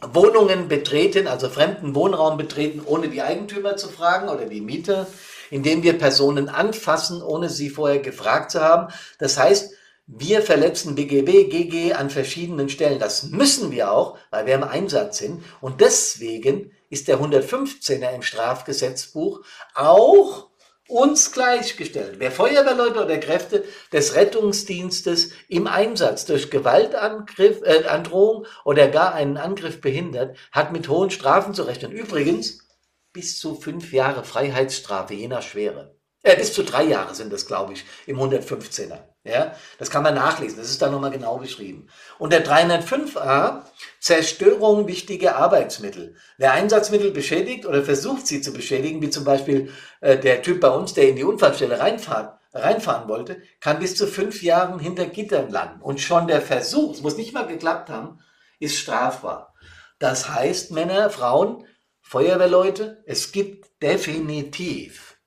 Wohnungen 0.01 0.69
betreten, 0.69 1.27
also 1.27 1.49
fremden 1.49 1.97
Wohnraum 1.97 2.37
betreten, 2.37 2.83
ohne 2.85 3.09
die 3.09 3.21
Eigentümer 3.21 3.77
zu 3.77 3.89
fragen 3.89 4.29
oder 4.29 4.47
die 4.47 4.61
Mieter, 4.61 5.09
indem 5.51 5.83
wir 5.83 5.99
Personen 5.99 6.49
anfassen, 6.49 7.21
ohne 7.21 7.49
sie 7.49 7.69
vorher 7.69 7.99
gefragt 7.99 8.53
zu 8.53 8.61
haben. 8.61 8.93
Das 9.19 9.39
heißt, 9.39 9.75
wir 10.07 10.43
verletzen 10.43 10.95
BGB, 10.95 11.51
GG 11.51 11.95
an 11.95 12.11
verschiedenen 12.11 12.69
Stellen. 12.69 13.01
Das 13.01 13.25
müssen 13.25 13.73
wir 13.73 13.91
auch, 13.91 14.19
weil 14.31 14.47
wir 14.47 14.55
im 14.55 14.63
Einsatz 14.63 15.19
sind. 15.19 15.43
Und 15.61 15.81
deswegen 15.81 16.71
ist 16.91 17.09
der 17.09 17.19
115er 17.21 18.15
im 18.15 18.23
Strafgesetzbuch 18.23 19.43
auch 19.75 20.51
uns 20.91 21.31
gleichgestellt. 21.33 22.17
Wer 22.19 22.33
Feuerwehrleute 22.33 23.05
oder 23.05 23.19
Kräfte 23.19 23.65
des 23.93 24.17
Rettungsdienstes 24.17 25.31
im 25.49 25.67
Einsatz 25.67 26.27
durch 26.27 26.51
Gewaltangriff, 26.51 27.63
äh, 27.63 27.87
Androhung 27.87 28.47
oder 28.65 28.89
gar 28.89 29.15
einen 29.15 29.37
Angriff 29.37 29.81
behindert, 29.81 30.37
hat 30.51 30.73
mit 30.73 30.89
hohen 30.89 31.11
Strafen 31.11 31.55
zu 31.55 31.63
rechnen. 31.63 31.93
Übrigens 31.93 32.67
bis 33.13 33.39
zu 33.39 33.55
fünf 33.55 33.93
Jahre 33.93 34.25
Freiheitsstrafe, 34.25 35.15
je 35.15 35.29
nach 35.29 35.43
Schwere. 35.43 35.97
Äh, 36.23 36.37
bis 36.37 36.53
zu 36.53 36.65
drei 36.65 36.85
Jahre 36.85 37.15
sind 37.15 37.33
das, 37.33 37.47
glaube 37.47 37.73
ich, 37.73 37.85
im 38.07 38.19
115er. 38.19 39.10
Ja, 39.23 39.55
das 39.79 39.91
kann 39.91 40.03
man 40.03 40.15
nachlesen, 40.15 40.57
das 40.57 40.71
ist 40.71 40.81
da 40.81 40.89
nochmal 40.89 41.11
genau 41.11 41.37
beschrieben. 41.37 41.89
Und 42.19 42.33
der 42.33 42.43
305a, 42.43 43.65
Zerstörung 44.01 44.87
wichtiger 44.87 45.37
Arbeitsmittel. 45.37 46.17
Wer 46.39 46.53
Einsatzmittel 46.53 47.11
beschädigt 47.11 47.67
oder 47.67 47.85
versucht 47.85 48.27
sie 48.27 48.41
zu 48.41 48.55
beschädigen, 48.55 49.03
wie 49.03 49.11
zum 49.11 49.25
Beispiel 49.25 49.71
äh, 50.01 50.17
der 50.17 50.41
Typ 50.41 50.61
bei 50.61 50.71
uns, 50.71 50.95
der 50.95 51.11
in 51.11 51.17
die 51.17 51.25
Unfallstelle 51.25 51.79
reinfahrt, 51.79 52.41
reinfahren 52.55 53.11
wollte, 53.11 53.43
kann 53.61 53.79
bis 53.79 53.95
zu 53.95 54.07
fünf 54.07 54.43
Jahren 54.43 54.79
hinter 54.79 55.05
Gittern 55.05 55.51
landen. 55.51 55.83
Und 55.83 56.01
schon 56.01 56.27
der 56.27 56.41
Versuch, 56.41 56.95
es 56.95 57.03
muss 57.03 57.19
nicht 57.19 57.35
mal 57.35 57.47
geklappt 57.47 57.91
haben, 57.91 58.21
ist 58.59 58.79
strafbar. 58.79 59.55
Das 59.99 60.31
heißt, 60.31 60.71
Männer, 60.71 61.11
Frauen, 61.11 61.67
Feuerwehrleute, 62.01 63.05
es 63.07 63.33
gibt 63.33 63.83
definitiv 63.83 65.19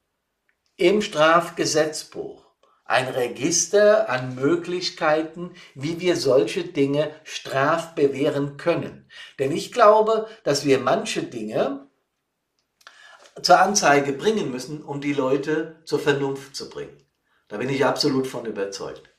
im 0.77 1.03
Strafgesetzbuch 1.03 2.42
ein 2.93 3.07
Register 3.07 4.07
an 4.07 4.35
Möglichkeiten, 4.35 5.55
wie 5.73 5.99
wir 5.99 6.15
solche 6.15 6.63
Dinge 6.63 7.09
strafbewähren 7.23 8.57
können. 8.57 9.09
Denn 9.39 9.51
ich 9.51 9.71
glaube, 9.71 10.27
dass 10.43 10.63
wir 10.63 10.77
manche 10.77 11.23
Dinge 11.23 11.87
zur 13.41 13.59
Anzeige 13.59 14.13
bringen 14.13 14.51
müssen, 14.51 14.83
um 14.83 15.01
die 15.01 15.13
Leute 15.13 15.77
zur 15.85 15.99
Vernunft 15.99 16.55
zu 16.55 16.69
bringen. 16.69 16.95
Da 17.47 17.57
bin 17.57 17.67
ich 17.69 17.83
absolut 17.83 18.27
von 18.27 18.45
überzeugt. 18.45 19.09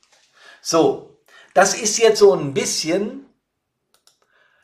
So, 0.61 1.19
das 1.53 1.75
ist 1.75 1.97
jetzt 1.97 2.19
so 2.19 2.33
ein 2.33 2.53
bisschen, 2.53 3.25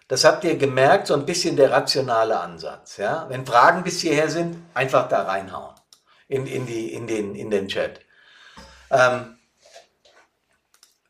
das 0.07 0.23
habt 0.23 0.45
ihr 0.45 0.55
gemerkt, 0.55 1.07
so 1.07 1.15
ein 1.15 1.25
bisschen 1.25 1.57
der 1.57 1.71
rationale 1.71 2.39
Ansatz. 2.39 2.95
Ja? 2.95 3.25
Wenn 3.27 3.45
Fragen 3.45 3.83
bis 3.83 3.99
hierher 3.99 4.29
sind, 4.29 4.55
einfach 4.73 5.09
da 5.09 5.23
reinhauen 5.23 5.75
in, 6.29 6.47
in, 6.47 6.65
die, 6.65 6.93
in, 6.93 7.07
den, 7.07 7.35
in 7.35 7.51
den 7.51 7.67
Chat. 7.67 7.99
Ähm, 8.91 9.37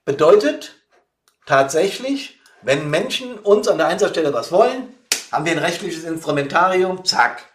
bedeutet 0.05 0.75
tatsächlich, 1.45 2.39
wenn 2.61 2.89
Menschen 2.89 3.39
uns 3.39 3.67
an 3.67 3.79
der 3.79 3.87
Einsatzstelle 3.87 4.33
was 4.33 4.51
wollen, 4.51 4.93
haben 5.31 5.45
wir 5.45 5.53
ein 5.53 5.57
rechtliches 5.57 6.03
Instrumentarium, 6.03 7.03
zack. 7.05 7.47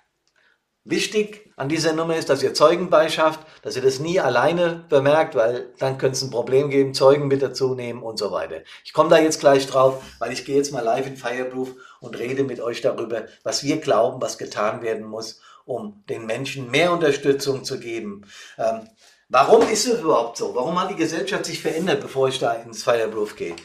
Wichtig 0.84 1.52
an 1.56 1.68
dieser 1.68 1.92
Nummer 1.92 2.16
ist, 2.16 2.28
dass 2.28 2.42
ihr 2.42 2.54
Zeugen 2.54 2.90
beischafft, 2.90 3.40
dass 3.62 3.74
ihr 3.74 3.82
das 3.82 3.98
nie 3.98 4.20
alleine 4.20 4.84
bemerkt, 4.88 5.34
weil 5.34 5.72
dann 5.78 5.98
könnte 5.98 6.16
es 6.16 6.22
ein 6.22 6.30
Problem 6.30 6.70
geben, 6.70 6.94
Zeugen 6.94 7.26
mit 7.26 7.42
dazu 7.42 7.74
nehmen 7.74 8.02
und 8.02 8.18
so 8.18 8.30
weiter. 8.30 8.60
Ich 8.84 8.92
komme 8.92 9.10
da 9.10 9.18
jetzt 9.18 9.40
gleich 9.40 9.66
drauf, 9.66 10.02
weil 10.18 10.32
ich 10.32 10.44
gehe 10.44 10.56
jetzt 10.56 10.72
mal 10.72 10.84
live 10.84 11.06
in 11.06 11.16
Fireproof 11.16 11.74
und 12.00 12.18
rede 12.18 12.44
mit 12.44 12.60
euch 12.60 12.82
darüber, 12.82 13.24
was 13.42 13.64
wir 13.64 13.78
glauben, 13.78 14.20
was 14.20 14.38
getan 14.38 14.82
werden 14.82 15.06
muss, 15.06 15.40
um 15.64 16.04
den 16.08 16.24
Menschen 16.24 16.70
mehr 16.70 16.92
Unterstützung 16.92 17.64
zu 17.64 17.80
geben. 17.80 18.22
Ähm, 18.56 18.88
warum 19.28 19.68
ist 19.68 19.86
es 19.86 20.00
überhaupt 20.00 20.36
so? 20.36 20.54
Warum 20.54 20.80
hat 20.80 20.90
die 20.90 20.96
Gesellschaft 20.96 21.46
sich 21.46 21.60
verändert, 21.60 22.00
bevor 22.00 22.28
ich 22.28 22.38
da 22.38 22.52
ins 22.54 22.82
Fireproof 22.82 23.36
gehe? 23.36 23.56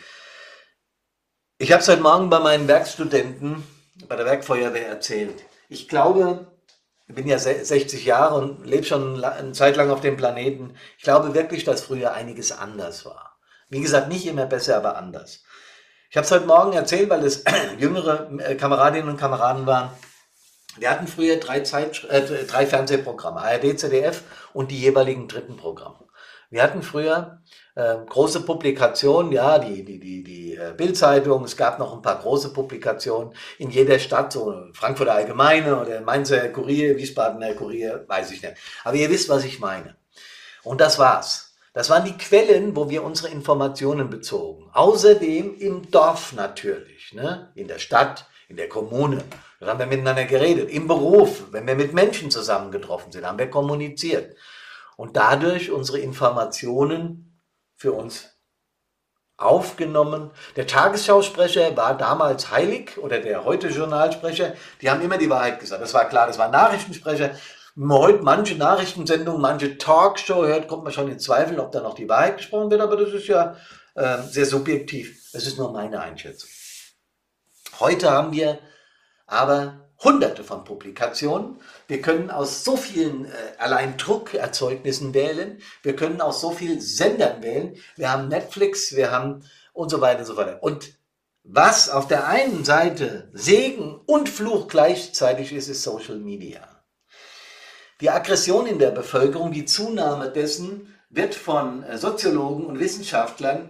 Ich 1.58 1.72
habe 1.72 1.82
es 1.82 1.88
heute 1.88 2.02
Morgen 2.02 2.30
bei 2.30 2.40
meinen 2.40 2.68
Werkstudenten 2.68 3.64
bei 4.08 4.16
der 4.16 4.26
Werkfeuerwehr 4.26 4.88
erzählt. 4.88 5.44
Ich 5.70 5.88
glaube, 5.88 6.48
ich 7.08 7.16
bin 7.16 7.28
ja 7.28 7.38
60 7.38 8.06
Jahre 8.06 8.36
und 8.36 8.66
lebe 8.66 8.86
schon 8.86 9.24
eine 9.24 9.52
Zeit 9.52 9.76
lang 9.76 9.92
auf 9.92 10.02
dem 10.02 10.18
Planeten. 10.18 10.76
Ich 10.98 11.04
glaube 11.04 11.34
wirklich, 11.34 11.64
dass 11.64 11.82
früher 11.82 12.14
einiges 12.14 12.52
anders 12.52 13.06
war. 13.06 13.38
Wie 13.70 13.82
gesagt, 13.82 14.10
nicht 14.10 14.26
immer 14.26 14.46
besser, 14.46 14.78
aber 14.78 14.98
anders. 14.98 15.44
Ich 16.10 16.18
habe 16.18 16.26
es 16.26 16.32
heute 16.32 16.46
Morgen 16.46 16.74
erzählt, 16.74 17.10
weil 17.10 17.24
es 17.24 17.44
jüngere 17.78 18.30
äh, 18.40 18.56
Kameradinnen 18.56 19.10
und 19.10 19.18
Kameraden 19.18 19.66
waren. 19.66 19.92
Wir 20.78 20.90
hatten 20.90 21.08
früher 21.08 21.38
drei, 21.38 21.62
Zeit, 21.62 22.04
äh, 22.06 22.46
drei 22.46 22.66
Fernsehprogramme, 22.66 23.42
ARD, 23.42 23.78
ZDF 23.78 24.24
und 24.54 24.72
die 24.72 24.80
jeweiligen 24.80 25.28
dritten 25.28 25.58
Programme. 25.58 26.00
Wir 26.50 26.64
hatten 26.64 26.82
früher 26.84 27.42
äh, 27.76 27.96
große 28.08 28.42
Publikationen, 28.42 29.32
ja, 29.32 29.60
die, 29.60 29.84
die, 29.84 30.00
die, 30.00 30.24
die 30.24 30.56
äh, 30.56 30.74
Bildzeitung, 30.76 31.44
es 31.46 31.56
gab 31.56 31.80
noch 31.80 31.94
ein 31.94 32.02
paar 32.02 32.20
große 32.20 32.52
Publikationen 32.54 33.34
in 33.58 33.70
jeder 33.70 34.00
Stadt, 34.00 34.34
so 34.34 34.54
Frankfurter 34.74 35.14
Allgemeine 35.14 35.80
oder 35.80 36.02
Mainzer 36.02 36.50
Kurier, 36.50 36.98
Wiesbadener 36.98 37.54
Kurier, 37.54 38.06
weiß 38.08 38.32
ich 38.32 38.42
nicht. 38.42 38.56
Aber 38.84 38.96
ihr 38.96 39.10
wisst, 39.10 39.30
was 39.30 39.46
ich 39.46 39.60
meine. 39.60 39.96
Und 40.64 40.82
das 40.82 41.00
war's. 41.00 41.56
Das 41.74 41.90
waren 41.90 42.04
die 42.04 42.18
Quellen, 42.18 42.76
wo 42.76 42.90
wir 42.90 43.04
unsere 43.04 43.30
Informationen 43.30 44.10
bezogen. 44.10 44.70
Außerdem 44.74 45.58
im 45.58 45.90
Dorf 45.90 46.34
natürlich, 46.34 47.14
ne? 47.14 47.52
in 47.56 47.70
der 47.70 47.80
Stadt, 47.80 48.28
in 48.50 48.58
der 48.58 48.68
Kommune. 48.68 49.24
Da 49.62 49.68
haben 49.68 49.80
wir 49.80 49.86
miteinander 49.86 50.26
geredet. 50.26 50.72
Im 50.72 50.88
Beruf, 50.88 51.44
wenn 51.52 51.68
wir 51.68 51.76
mit 51.76 51.94
Menschen 51.94 52.32
zusammengetroffen 52.32 53.12
sind, 53.12 53.28
haben 53.28 53.38
wir 53.38 53.50
kommuniziert. 53.50 54.36
Und 54.98 55.16
dadurch 55.16 55.72
unsere 55.72 56.00
Informationen 56.00 57.40
für 57.78 57.94
uns 57.94 58.30
aufgenommen. 59.38 60.32
Der 60.56 60.66
Tagesschausprecher 60.66 61.78
war 61.78 61.96
damals 61.96 62.50
heilig 62.52 62.98
oder 62.98 63.20
der 63.20 63.46
heute 63.46 63.68
Journalsprecher. 63.68 64.54
Die 64.82 64.90
haben 64.90 65.02
immer 65.02 65.20
die 65.20 65.30
Wahrheit 65.30 65.60
gesagt. 65.60 65.82
Das 65.82 65.94
war 65.94 66.10
klar. 66.10 66.26
Das 66.26 66.40
war 66.40 66.50
Nachrichtensprecher. 66.50 67.36
Wenn 67.76 67.88
man 67.88 68.00
heute 68.00 68.24
manche 68.24 68.56
Nachrichtensendungen, 68.56 69.42
manche 69.42 69.78
Talkshow 69.78 70.44
hört, 70.44 70.68
kommt 70.68 70.84
man 70.84 70.94
schon 70.94 71.08
in 71.08 71.20
Zweifel, 71.20 71.60
ob 71.60 71.72
da 71.72 71.82
noch 71.82 71.94
die 71.94 72.10
Wahrheit 72.10 72.38
gesprochen 72.38 72.72
wird, 72.72 72.82
aber 72.82 72.98
das 72.98 73.14
ist 73.14 73.28
ja 73.28 73.56
äh, 73.94 74.18
sehr 74.24 74.46
subjektiv. 74.46 75.32
Das 75.34 75.46
ist 75.46 75.58
nur 75.58 75.72
meine 75.72 76.02
Einschätzung. 76.02 76.50
Heute 77.80 78.10
haben 78.10 78.34
wir 78.34 78.60
aber 79.32 79.90
hunderte 80.04 80.44
von 80.44 80.64
Publikationen. 80.64 81.60
Wir 81.88 82.02
können 82.02 82.30
aus 82.32 82.64
so 82.64 82.76
vielen 82.76 83.26
äh, 83.26 83.30
allein 83.58 83.98
Druckerzeugnissen 83.98 85.14
wählen. 85.14 85.62
Wir 85.84 85.96
können 85.96 86.22
aus 86.22 86.42
so 86.42 86.52
vielen 86.52 86.82
Sendern 86.82 87.42
wählen. 87.42 87.76
Wir 87.96 88.12
haben 88.12 88.28
Netflix, 88.28 88.96
wir 88.96 89.12
haben 89.12 89.44
und 89.74 89.90
so 89.90 90.02
weiter 90.02 90.20
und 90.20 90.26
so 90.26 90.38
weiter. 90.38 90.62
Und 90.62 90.94
was 91.44 91.90
auf 91.90 92.08
der 92.08 92.28
einen 92.28 92.66
Seite 92.66 93.30
Segen 93.34 94.00
und 94.06 94.28
Fluch 94.28 94.68
gleichzeitig 94.68 95.54
ist, 95.54 95.70
ist 95.70 95.84
Social 95.84 96.18
Media. 96.18 96.84
Die 98.02 98.10
Aggression 98.10 98.66
in 98.68 98.80
der 98.80 98.92
Bevölkerung, 98.92 99.52
die 99.52 99.66
Zunahme 99.66 100.30
dessen 100.30 100.94
wird 101.10 101.36
von 101.36 101.84
äh, 101.84 101.98
Soziologen 101.98 102.66
und 102.66 102.80
Wissenschaftlern, 102.80 103.70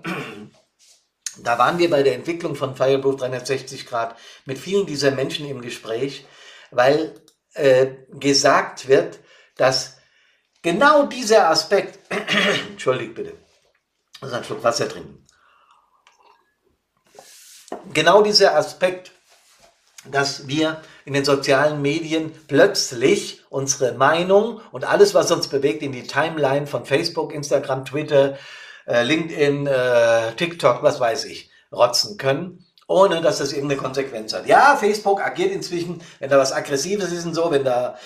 da 1.37 1.57
waren 1.57 1.77
wir 1.79 1.89
bei 1.89 2.03
der 2.03 2.15
Entwicklung 2.15 2.55
von 2.55 2.75
Fireproof 2.75 3.17
360 3.17 3.85
Grad 3.85 4.17
mit 4.45 4.57
vielen 4.57 4.85
dieser 4.85 5.11
Menschen 5.11 5.47
im 5.47 5.61
Gespräch, 5.61 6.25
weil 6.71 7.15
äh, 7.53 7.87
gesagt 8.09 8.87
wird, 8.87 9.19
dass 9.55 9.97
genau 10.61 11.05
dieser 11.05 11.49
Aspekt, 11.49 11.99
entschuldigt 12.69 13.15
bitte, 13.15 13.33
ich 14.15 14.21
muss 14.21 14.33
einen 14.33 14.43
Schluck 14.43 14.63
Wasser 14.63 14.89
trinken, 14.89 15.25
genau 17.93 18.21
dieser 18.21 18.55
Aspekt, 18.55 19.11
dass 20.05 20.47
wir 20.47 20.81
in 21.05 21.13
den 21.13 21.25
sozialen 21.25 21.81
Medien 21.81 22.31
plötzlich 22.47 23.43
unsere 23.49 23.93
Meinung 23.93 24.61
und 24.71 24.83
alles, 24.83 25.13
was 25.13 25.31
uns 25.31 25.47
bewegt, 25.47 25.83
in 25.83 25.91
die 25.91 26.07
Timeline 26.07 26.67
von 26.67 26.85
Facebook, 26.85 27.33
Instagram, 27.33 27.85
Twitter, 27.85 28.37
äh, 28.85 29.03
LinkedIn, 29.03 29.67
äh, 29.67 30.33
TikTok, 30.35 30.83
was 30.83 30.99
weiß 30.99 31.25
ich, 31.25 31.49
rotzen 31.71 32.17
können, 32.17 32.65
ohne 32.87 33.21
dass 33.21 33.37
das 33.37 33.53
irgendeine 33.53 33.81
Konsequenz 33.81 34.33
hat. 34.33 34.47
Ja, 34.47 34.75
Facebook 34.75 35.21
agiert 35.21 35.51
inzwischen, 35.51 36.01
wenn 36.19 36.29
da 36.29 36.37
was 36.37 36.51
Aggressives 36.51 37.11
ist 37.11 37.25
und 37.25 37.33
so, 37.33 37.51
wenn 37.51 37.63
da 37.63 37.97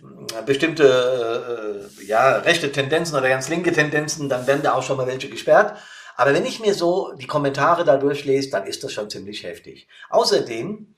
äh, 0.00 0.42
bestimmte 0.42 1.88
äh, 1.98 2.04
ja, 2.04 2.36
rechte 2.38 2.72
Tendenzen 2.72 3.16
oder 3.16 3.28
ganz 3.28 3.48
linke 3.48 3.72
Tendenzen, 3.72 4.28
dann 4.28 4.46
werden 4.46 4.62
da 4.62 4.74
auch 4.74 4.82
schon 4.82 4.96
mal 4.96 5.06
welche 5.06 5.28
gesperrt. 5.28 5.76
Aber 6.16 6.34
wenn 6.34 6.44
ich 6.44 6.60
mir 6.60 6.74
so 6.74 7.12
die 7.12 7.26
Kommentare 7.26 7.84
da 7.84 7.96
durchlese, 7.96 8.50
dann 8.50 8.66
ist 8.66 8.84
das 8.84 8.92
schon 8.92 9.10
ziemlich 9.10 9.44
heftig. 9.44 9.88
Außerdem 10.10 10.94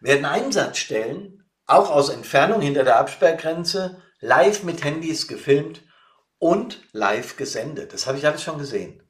werden 0.00 0.24
Einsatzstellen 0.24 1.44
auch 1.66 1.90
aus 1.90 2.08
Entfernung 2.08 2.60
hinter 2.60 2.84
der 2.84 2.98
Absperrgrenze 2.98 4.02
live 4.20 4.64
mit 4.64 4.84
Handys 4.84 5.28
gefilmt 5.28 5.82
und 6.38 6.82
live 6.92 7.36
gesendet. 7.36 7.92
Das 7.92 8.06
habe 8.06 8.18
ich 8.18 8.26
alles 8.26 8.42
schon 8.42 8.58
gesehen. 8.58 9.02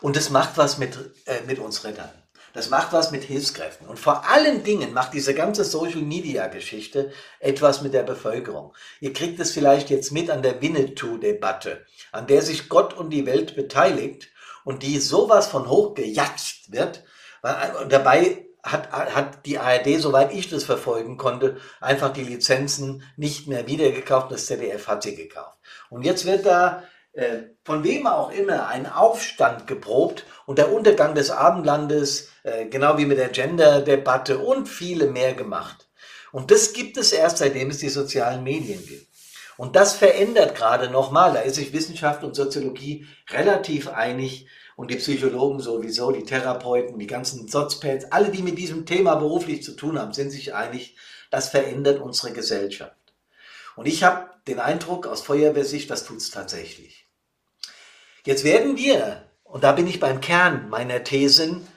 Und 0.00 0.16
das 0.16 0.30
macht 0.30 0.56
was 0.56 0.78
mit, 0.78 0.96
äh, 1.26 1.42
mit 1.46 1.58
uns 1.58 1.84
Rettern. 1.84 2.10
Das 2.52 2.68
macht 2.68 2.92
was 2.92 3.12
mit 3.12 3.22
Hilfskräften. 3.22 3.86
Und 3.86 3.98
vor 3.98 4.28
allen 4.28 4.64
Dingen 4.64 4.92
macht 4.92 5.14
diese 5.14 5.34
ganze 5.34 5.62
Social-Media-Geschichte 5.64 7.12
etwas 7.38 7.80
mit 7.80 7.94
der 7.94 8.02
Bevölkerung. 8.02 8.74
Ihr 9.00 9.12
kriegt 9.12 9.38
es 9.38 9.52
vielleicht 9.52 9.88
jetzt 9.88 10.10
mit 10.10 10.30
an 10.30 10.42
der 10.42 10.60
Winnetou-Debatte, 10.60 11.86
an 12.10 12.26
der 12.26 12.42
sich 12.42 12.68
Gott 12.68 12.92
und 12.92 13.10
die 13.10 13.26
Welt 13.26 13.54
beteiligt 13.54 14.30
und 14.64 14.82
die 14.82 14.98
sowas 14.98 15.46
von 15.46 15.68
hoch 15.68 15.94
gejatzt 15.94 16.72
wird. 16.72 17.04
Und 17.80 17.92
dabei 17.92 18.46
hat, 18.62 18.90
hat 18.92 19.46
die 19.46 19.58
ARD, 19.58 20.00
soweit 20.00 20.32
ich 20.32 20.48
das 20.48 20.64
verfolgen 20.64 21.16
konnte, 21.16 21.56
einfach 21.80 22.12
die 22.12 22.24
Lizenzen 22.24 23.02
nicht 23.16 23.46
mehr 23.46 23.66
wiedergekauft. 23.66 24.30
Das 24.30 24.46
ZDF 24.46 24.86
hat 24.86 25.02
sie 25.02 25.14
gekauft. 25.14 25.58
Und 25.88 26.04
jetzt 26.04 26.26
wird 26.26 26.46
da 26.46 26.84
äh, 27.12 27.38
von 27.64 27.82
wem 27.84 28.06
auch 28.06 28.30
immer 28.30 28.68
ein 28.68 28.90
Aufstand 28.90 29.66
geprobt 29.66 30.24
und 30.46 30.58
der 30.58 30.72
Untergang 30.72 31.14
des 31.14 31.30
Abendlandes, 31.30 32.30
äh, 32.44 32.66
genau 32.66 32.98
wie 32.98 33.06
mit 33.06 33.18
der 33.18 33.28
Gender-Debatte 33.28 34.38
und 34.38 34.68
viele 34.68 35.06
mehr 35.06 35.34
gemacht. 35.34 35.88
Und 36.32 36.50
das 36.50 36.72
gibt 36.72 36.96
es 36.96 37.12
erst, 37.12 37.38
seitdem 37.38 37.70
es 37.70 37.78
die 37.78 37.88
sozialen 37.88 38.44
Medien 38.44 38.84
gibt. 38.86 39.08
Und 39.56 39.76
das 39.76 39.94
verändert 39.94 40.54
gerade 40.54 40.88
nochmal. 40.88 41.34
Da 41.34 41.40
ist 41.40 41.56
sich 41.56 41.72
Wissenschaft 41.72 42.24
und 42.24 42.34
Soziologie 42.34 43.06
relativ 43.30 43.88
einig, 43.88 44.46
und 44.80 44.90
die 44.90 44.96
Psychologen 44.96 45.60
sowieso, 45.60 46.10
die 46.10 46.24
Therapeuten, 46.24 46.98
die 46.98 47.06
ganzen 47.06 47.46
Sozpads, 47.48 48.12
alle, 48.12 48.30
die 48.30 48.40
mit 48.40 48.56
diesem 48.56 48.86
Thema 48.86 49.16
beruflich 49.16 49.62
zu 49.62 49.72
tun 49.72 49.98
haben, 49.98 50.14
sind 50.14 50.30
sich 50.30 50.54
einig, 50.54 50.96
das 51.30 51.50
verändert 51.50 52.00
unsere 52.00 52.32
Gesellschaft. 52.32 52.96
Und 53.76 53.84
ich 53.84 54.04
habe 54.04 54.30
den 54.46 54.58
Eindruck 54.58 55.06
aus 55.06 55.20
Feuerwehrsicht, 55.20 55.90
das 55.90 56.04
tut 56.04 56.16
es 56.16 56.30
tatsächlich. 56.30 57.04
Jetzt 58.24 58.42
werden 58.42 58.78
wir, 58.78 59.22
und 59.44 59.64
da 59.64 59.72
bin 59.72 59.86
ich 59.86 60.00
beim 60.00 60.22
Kern 60.22 60.70
meiner 60.70 61.04
Thesen, 61.04 61.68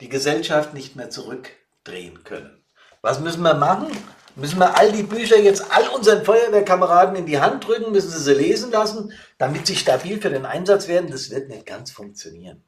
die 0.00 0.08
Gesellschaft 0.08 0.74
nicht 0.74 0.94
mehr 0.94 1.10
zurückdrehen 1.10 2.22
können. 2.22 2.62
Was 3.02 3.18
müssen 3.18 3.42
wir 3.42 3.54
machen? 3.54 3.88
Müssen 4.36 4.58
wir 4.58 4.76
all 4.76 4.90
die 4.90 5.04
Bücher 5.04 5.38
jetzt 5.38 5.70
all 5.70 5.86
unseren 5.88 6.24
Feuerwehrkameraden 6.24 7.14
in 7.14 7.26
die 7.26 7.40
Hand 7.40 7.66
drücken, 7.66 7.92
müssen 7.92 8.10
sie 8.10 8.18
sie 8.18 8.34
lesen 8.34 8.72
lassen, 8.72 9.12
damit 9.38 9.66
sie 9.66 9.76
stabil 9.76 10.20
für 10.20 10.30
den 10.30 10.44
Einsatz 10.44 10.88
werden? 10.88 11.08
Das 11.08 11.30
wird 11.30 11.48
nicht 11.48 11.66
ganz 11.66 11.92
funktionieren. 11.92 12.64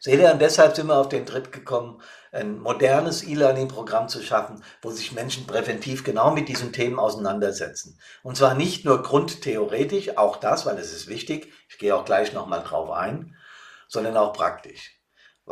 Seht 0.00 0.20
ihr, 0.20 0.32
und 0.32 0.40
deshalb 0.40 0.74
sind 0.74 0.86
wir 0.86 0.96
auf 0.96 1.10
den 1.10 1.26
Tritt 1.26 1.52
gekommen, 1.52 2.00
ein 2.32 2.58
modernes 2.58 3.22
E-Learning-Programm 3.24 4.08
zu 4.08 4.22
schaffen, 4.22 4.64
wo 4.80 4.90
sich 4.90 5.12
Menschen 5.12 5.46
präventiv 5.46 6.02
genau 6.02 6.30
mit 6.30 6.48
diesen 6.48 6.72
Themen 6.72 6.98
auseinandersetzen. 6.98 7.98
Und 8.22 8.38
zwar 8.38 8.54
nicht 8.54 8.86
nur 8.86 9.02
grundtheoretisch, 9.02 10.16
auch 10.16 10.38
das, 10.38 10.64
weil 10.64 10.78
es 10.78 10.94
ist 10.94 11.08
wichtig, 11.08 11.52
ich 11.68 11.78
gehe 11.78 11.94
auch 11.94 12.06
gleich 12.06 12.32
nochmal 12.32 12.62
drauf 12.62 12.90
ein, 12.90 13.36
sondern 13.86 14.16
auch 14.16 14.32
praktisch. 14.32 15.01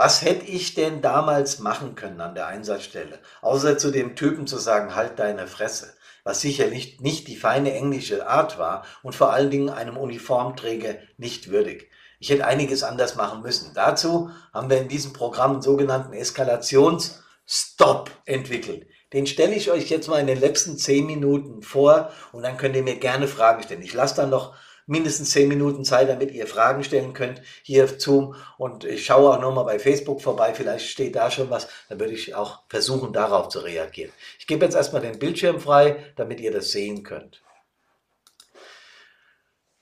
Was 0.03 0.23
hätte 0.23 0.47
ich 0.47 0.73
denn 0.73 1.03
damals 1.03 1.59
machen 1.59 1.95
können 1.95 2.23
an 2.23 2.35
der 2.35 2.47
Einsatzstelle? 2.47 3.19
Außer 3.43 3.77
zu 3.77 3.91
dem 3.91 4.17
Typen 4.17 4.47
zu 4.47 4.57
sagen, 4.57 4.95
halt 4.95 5.19
deine 5.19 5.47
Fresse. 5.47 5.93
Was 6.25 6.41
sicherlich 6.41 7.01
nicht 7.01 7.29
die 7.29 7.37
feine 7.37 7.75
englische 7.75 8.27
Art 8.27 8.59
war 8.59 8.87
und 9.03 9.15
vor 9.15 9.31
allen 9.31 9.51
Dingen 9.51 9.69
einem 9.69 9.99
Uniformträger 9.99 10.95
nicht 11.19 11.51
würdig. 11.51 11.91
Ich 12.19 12.31
hätte 12.31 12.47
einiges 12.47 12.83
anders 12.83 13.17
machen 13.17 13.43
müssen. 13.43 13.75
Dazu 13.75 14.31
haben 14.55 14.71
wir 14.71 14.79
in 14.79 14.89
diesem 14.89 15.13
Programm 15.13 15.53
einen 15.53 15.61
sogenannten 15.61 16.15
Eskalationsstop 16.15 18.11
entwickelt. 18.25 18.87
Den 19.13 19.27
stelle 19.27 19.55
ich 19.55 19.71
euch 19.71 19.91
jetzt 19.91 20.09
mal 20.09 20.21
in 20.21 20.29
den 20.29 20.41
letzten 20.41 20.79
zehn 20.79 21.05
Minuten 21.05 21.61
vor 21.61 22.11
und 22.33 22.43
dann 22.43 22.57
könnt 22.57 22.75
ihr 22.75 22.83
mir 22.83 22.97
gerne 22.97 23.29
Fragen 23.29 23.63
stellen. 23.65 23.83
Ich 23.83 23.93
lasse 23.93 24.17
dann 24.17 24.31
noch 24.31 24.55
mindestens 24.91 25.30
zehn 25.30 25.49
Minuten 25.49 25.84
Zeit, 25.84 26.09
damit 26.09 26.32
ihr 26.32 26.49
Fragen 26.49 26.82
stellen 26.82 27.12
könnt 27.12 27.41
hier 27.62 27.84
auf 27.84 28.01
Zoom. 28.01 28.34
Und 28.59 28.84
ich 28.84 29.07
schaue 29.07 29.30
auch 29.30 29.41
nochmal 29.41 29.64
bei 29.64 29.78
Facebook 29.78 30.20
vorbei, 30.20 30.53
vielleicht 30.53 30.88
steht 30.88 31.14
da 31.14 31.30
schon 31.30 31.49
was. 31.49 31.68
Dann 31.88 32.01
würde 32.01 32.12
ich 32.12 32.34
auch 32.34 32.64
versuchen, 32.68 33.12
darauf 33.12 33.49
zu 33.49 33.61
reagieren. 33.61 34.12
Ich 34.38 34.47
gebe 34.47 34.64
jetzt 34.64 34.74
erstmal 34.74 35.03
den 35.03 35.18
Bildschirm 35.18 35.61
frei, 35.61 36.12
damit 36.16 36.41
ihr 36.41 36.51
das 36.51 36.72
sehen 36.72 37.05
könnt. 37.05 37.41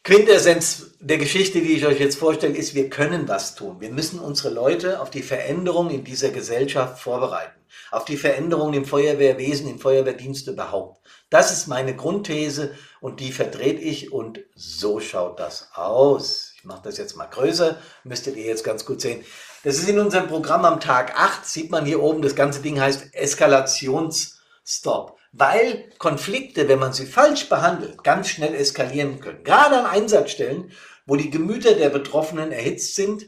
Quintessenz 0.04 0.94
der 1.00 1.18
Geschichte, 1.18 1.60
die 1.60 1.74
ich 1.74 1.86
euch 1.86 2.00
jetzt 2.00 2.18
vorstelle, 2.18 2.56
ist, 2.56 2.74
wir 2.74 2.88
können 2.88 3.28
was 3.28 3.54
tun. 3.54 3.80
Wir 3.80 3.90
müssen 3.90 4.20
unsere 4.20 4.52
Leute 4.52 5.00
auf 5.00 5.10
die 5.10 5.22
Veränderung 5.22 5.90
in 5.90 6.04
dieser 6.04 6.30
Gesellschaft 6.30 6.98
vorbereiten, 6.98 7.60
auf 7.90 8.04
die 8.04 8.16
Veränderung 8.16 8.72
im 8.72 8.84
Feuerwehrwesen, 8.84 9.68
im 9.68 9.78
Feuerwehrdienst 9.78 10.48
überhaupt. 10.48 11.02
Das 11.30 11.52
ist 11.52 11.66
meine 11.66 11.94
Grundthese 11.94 12.74
und 13.00 13.20
die 13.20 13.32
verdreht 13.32 13.80
ich 13.80 14.12
und 14.12 14.40
so 14.54 15.00
schaut 15.00 15.38
das 15.38 15.70
aus. 15.74 16.52
Ich 16.56 16.64
mache 16.64 16.82
das 16.84 16.96
jetzt 16.96 17.16
mal 17.16 17.26
größer, 17.26 17.76
müsstet 18.04 18.36
ihr 18.36 18.44
jetzt 18.44 18.64
ganz 18.64 18.84
gut 18.84 19.00
sehen. 19.00 19.24
Das 19.64 19.76
ist 19.76 19.88
in 19.88 19.98
unserem 19.98 20.28
Programm 20.28 20.64
am 20.64 20.80
Tag 20.80 21.18
8, 21.18 21.44
sieht 21.44 21.70
man 21.70 21.84
hier 21.84 22.02
oben, 22.02 22.22
das 22.22 22.34
ganze 22.34 22.60
Ding 22.60 22.80
heißt 22.80 23.14
Eskalationsstop 23.14 25.18
weil 25.32 25.90
Konflikte, 25.98 26.68
wenn 26.68 26.78
man 26.78 26.92
sie 26.92 27.06
falsch 27.06 27.48
behandelt, 27.48 28.02
ganz 28.02 28.28
schnell 28.28 28.54
eskalieren 28.54 29.20
können. 29.20 29.44
Gerade 29.44 29.78
an 29.78 29.86
Einsatzstellen, 29.86 30.72
wo 31.06 31.16
die 31.16 31.30
Gemüter 31.30 31.74
der 31.74 31.90
Betroffenen 31.90 32.52
erhitzt 32.52 32.96
sind 32.96 33.26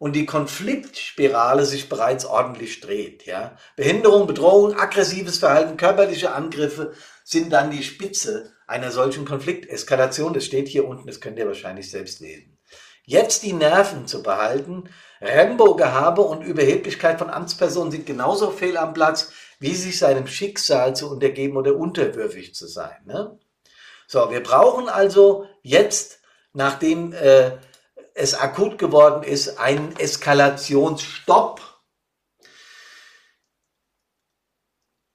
und 0.00 0.16
die 0.16 0.24
Konfliktspirale 0.24 1.66
sich 1.66 1.90
bereits 1.90 2.24
ordentlich 2.24 2.80
dreht. 2.80 3.26
Ja? 3.26 3.58
Behinderung, 3.76 4.26
Bedrohung, 4.26 4.74
aggressives 4.74 5.38
Verhalten, 5.38 5.76
körperliche 5.76 6.32
Angriffe 6.32 6.94
sind 7.22 7.52
dann 7.52 7.70
die 7.70 7.82
Spitze 7.82 8.50
einer 8.66 8.92
solchen 8.92 9.26
Konflikteskalation. 9.26 10.32
Das 10.32 10.46
steht 10.46 10.68
hier 10.68 10.88
unten, 10.88 11.06
das 11.06 11.20
könnt 11.20 11.38
ihr 11.38 11.46
wahrscheinlich 11.46 11.90
selbst 11.90 12.20
lesen. 12.20 12.56
Jetzt 13.04 13.42
die 13.42 13.52
Nerven 13.52 14.06
zu 14.06 14.22
behalten, 14.22 14.88
Rembo-Gehabe 15.20 16.22
und 16.22 16.44
Überheblichkeit 16.44 17.18
von 17.18 17.28
Amtspersonen 17.28 17.92
sind 17.92 18.06
genauso 18.06 18.50
fehl 18.50 18.78
am 18.78 18.94
Platz 18.94 19.30
wie 19.58 19.74
sich 19.74 19.98
seinem 19.98 20.26
Schicksal 20.26 20.96
zu 20.96 21.10
untergeben 21.10 21.58
oder 21.58 21.76
unterwürfig 21.76 22.54
zu 22.54 22.66
sein. 22.66 22.96
Ne? 23.04 23.38
So, 24.06 24.30
wir 24.30 24.42
brauchen 24.42 24.88
also 24.88 25.46
jetzt, 25.62 26.20
nachdem 26.54 27.12
äh, 27.12 27.58
es 28.14 28.34
akut 28.34 28.78
geworden 28.78 29.22
ist, 29.22 29.58
einen 29.58 29.96
Eskalationsstopp. 29.96 31.60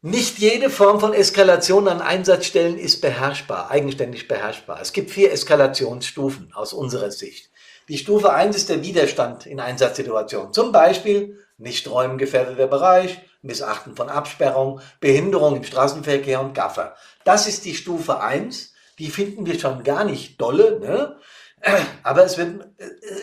Nicht 0.02 0.38
jede 0.38 0.70
Form 0.70 1.00
von 1.00 1.14
Eskalation 1.14 1.88
an 1.88 2.00
Einsatzstellen 2.00 2.78
ist 2.78 3.02
beherrschbar, 3.02 3.72
eigenständig 3.72 4.28
beherrschbar. 4.28 4.80
Es 4.80 4.94
gibt 4.94 5.10
vier 5.10 5.32
Eskalationsstufen 5.32 6.54
aus 6.54 6.74
unserer 6.74 7.10
Sicht. 7.10 7.50
Die 7.88 7.98
Stufe 7.98 8.32
1 8.32 8.56
ist 8.56 8.70
der 8.70 8.84
Widerstand 8.84 9.48
in 9.48 9.60
Einsatzsituationen. 9.60 10.54
Zum 10.54 10.72
Beispiel 10.72 11.40
nicht 11.58 11.90
räumen 11.90 12.18
gefährdeter 12.18 12.68
Bereich, 12.68 13.20
Missachten 13.42 13.96
von 13.96 14.10
Absperrung, 14.10 14.82
Behinderung 15.00 15.56
im 15.58 15.64
Straßenverkehr 15.64 16.42
und 16.42 16.54
Gaffer. 16.54 16.96
Das 17.24 17.48
ist 17.48 17.66
die 17.66 17.76
Stufe 17.76 18.20
1. 18.20 18.74
Die 19.00 19.10
finden 19.10 19.46
wir 19.46 19.60
schon 19.60 19.84
gar 19.84 20.04
nicht 20.04 20.40
dolle, 20.40 20.80
ne? 20.80 21.18
Aber 22.04 22.26
es, 22.26 22.38
wird, 22.38 22.68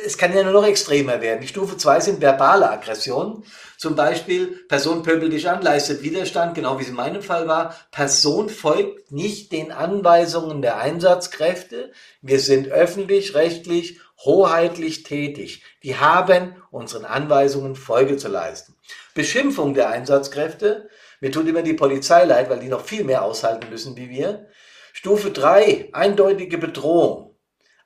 es 0.05 0.19
kann 0.19 0.35
ja 0.35 0.43
nur 0.43 0.53
noch 0.53 0.67
extremer 0.67 1.21
werden. 1.21 1.41
Die 1.41 1.49
Stufe 1.49 1.77
2 1.77 2.01
sind 2.01 2.21
verbale 2.21 2.69
Aggressionen. 2.69 3.45
Zum 3.79 3.95
Beispiel, 3.95 4.65
Person 4.69 5.03
pöbelt 5.03 5.33
dich 5.33 5.49
an, 5.49 5.63
leistet 5.63 6.03
Widerstand, 6.03 6.55
genau 6.55 6.79
wie 6.79 6.83
es 6.83 6.89
in 6.89 6.97
meinem 6.97 7.23
Fall 7.23 7.47
war. 7.47 7.77
Person 7.93 8.49
folgt 8.49 9.13
nicht 9.13 9.53
den 9.53 9.71
Anweisungen 9.71 10.63
der 10.63 10.79
Einsatzkräfte. 10.79 11.93
Wir 12.21 12.41
sind 12.41 12.69
öffentlich, 12.69 13.35
rechtlich, 13.35 14.01
hoheitlich 14.25 15.05
tätig. 15.05 15.63
Die 15.83 15.97
haben 15.97 16.57
unseren 16.71 17.05
Anweisungen 17.05 17.77
Folge 17.77 18.17
zu 18.17 18.29
leisten. 18.29 18.77
Beschimpfung 19.15 19.75
der 19.75 19.91
Einsatzkräfte. 19.91 20.89
Mir 21.21 21.31
tut 21.31 21.47
immer 21.47 21.63
die 21.63 21.75
Polizei 21.75 22.25
leid, 22.25 22.51
weil 22.51 22.61
die 22.61 22.69
noch 22.69 22.85
viel 22.85 23.05
mehr 23.05 23.23
aushalten 23.23 23.71
müssen 23.71 23.97
wie 23.97 24.11
wir. 24.11 24.49
Stufe 24.93 25.31
3, 25.31 25.91
eindeutige 25.93 26.59
Bedrohung. 26.59 27.32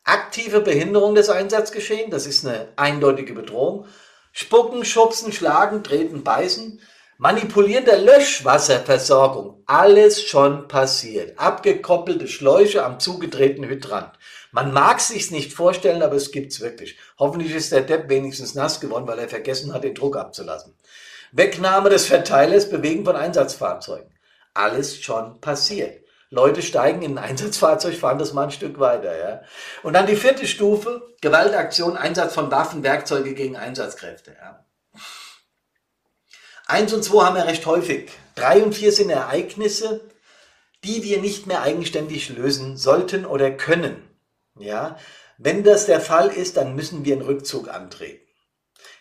Aktive 0.08 0.60
Behinderung 0.60 1.16
des 1.16 1.30
Einsatzgeschehens, 1.30 2.10
das 2.10 2.28
ist 2.28 2.46
eine 2.46 2.68
eindeutige 2.76 3.32
Bedrohung. 3.32 3.86
Spucken, 4.30 4.84
schubsen, 4.84 5.32
schlagen, 5.32 5.82
treten, 5.82 6.22
beißen. 6.22 6.80
Manipulieren 7.18 7.86
der 7.86 7.98
Löschwasserversorgung. 7.98 9.64
Alles 9.66 10.22
schon 10.22 10.68
passiert. 10.68 11.36
Abgekoppelte 11.40 12.28
Schläuche 12.28 12.84
am 12.84 13.00
zugedrehten 13.00 13.64
Hydrant. 13.64 14.12
Man 14.52 14.72
mag 14.72 15.00
sich's 15.00 15.32
nicht 15.32 15.52
vorstellen, 15.52 16.02
aber 16.02 16.14
es 16.14 16.30
gibt's 16.30 16.60
wirklich. 16.60 16.96
Hoffentlich 17.18 17.52
ist 17.52 17.72
der 17.72 17.80
Depp 17.80 18.08
wenigstens 18.08 18.54
nass 18.54 18.78
geworden, 18.78 19.08
weil 19.08 19.18
er 19.18 19.28
vergessen 19.28 19.74
hat, 19.74 19.82
den 19.82 19.96
Druck 19.96 20.16
abzulassen. 20.16 20.76
Wegnahme 21.32 21.90
des 21.90 22.06
Verteilers, 22.06 22.70
Bewegen 22.70 23.04
von 23.04 23.16
Einsatzfahrzeugen. 23.16 24.12
Alles 24.54 25.02
schon 25.02 25.40
passiert. 25.40 26.05
Leute 26.30 26.62
steigen 26.62 27.02
in 27.02 27.18
ein 27.18 27.24
Einsatzfahrzeug, 27.30 27.96
fahren 27.96 28.18
das 28.18 28.32
mal 28.32 28.44
ein 28.44 28.50
Stück 28.50 28.78
weiter. 28.78 29.16
Ja. 29.16 29.42
Und 29.82 29.94
dann 29.94 30.06
die 30.06 30.16
vierte 30.16 30.46
Stufe, 30.46 31.14
Gewaltaktion, 31.20 31.96
Einsatz 31.96 32.34
von 32.34 32.50
Waffen, 32.50 32.82
Werkzeuge 32.82 33.34
gegen 33.34 33.56
Einsatzkräfte. 33.56 34.36
Ja. 34.40 34.64
Eins 36.66 36.92
und 36.92 37.04
zwei 37.04 37.24
haben 37.24 37.36
wir 37.36 37.46
recht 37.46 37.64
häufig. 37.66 38.10
Drei 38.34 38.62
und 38.62 38.74
vier 38.74 38.90
sind 38.90 39.10
Ereignisse, 39.10 40.00
die 40.84 41.02
wir 41.04 41.20
nicht 41.20 41.46
mehr 41.46 41.62
eigenständig 41.62 42.28
lösen 42.30 42.76
sollten 42.76 43.24
oder 43.24 43.50
können. 43.50 44.02
Ja, 44.58 44.96
wenn 45.38 45.64
das 45.64 45.86
der 45.86 46.00
Fall 46.00 46.28
ist, 46.28 46.56
dann 46.56 46.74
müssen 46.74 47.04
wir 47.04 47.14
einen 47.14 47.26
Rückzug 47.26 47.68
antreten. 47.68 48.26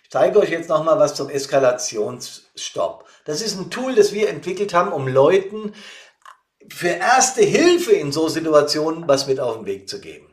Ich 0.04 0.12
zeige 0.12 0.40
euch 0.40 0.50
jetzt 0.50 0.70
nochmal 0.70 1.00
was 1.00 1.16
zum 1.16 1.30
Eskalationsstopp. 1.30 3.06
Das 3.26 3.42
ist 3.42 3.58
ein 3.58 3.72
Tool, 3.72 3.96
das 3.96 4.14
wir 4.14 4.30
entwickelt 4.30 4.74
haben, 4.74 4.92
um 4.92 5.08
Leuten 5.08 5.74
für 6.70 6.88
erste 6.88 7.42
Hilfe 7.44 7.94
in 7.94 8.12
so 8.12 8.28
Situationen 8.28 9.08
was 9.08 9.28
mit 9.28 9.40
auf 9.40 9.58
den 9.58 9.66
Weg 9.66 9.90
zu 9.90 10.00
geben. 10.00 10.28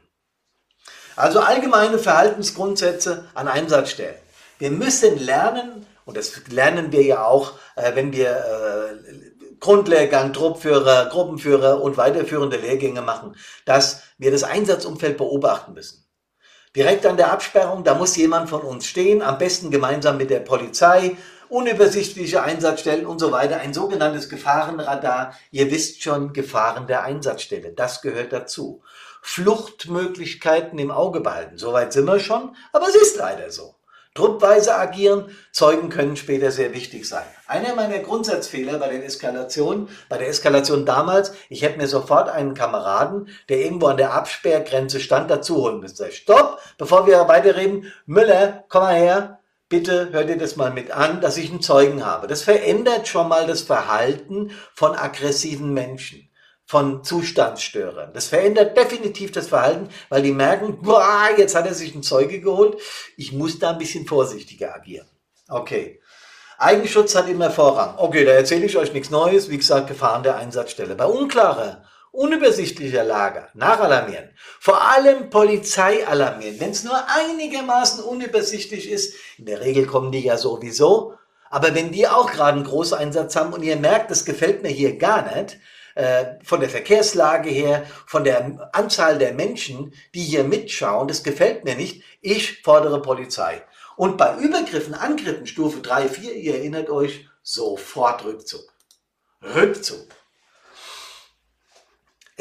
Also 1.17 1.41
allgemeine 1.41 1.99
Verhaltensgrundsätze 1.99 3.29
an 3.35 3.49
Einsatzstellen. 3.49 4.17
Wir 4.59 4.71
müssen 4.71 5.19
lernen, 5.19 5.87
und 6.05 6.17
das 6.17 6.49
lernen 6.49 6.93
wir 6.93 7.03
ja 7.03 7.25
auch, 7.25 7.55
äh, 7.77 7.95
wenn 7.95 8.13
wir 8.13 8.31
äh, 8.31 9.59
Grundlehrgang, 9.61 10.33
Truppführer, 10.33 11.07
Gruppenführer 11.07 11.83
und 11.83 11.97
weiterführende 11.97 12.57
Lehrgänge 12.57 13.03
machen, 13.03 13.37
dass 13.65 14.03
wir 14.19 14.31
das 14.31 14.43
Einsatzumfeld 14.43 15.17
beobachten 15.19 15.75
müssen. 15.75 16.05
Direkt 16.75 17.05
an 17.05 17.17
der 17.17 17.33
Absperrung, 17.33 17.85
da 17.85 17.95
muss 17.95 18.17
jemand 18.17 18.49
von 18.49 18.63
uns 18.63 18.87
stehen, 18.87 19.21
am 19.21 19.39
besten 19.39 19.71
gemeinsam 19.71 20.17
mit 20.17 20.31
der 20.31 20.41
Polizei, 20.41 21.17
unübersichtliche 21.53 22.43
Einsatzstellen 22.43 23.05
und 23.05 23.19
so 23.19 23.31
weiter, 23.31 23.59
ein 23.59 23.75
sogenanntes 23.75 24.31
Gefahrenradar. 24.31 25.37
Ihr 25.51 25.71
wisst 25.71 26.03
schon, 26.03 26.33
Gefahren 26.33 26.87
der 26.87 27.03
Einsatzstelle, 27.03 27.73
das 27.73 28.01
gehört 28.01 28.33
dazu. 28.33 28.83
Fluchtmöglichkeiten 29.21 30.79
im 30.79 30.91
Auge 30.91 31.21
behalten, 31.21 31.59
soweit 31.59 31.93
sind 31.93 32.07
wir 32.07 32.21
schon, 32.21 32.57
aber 32.73 32.89
es 32.89 32.95
ist 32.95 33.17
leider 33.17 33.51
so. 33.51 33.75
Truppweise 34.15 34.75
agieren, 34.77 35.35
Zeugen 35.53 35.89
können 35.89 36.17
später 36.17 36.51
sehr 36.51 36.75
wichtig 36.75 37.09
sein. 37.09 37.25
Einer 37.47 37.75
meiner 37.75 37.99
Grundsatzfehler 37.99 38.79
bei 38.79 38.89
den 38.89 39.03
Eskalationen, 39.03 39.89
bei 40.09 40.19
der 40.19 40.29
Eskalation 40.29 40.85
damals, 40.85 41.33
ich 41.49 41.63
hätte 41.63 41.79
mir 41.79 41.89
sofort 41.89 42.29
einen 42.29 42.55
Kameraden, 42.55 43.29
der 43.49 43.59
irgendwo 43.59 43.87
an 43.87 43.97
der 43.99 44.13
Absperrgrenze 44.15 45.01
stand, 45.01 45.31
dazu 45.31 45.57
holen 45.57 45.81
müssen. 45.81 46.11
Stopp, 46.13 46.61
bevor 46.77 47.07
wir 47.07 47.29
weiterreden, 47.29 47.93
Müller, 48.05 48.65
komm 48.69 48.83
mal 48.83 48.97
her, 48.97 49.39
bitte 49.73 50.11
hör 50.13 50.25
dir 50.25 50.37
das 50.37 50.57
mal 50.57 50.71
mit 50.71 50.91
an, 50.91 51.23
dass 51.23 51.39
ich 51.39 51.51
einen 51.51 51.63
Zeugen 51.63 52.05
habe. 52.05 52.27
Das 52.27 52.43
verändert 52.43 53.09
schon 53.09 53.27
mal 53.27 53.47
das 53.47 53.63
Verhalten 53.63 54.51
von 54.75 54.95
aggressiven 54.95 55.73
Menschen 55.73 56.29
von 56.67 57.03
Zustandsstörern. 57.03 58.13
Das 58.13 58.29
verändert 58.29 58.77
definitiv 58.77 59.33
das 59.33 59.49
Verhalten, 59.49 59.89
weil 60.11 60.21
die 60.21 60.33
merken, 60.33 60.83
boah, 60.83 61.31
jetzt 61.39 61.55
hat 61.55 61.67
er 61.67 61.73
sich 61.73 61.95
einen 61.95 62.03
Zeuge 62.03 62.41
geholt, 62.41 62.79
ich 63.17 63.33
muss 63.33 63.59
da 63.59 63.71
ein 63.71 63.79
bisschen 63.79 64.07
vorsichtiger 64.07 64.75
agieren. 64.75 65.09
Okay. 65.49 66.01
Eigenschutz 66.59 67.15
hat 67.15 67.29
immer 67.29 67.51
Vorrang. 67.51 67.95
Okay, 67.97 68.27
da 68.27 68.33
erzähle 68.33 68.67
ich 68.67 68.77
euch 68.77 68.93
nichts 68.93 69.11
Neues. 69.11 69.49
Wie 69.49 69.57
gesagt, 69.57 69.89
Gefahren 69.89 70.23
der 70.23 70.37
Einsatzstelle. 70.37 70.95
Bei 70.95 71.07
unklarer, 71.07 71.83
unübersichtlicher 72.13 73.03
Lage 73.03 73.49
nachalarmieren. 73.55 74.31
Vor 74.61 74.81
allem 74.83 75.31
Polizei 75.31 76.07
alarmieren. 76.07 76.61
Wenn 76.61 76.71
es 76.71 76.85
nur 76.85 76.97
einigermaßen 77.09 78.05
unübersichtlich 78.05 78.91
ist, 78.91 79.15
in 79.39 79.47
der 79.47 79.61
Regel 79.61 79.87
kommen 79.87 80.13
die 80.13 80.21
ja 80.21 80.37
sowieso. 80.37 81.15
Aber 81.51 81.75
wenn 81.75 81.91
die 81.91 82.07
auch 82.07 82.31
gerade 82.31 82.59
einen 82.59 82.67
Großeinsatz 82.67 83.35
haben 83.37 83.53
und 83.53 83.63
ihr 83.63 83.77
merkt, 83.77 84.11
das 84.11 84.25
gefällt 84.25 84.63
mir 84.63 84.71
hier 84.71 84.97
gar 84.97 85.35
nicht, 85.35 85.59
äh, 85.95 86.37
von 86.43 86.61
der 86.61 86.71
Verkehrslage 86.71 87.51
her, 87.51 87.85
von 88.07 88.25
der 88.25 88.71
Anzahl 88.73 89.19
der 89.19 89.35
Menschen, 89.35 89.93
die 90.15 90.23
hier 90.23 90.45
mitschauen, 90.45 91.09
das 91.09 91.23
gefällt 91.23 91.65
mir 91.65 91.75
nicht. 91.75 92.03
Ich 92.21 92.63
fordere 92.63 93.03
Polizei. 93.03 93.63
Und 93.97 94.17
bei 94.17 94.37
Übergriffen, 94.39 94.95
Angriffen, 94.95 95.47
Stufe 95.47 95.81
3, 95.81 96.09
4, 96.09 96.35
ihr 96.35 96.55
erinnert 96.57 96.89
euch, 96.89 97.29
sofort 97.43 98.25
Rückzug. 98.25 98.73
Rückzug. 99.43 100.07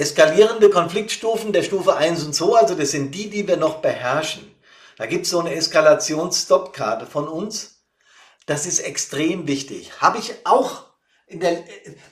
Eskalierende 0.01 0.71
Konfliktstufen 0.71 1.53
der 1.53 1.61
Stufe 1.61 1.95
1 1.95 2.23
und 2.23 2.33
2, 2.33 2.57
also 2.57 2.73
das 2.73 2.89
sind 2.89 3.13
die, 3.13 3.29
die 3.29 3.47
wir 3.47 3.57
noch 3.57 3.83
beherrschen. 3.83 4.51
Da 4.97 5.05
gibt 5.05 5.25
es 5.25 5.31
so 5.31 5.39
eine 5.39 5.53
Eskalationsstoppkarte 5.53 7.05
von 7.05 7.27
uns. 7.27 7.83
Das 8.47 8.65
ist 8.65 8.79
extrem 8.79 9.45
wichtig. 9.45 10.01
Habe 10.01 10.17
ich 10.17 10.33
auch 10.43 10.87
der, 11.29 11.63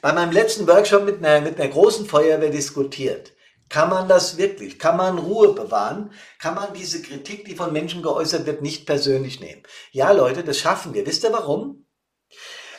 bei 0.04 0.14
meinem 0.14 0.32
letzten 0.32 0.68
Workshop 0.68 1.04
mit 1.04 1.26
einer, 1.26 1.42
mit 1.42 1.60
einer 1.60 1.72
großen 1.72 2.06
Feuerwehr 2.06 2.52
diskutiert. 2.52 3.32
Kann 3.70 3.90
man 3.90 4.08
das 4.08 4.38
wirklich? 4.38 4.78
Kann 4.78 4.96
man 4.96 5.18
Ruhe 5.18 5.54
bewahren? 5.54 6.12
Kann 6.38 6.54
man 6.54 6.76
diese 6.76 7.02
Kritik, 7.02 7.46
die 7.46 7.56
von 7.56 7.74
Menschen 7.74 8.04
geäußert 8.04 8.46
wird, 8.46 8.62
nicht 8.62 8.86
persönlich 8.86 9.40
nehmen? 9.40 9.64
Ja, 9.92 10.12
Leute, 10.12 10.44
das 10.44 10.60
schaffen 10.60 10.94
wir. 10.94 11.08
Wisst 11.08 11.24
ihr 11.24 11.34
warum? 11.34 11.88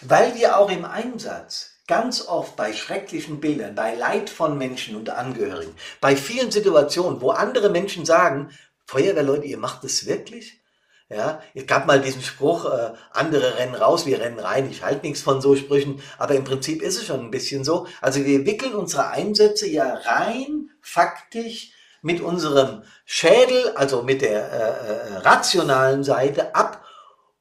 Weil 0.02 0.36
wir 0.36 0.56
auch 0.56 0.70
im 0.70 0.84
Einsatz 0.84 1.69
ganz 1.90 2.28
oft 2.28 2.54
bei 2.54 2.72
schrecklichen 2.72 3.40
Bildern, 3.40 3.74
bei 3.74 3.96
Leid 3.96 4.30
von 4.30 4.56
Menschen 4.56 4.94
und 4.94 5.10
Angehörigen, 5.10 5.74
bei 6.00 6.14
vielen 6.14 6.52
Situationen, 6.52 7.20
wo 7.20 7.30
andere 7.30 7.68
Menschen 7.68 8.06
sagen, 8.06 8.50
Feuerwehrleute, 8.86 9.46
ihr 9.46 9.58
macht 9.58 9.82
das 9.82 10.06
wirklich? 10.06 10.60
Ja, 11.08 11.42
es 11.52 11.66
gab 11.66 11.88
mal 11.88 12.00
diesen 12.00 12.22
Spruch, 12.22 12.64
äh, 12.66 12.92
andere 13.10 13.58
rennen 13.58 13.74
raus, 13.74 14.06
wir 14.06 14.20
rennen 14.20 14.38
rein. 14.38 14.70
Ich 14.70 14.84
halte 14.84 15.04
nichts 15.04 15.20
von 15.20 15.40
so 15.40 15.56
Sprüchen, 15.56 16.00
aber 16.16 16.36
im 16.36 16.44
Prinzip 16.44 16.80
ist 16.80 16.96
es 16.96 17.06
schon 17.06 17.18
ein 17.18 17.32
bisschen 17.32 17.64
so. 17.64 17.88
Also 18.00 18.24
wir 18.24 18.46
wickeln 18.46 18.74
unsere 18.74 19.08
Einsätze 19.08 19.68
ja 19.68 19.92
rein 19.92 20.70
faktisch 20.80 21.72
mit 22.02 22.20
unserem 22.20 22.84
Schädel, 23.04 23.72
also 23.74 24.04
mit 24.04 24.22
der 24.22 24.52
äh, 24.52 24.58
äh, 24.58 25.16
rationalen 25.16 26.04
Seite 26.04 26.54
ab, 26.54 26.84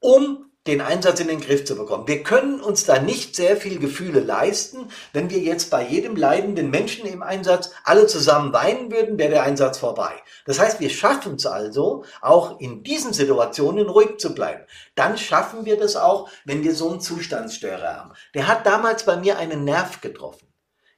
um 0.00 0.49
den 0.66 0.82
Einsatz 0.82 1.20
in 1.20 1.28
den 1.28 1.40
Griff 1.40 1.64
zu 1.64 1.74
bekommen. 1.74 2.06
Wir 2.06 2.22
können 2.22 2.60
uns 2.60 2.84
da 2.84 3.00
nicht 3.00 3.34
sehr 3.34 3.56
viel 3.56 3.78
Gefühle 3.78 4.20
leisten, 4.20 4.88
wenn 5.14 5.30
wir 5.30 5.38
jetzt 5.38 5.70
bei 5.70 5.86
jedem 5.86 6.16
leidenden 6.16 6.68
Menschen 6.68 7.06
im 7.06 7.22
Einsatz 7.22 7.70
alle 7.84 8.06
zusammen 8.06 8.52
weinen 8.52 8.90
würden, 8.92 9.18
wäre 9.18 9.30
der 9.30 9.42
Einsatz 9.44 9.78
vorbei. 9.78 10.12
Das 10.44 10.58
heißt, 10.58 10.78
wir 10.78 10.90
schaffen 10.90 11.36
es 11.36 11.46
also, 11.46 12.04
auch 12.20 12.60
in 12.60 12.82
diesen 12.82 13.14
Situationen 13.14 13.88
ruhig 13.88 14.18
zu 14.18 14.34
bleiben. 14.34 14.64
Dann 14.96 15.16
schaffen 15.16 15.64
wir 15.64 15.78
das 15.78 15.96
auch, 15.96 16.28
wenn 16.44 16.62
wir 16.62 16.74
so 16.74 16.90
einen 16.90 17.00
Zustandsstörer 17.00 17.96
haben. 17.96 18.12
Der 18.34 18.46
hat 18.46 18.66
damals 18.66 19.04
bei 19.04 19.16
mir 19.16 19.38
einen 19.38 19.64
Nerv 19.64 20.02
getroffen. 20.02 20.46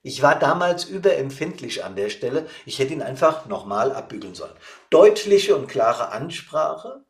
Ich 0.02 0.22
war 0.22 0.36
damals 0.36 0.84
überempfindlich 0.84 1.84
an 1.84 1.94
der 1.94 2.10
Stelle. 2.10 2.46
Ich 2.66 2.80
hätte 2.80 2.92
ihn 2.92 3.02
einfach 3.02 3.46
nochmal 3.46 3.92
abbügeln 3.92 4.34
sollen. 4.34 4.56
Deutliche 4.90 5.54
und 5.54 5.68
klare 5.68 6.10
Ansprache. 6.10 7.04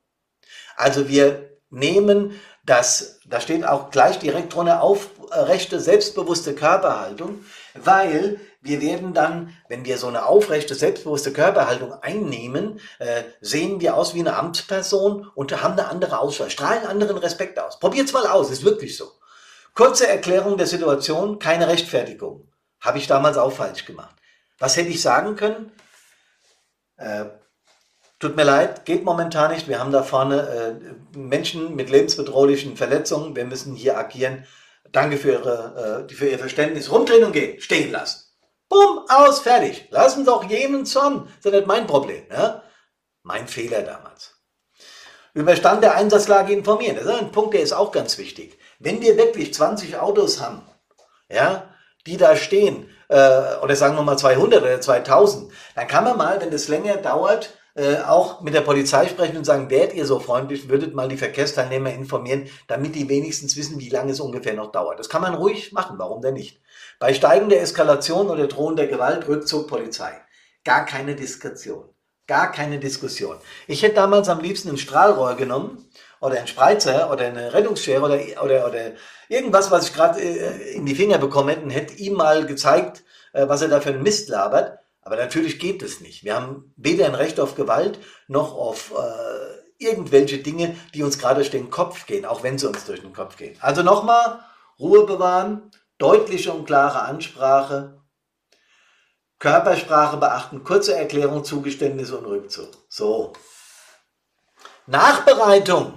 Also 0.77 1.09
wir 1.09 1.52
nehmen 1.73 2.41
das, 2.64 3.18
da 3.27 3.41
steht 3.41 3.66
auch 3.66 3.91
gleich 3.91 4.20
direkt 4.20 4.55
drunter 4.55 4.83
aufrechte, 4.83 5.81
selbstbewusste 5.81 6.55
Körperhaltung, 6.55 7.45
weil 7.75 8.41
wir 8.61 8.81
werden 8.81 9.14
dann, 9.14 9.53
wenn 9.68 9.85
wir 9.85 9.99
so 9.99 10.07
eine 10.07 10.27
aufrechte, 10.27 10.77
selbstbewusste 10.77 11.33
Körperhaltung 11.33 11.93
einnehmen, 11.95 12.79
äh, 13.01 13.25
sehen 13.41 13.81
wir 13.81 13.97
aus 13.97 14.14
wie 14.14 14.20
eine 14.20 14.37
Amtsperson 14.37 15.29
und 15.35 15.61
haben 15.61 15.73
eine 15.73 15.89
andere 15.89 16.20
Ausstrahlung, 16.20 16.53
strahlen 16.53 16.87
anderen 16.87 17.18
Respekt 17.18 17.59
aus. 17.59 17.81
Probiert's 17.81 18.12
mal 18.12 18.29
aus, 18.29 18.51
ist 18.51 18.64
wirklich 18.64 18.97
so. 18.97 19.11
Kurze 19.75 20.07
Erklärung 20.07 20.57
der 20.57 20.68
Situation, 20.68 21.41
keine 21.41 21.66
Rechtfertigung. 21.66 22.49
Habe 22.81 22.99
ich 22.99 23.09
damals 23.09 23.39
auch 23.39 23.53
falsch 23.53 23.85
gemacht. 23.85 24.14
Was 24.59 24.77
hätte 24.77 24.91
ich 24.91 25.03
sagen 25.03 25.35
können? 25.35 25.73
Äh, 26.97 27.25
Tut 28.23 28.37
mir 28.37 28.45
leid, 28.45 28.85
geht 28.85 29.03
momentan 29.03 29.51
nicht. 29.51 29.66
Wir 29.66 29.81
haben 29.81 29.91
da 29.91 30.05
vorne 30.05 30.79
äh, 31.12 31.18
Menschen 31.18 31.75
mit 31.75 31.91
lebensbedrohlichen 31.91 32.77
Verletzungen. 32.77 33.35
Wir 33.35 33.45
müssen 33.45 33.75
hier 33.75 33.99
agieren. 33.99 34.47
Danke 34.93 35.16
für, 35.16 35.33
Ihre, 35.33 36.07
äh, 36.09 36.14
für 36.14 36.29
Ihr 36.29 36.39
Verständnis. 36.39 36.93
Rumdrehen 36.93 37.25
und 37.25 37.33
gehen. 37.33 37.61
Stehen 37.61 37.91
lassen. 37.91 38.23
Bumm, 38.68 39.01
aus, 39.09 39.41
fertig. 39.41 39.89
Lassen 39.91 40.25
doch 40.25 40.45
jenen 40.45 40.87
Zorn. 40.87 41.27
Das 41.43 41.47
ist 41.47 41.59
nicht 41.59 41.66
mein 41.66 41.89
Problem. 41.89 42.23
Ne? 42.29 42.62
Mein 43.25 43.49
Fehler 43.49 43.83
damals. 43.83 44.37
Über 45.35 45.57
Stand 45.57 45.83
der 45.83 45.97
Einsatzlage 45.97 46.53
informieren. 46.53 46.95
Das 46.95 47.07
ist 47.07 47.20
ein 47.20 47.33
Punkt, 47.33 47.55
der 47.55 47.62
ist 47.62 47.73
auch 47.73 47.91
ganz 47.91 48.18
wichtig. 48.18 48.57
Wenn 48.79 49.01
wir 49.01 49.16
wirklich 49.16 49.53
20 49.53 49.99
Autos 49.99 50.41
haben, 50.41 50.62
ja, 51.29 51.75
die 52.07 52.18
da 52.18 52.37
stehen, 52.37 52.89
äh, 53.09 53.57
oder 53.64 53.75
sagen 53.75 53.97
wir 53.97 54.03
mal 54.03 54.16
200 54.16 54.62
oder 54.62 54.81
2000, 54.81 55.53
dann 55.75 55.89
kann 55.89 56.05
man 56.05 56.16
mal, 56.16 56.41
wenn 56.41 56.53
das 56.53 56.68
länger 56.68 56.99
dauert, 56.99 57.59
äh, 57.75 57.97
auch 57.99 58.43
mit 58.43 58.55
der 58.55 58.61
Polizei 58.61 59.09
sprechen 59.09 59.37
und 59.37 59.45
sagen, 59.45 59.70
wärt 59.70 59.95
ihr 59.95 60.05
so 60.05 60.20
freundlich, 60.20 60.68
würdet 60.68 60.95
mal 60.95 61.09
die 61.09 61.16
Verkehrsteilnehmer 61.16 61.93
informieren, 61.93 62.49
damit 62.66 62.95
die 62.95 63.09
wenigstens 63.09 63.57
wissen, 63.57 63.81
wie 63.81 63.89
lange 63.89 64.12
es 64.12 64.20
ungefähr 64.20 64.55
noch 64.55 64.73
dauert. 64.73 64.99
Das 64.99 65.09
kann 65.09 65.23
man 65.23 65.35
ruhig 65.35 65.73
machen, 65.73 65.99
warum 65.99 66.20
denn 66.20 66.35
nicht? 66.35 66.61
Bei 66.99 67.14
steigender 67.14 67.61
Eskalation 67.61 68.29
oder 68.29 68.47
drohender 68.47 68.87
Gewalt, 68.87 69.27
Rückzug 69.27 69.68
Polizei. 69.68 70.12
Gar 70.64 70.87
keine 70.87 71.14
Diskretion. 71.14 71.89
Gar 72.27 72.53
keine 72.53 72.79
Diskussion. 72.79 73.37
Ich 73.66 73.83
hätte 73.83 73.97
damals 73.97 74.29
am 74.29 74.41
liebsten 74.41 74.68
ein 74.68 74.79
Strahlrohr 74.79 75.35
genommen 75.35 75.85
oder 76.20 76.39
ein 76.39 76.47
Spreizer 76.47 77.11
oder 77.11 77.27
eine 77.27 77.53
Rettungsschere 77.53 78.03
oder, 78.03 78.20
oder, 78.45 78.68
oder 78.68 78.93
irgendwas, 79.29 79.70
was 79.70 79.89
ich 79.89 79.95
gerade 79.95 80.20
äh, 80.20 80.75
in 80.75 80.87
die 80.87 80.95
Finger 80.95 81.18
bekommen 81.18 81.49
hätte 81.49 81.62
und 81.62 81.70
hätte 81.70 81.95
ihm 81.95 82.14
mal 82.14 82.47
gezeigt, 82.47 83.03
äh, 83.33 83.49
was 83.49 83.62
er 83.62 83.68
da 83.68 83.81
für 83.81 83.89
einen 83.89 84.05
Mist 84.05 84.29
labert. 84.29 84.79
Aber 85.03 85.17
natürlich 85.17 85.59
geht 85.59 85.83
es 85.83 86.01
nicht. 86.01 86.25
Wir 86.25 86.37
haben 86.37 86.73
weder 86.77 87.07
ein 87.07 87.15
Recht 87.15 87.41
auf 87.41 87.57
Gewalt 87.57 87.99
noch 88.29 88.55
auf 88.55 88.93
äh, 88.93 89.85
irgendwelche 89.85 90.39
Dinge, 90.39 90.77
die 90.95 91.03
uns 91.03 91.19
gerade 91.19 91.37
durch 91.37 91.51
den 91.51 91.71
Kopf 91.71 92.07
gehen, 92.07 92.25
auch 92.25 92.43
wenn 92.43 92.57
sie 92.57 92.69
uns 92.69 92.85
durch 92.85 93.01
den 93.01 93.13
Kopf 93.13 93.37
gehen. 93.37 93.57
Also 93.61 93.83
nochmal, 93.83 94.41
Ruhe 94.79 95.05
bewahren, 95.05 95.71
deutliche 95.99 96.53
und 96.53 96.67
klare 96.67 97.03
Ansprache, 97.03 98.01
Körpersprache 99.41 100.19
beachten, 100.19 100.63
kurze 100.63 100.95
Erklärung, 100.95 101.45
Zugeständnisse 101.45 102.17
und 102.17 102.27
Rückzug. 102.27 102.71
So. 102.89 103.33
Nachbereitung. 104.87 105.95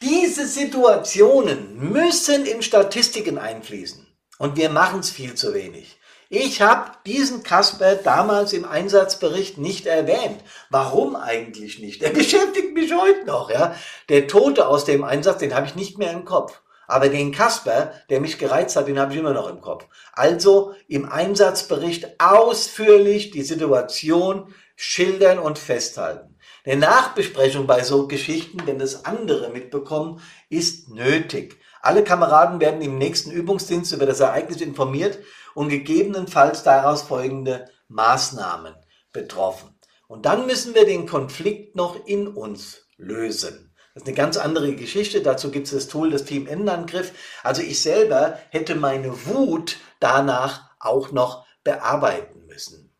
Diese 0.00 0.46
Situationen 0.46 1.76
müssen 1.76 2.46
in 2.46 2.62
Statistiken 2.62 3.36
einfließen. 3.36 4.06
Und 4.38 4.56
wir 4.56 4.70
machen 4.70 5.00
es 5.00 5.10
viel 5.10 5.34
zu 5.34 5.54
wenig. 5.54 5.97
Ich 6.30 6.60
habe 6.60 6.90
diesen 7.06 7.42
Kasper 7.42 7.94
damals 7.94 8.52
im 8.52 8.66
Einsatzbericht 8.66 9.56
nicht 9.56 9.86
erwähnt. 9.86 10.44
Warum 10.68 11.16
eigentlich 11.16 11.78
nicht? 11.78 12.02
Der 12.02 12.10
beschäftigt 12.10 12.74
mich 12.74 12.92
heute 12.94 13.24
noch. 13.24 13.50
Ja? 13.50 13.74
Der 14.10 14.26
Tote 14.26 14.68
aus 14.68 14.84
dem 14.84 15.04
Einsatz, 15.04 15.38
den 15.38 15.54
habe 15.54 15.66
ich 15.66 15.74
nicht 15.74 15.96
mehr 15.96 16.12
im 16.12 16.26
Kopf. 16.26 16.60
Aber 16.86 17.08
den 17.08 17.32
Kasper, 17.32 17.92
der 18.10 18.20
mich 18.20 18.38
gereizt 18.38 18.76
hat, 18.76 18.88
den 18.88 18.98
habe 18.98 19.12
ich 19.12 19.18
immer 19.18 19.32
noch 19.32 19.48
im 19.48 19.62
Kopf. 19.62 19.86
Also 20.12 20.74
im 20.86 21.10
Einsatzbericht 21.10 22.20
ausführlich 22.20 23.30
die 23.30 23.42
Situation 23.42 24.54
schildern 24.76 25.38
und 25.38 25.58
festhalten. 25.58 26.36
Der 26.66 26.76
Nachbesprechung 26.76 27.66
bei 27.66 27.82
so 27.82 28.06
Geschichten, 28.06 28.58
wenn 28.66 28.78
das 28.78 29.06
andere 29.06 29.48
mitbekommen, 29.48 30.20
ist 30.50 30.90
nötig. 30.90 31.58
Alle 31.80 32.04
Kameraden 32.04 32.60
werden 32.60 32.82
im 32.82 32.98
nächsten 32.98 33.30
Übungsdienst 33.30 33.92
über 33.92 34.04
das 34.04 34.20
Ereignis 34.20 34.60
informiert 34.60 35.18
und 35.54 35.68
gegebenenfalls 35.68 36.62
daraus 36.62 37.02
folgende 37.02 37.70
Maßnahmen 37.88 38.74
betroffen. 39.12 39.78
Und 40.06 40.26
dann 40.26 40.46
müssen 40.46 40.74
wir 40.74 40.86
den 40.86 41.06
Konflikt 41.06 41.76
noch 41.76 42.06
in 42.06 42.28
uns 42.28 42.86
lösen. 42.96 43.74
Das 43.94 44.02
ist 44.02 44.06
eine 44.06 44.16
ganz 44.16 44.36
andere 44.36 44.74
Geschichte. 44.74 45.22
Dazu 45.22 45.50
gibt 45.50 45.66
es 45.66 45.72
das 45.72 45.88
Tool 45.88 46.10
des 46.10 46.24
Team 46.24 46.46
Innenangriff. 46.46 47.12
Also 47.42 47.62
ich 47.62 47.82
selber 47.82 48.38
hätte 48.50 48.74
meine 48.74 49.26
Wut 49.26 49.76
danach 50.00 50.70
auch 50.78 51.10
noch 51.10 51.46
bearbeiten 51.64 52.46
müssen. 52.46 52.94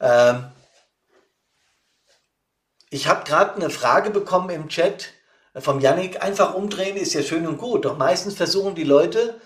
Ähm 0.00 0.50
ich 2.88 3.06
habe 3.06 3.24
gerade 3.24 3.54
eine 3.54 3.70
Frage 3.70 4.10
bekommen 4.10 4.50
im 4.50 4.68
Chat 4.68 5.12
vom 5.54 5.80
Yannick. 5.80 6.22
Einfach 6.22 6.54
umdrehen 6.54 6.96
ist 6.96 7.14
ja 7.14 7.22
schön 7.22 7.46
und 7.46 7.58
gut. 7.58 7.84
Doch 7.84 7.96
meistens 7.98 8.34
versuchen 8.34 8.74
die 8.74 8.84
Leute, 8.84 9.40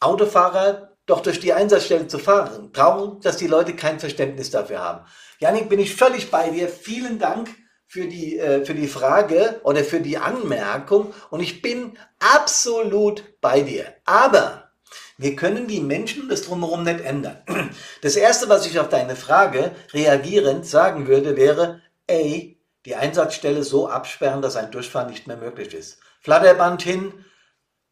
Autofahrer 0.00 0.96
doch 1.06 1.20
durch 1.20 1.40
die 1.40 1.52
Einsatzstelle 1.52 2.06
zu 2.06 2.18
fahren. 2.18 2.72
Traurig, 2.72 3.20
dass 3.22 3.36
die 3.36 3.46
Leute 3.46 3.74
kein 3.74 4.00
Verständnis 4.00 4.50
dafür 4.50 4.80
haben. 4.80 5.06
Janik, 5.38 5.68
bin 5.68 5.80
ich 5.80 5.94
völlig 5.94 6.30
bei 6.30 6.50
dir. 6.50 6.68
Vielen 6.68 7.18
Dank 7.18 7.48
für 7.86 8.06
die, 8.06 8.38
äh, 8.38 8.64
für 8.64 8.74
die 8.74 8.86
Frage 8.86 9.60
oder 9.64 9.82
für 9.82 10.00
die 10.00 10.16
Anmerkung 10.18 11.12
und 11.30 11.40
ich 11.40 11.60
bin 11.60 11.98
absolut 12.20 13.40
bei 13.40 13.62
dir. 13.62 13.86
Aber 14.04 14.70
wir 15.18 15.34
können 15.34 15.66
die 15.66 15.80
Menschen 15.80 16.28
das 16.28 16.42
drumherum 16.42 16.84
nicht 16.84 17.00
ändern. 17.00 17.42
Das 18.02 18.16
erste, 18.16 18.48
was 18.48 18.64
ich 18.66 18.78
auf 18.78 18.88
deine 18.88 19.16
Frage 19.16 19.72
reagierend 19.92 20.66
sagen 20.66 21.08
würde, 21.08 21.36
wäre, 21.36 21.82
ey, 22.06 22.58
die 22.86 22.94
Einsatzstelle 22.94 23.62
so 23.62 23.88
absperren, 23.88 24.40
dass 24.40 24.56
ein 24.56 24.70
Durchfahren 24.70 25.10
nicht 25.10 25.26
mehr 25.26 25.36
möglich 25.36 25.74
ist. 25.74 25.98
Flatterband 26.20 26.82
hin, 26.82 27.24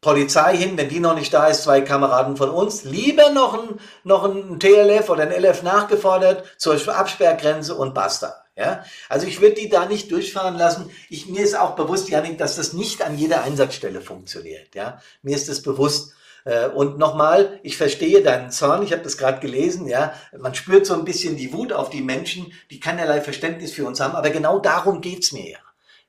Polizei 0.01 0.55
hin, 0.55 0.77
wenn 0.77 0.87
die 0.87 1.01
noch 1.01 1.15
nicht 1.15 1.33
da 1.33 1.47
ist, 1.47 1.63
zwei 1.63 1.81
Kameraden 1.81 2.37
von 2.37 2.49
uns, 2.49 2.85
lieber 2.85 3.31
noch 3.31 3.53
ein, 3.53 3.79
noch 4.03 4.23
ein 4.23 4.59
TLF 4.59 5.09
oder 5.09 5.23
ein 5.23 5.43
LF 5.43 5.63
nachgefordert 5.63 6.45
zur 6.57 6.75
Absperrgrenze 6.87 7.75
und 7.75 7.93
basta. 7.93 8.45
Ja, 8.55 8.83
also 9.07 9.25
ich 9.25 9.39
würde 9.39 9.55
die 9.55 9.69
da 9.69 9.85
nicht 9.85 10.11
durchfahren 10.11 10.57
lassen. 10.57 10.91
Ich, 11.09 11.27
mir 11.27 11.43
ist 11.43 11.57
auch 11.57 11.75
bewusst, 11.75 12.09
Janik, 12.09 12.37
dass 12.37 12.57
das 12.57 12.73
nicht 12.73 13.01
an 13.01 13.17
jeder 13.17 13.43
Einsatzstelle 13.43 14.01
funktioniert. 14.01 14.75
Ja, 14.75 15.01
mir 15.21 15.35
ist 15.35 15.47
das 15.47 15.61
bewusst. 15.61 16.13
Äh, 16.43 16.67
und 16.67 16.97
nochmal, 16.97 17.59
ich 17.63 17.77
verstehe 17.77 18.21
deinen 18.21 18.51
Zorn, 18.51 18.83
ich 18.83 18.91
habe 18.91 19.01
das 19.01 19.17
gerade 19.17 19.39
gelesen, 19.39 19.87
ja, 19.87 20.13
man 20.37 20.55
spürt 20.55 20.85
so 20.85 20.93
ein 20.93 21.05
bisschen 21.05 21.37
die 21.37 21.53
Wut 21.53 21.71
auf 21.71 21.89
die 21.89 22.01
Menschen, 22.01 22.51
die 22.69 22.79
keinerlei 22.79 23.21
Verständnis 23.21 23.71
für 23.71 23.85
uns 23.85 23.99
haben, 23.99 24.15
aber 24.15 24.29
genau 24.29 24.59
darum 24.59 25.01
geht's 25.01 25.31
mir 25.31 25.51
ja. 25.51 25.59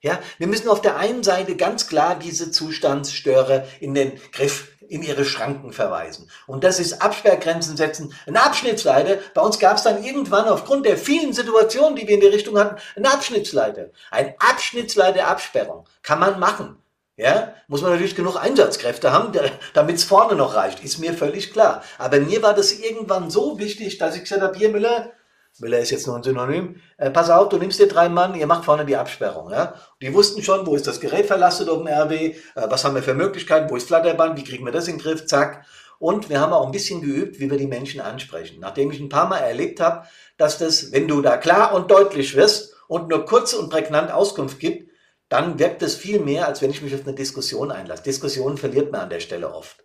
Ja, 0.02 0.18
wir 0.38 0.46
müssen 0.46 0.68
auf 0.68 0.80
der 0.80 0.96
einen 0.96 1.22
Seite 1.22 1.56
ganz 1.56 1.86
klar 1.86 2.18
diese 2.18 2.50
Zustandsstörer 2.50 3.66
in 3.80 3.94
den 3.94 4.18
Griff 4.32 4.68
in 4.88 5.02
ihre 5.02 5.24
Schranken 5.24 5.72
verweisen. 5.72 6.28
Und 6.46 6.64
das 6.64 6.80
ist 6.80 7.00
Absperrgrenzen 7.00 7.76
setzen, 7.76 8.12
eine 8.26 8.42
Abschnittsleiter. 8.42 9.18
Bei 9.34 9.42
uns 9.42 9.58
gab 9.58 9.76
es 9.76 9.84
dann 9.84 10.02
irgendwann 10.02 10.48
aufgrund 10.48 10.84
der 10.84 10.96
vielen 10.96 11.32
Situationen, 11.32 11.96
die 11.96 12.08
wir 12.08 12.14
in 12.14 12.20
die 12.20 12.26
Richtung 12.26 12.58
hatten, 12.58 12.80
eine 12.96 13.12
Abschnittsleiter. 13.12 13.90
Ein 14.10 14.34
Abschnittsleiter 14.38 15.28
Absperrung 15.28 15.86
kann 16.02 16.18
man 16.18 16.40
machen. 16.40 16.76
Ja, 17.16 17.54
muss 17.68 17.82
man 17.82 17.92
natürlich 17.92 18.16
genug 18.16 18.36
Einsatzkräfte 18.36 19.12
haben, 19.12 19.38
damit 19.74 19.96
es 19.96 20.04
vorne 20.04 20.34
noch 20.34 20.54
reicht, 20.54 20.82
ist 20.82 20.98
mir 20.98 21.12
völlig 21.12 21.52
klar. 21.52 21.84
Aber 21.98 22.18
mir 22.18 22.42
war 22.42 22.54
das 22.54 22.72
irgendwann 22.72 23.30
so 23.30 23.58
wichtig, 23.58 23.98
dass 23.98 24.16
ich 24.16 24.22
gesagt 24.22 24.40
habe, 24.40 24.56
hier 24.56 24.70
Müller, 24.70 25.12
Müller 25.58 25.78
ist 25.78 25.90
jetzt 25.90 26.06
nur 26.06 26.16
ein 26.16 26.22
Synonym, 26.22 26.76
äh, 26.96 27.10
pass 27.10 27.28
auf, 27.28 27.48
du 27.48 27.58
nimmst 27.58 27.78
dir 27.78 27.88
drei 27.88 28.08
Mann, 28.08 28.34
ihr 28.34 28.46
macht 28.46 28.64
vorne 28.64 28.86
die 28.86 28.96
Absperrung. 28.96 29.50
Ja? 29.50 29.74
Die 30.00 30.14
wussten 30.14 30.42
schon, 30.42 30.66
wo 30.66 30.74
ist 30.74 30.86
das 30.86 31.00
Gerät 31.00 31.26
verlastet 31.26 31.68
auf 31.68 31.78
dem 31.78 31.86
RW, 31.86 32.14
äh, 32.14 32.34
was 32.54 32.84
haben 32.84 32.94
wir 32.94 33.02
für 33.02 33.14
Möglichkeiten, 33.14 33.68
wo 33.70 33.76
ist 33.76 33.88
Flatterband, 33.88 34.38
wie 34.38 34.44
kriegen 34.44 34.64
wir 34.64 34.72
das 34.72 34.88
in 34.88 34.96
den 34.96 35.02
Griff, 35.02 35.26
zack. 35.26 35.66
Und 35.98 36.30
wir 36.30 36.40
haben 36.40 36.54
auch 36.54 36.64
ein 36.64 36.72
bisschen 36.72 37.02
geübt, 37.02 37.40
wie 37.40 37.50
wir 37.50 37.58
die 37.58 37.66
Menschen 37.66 38.00
ansprechen. 38.00 38.58
Nachdem 38.60 38.90
ich 38.90 39.00
ein 39.00 39.10
paar 39.10 39.28
Mal 39.28 39.38
erlebt 39.38 39.80
habe, 39.80 40.06
dass 40.38 40.56
das, 40.56 40.92
wenn 40.92 41.08
du 41.08 41.20
da 41.20 41.36
klar 41.36 41.74
und 41.74 41.90
deutlich 41.90 42.36
wirst 42.36 42.74
und 42.88 43.08
nur 43.08 43.26
kurz 43.26 43.52
und 43.52 43.68
prägnant 43.68 44.10
Auskunft 44.10 44.60
gibt, 44.60 44.90
dann 45.28 45.58
wirkt 45.58 45.82
es 45.82 45.96
viel 45.96 46.18
mehr, 46.18 46.46
als 46.46 46.62
wenn 46.62 46.70
ich 46.70 46.80
mich 46.80 46.94
auf 46.94 47.06
eine 47.06 47.14
Diskussion 47.14 47.70
einlasse. 47.70 48.02
Diskussionen 48.02 48.56
verliert 48.56 48.90
man 48.92 49.02
an 49.02 49.10
der 49.10 49.20
Stelle 49.20 49.54
oft. 49.54 49.84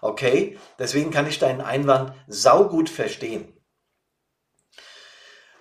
Okay, 0.00 0.56
deswegen 0.78 1.10
kann 1.10 1.26
ich 1.26 1.38
deinen 1.38 1.60
Einwand 1.60 2.12
saugut 2.28 2.88
verstehen. 2.88 3.55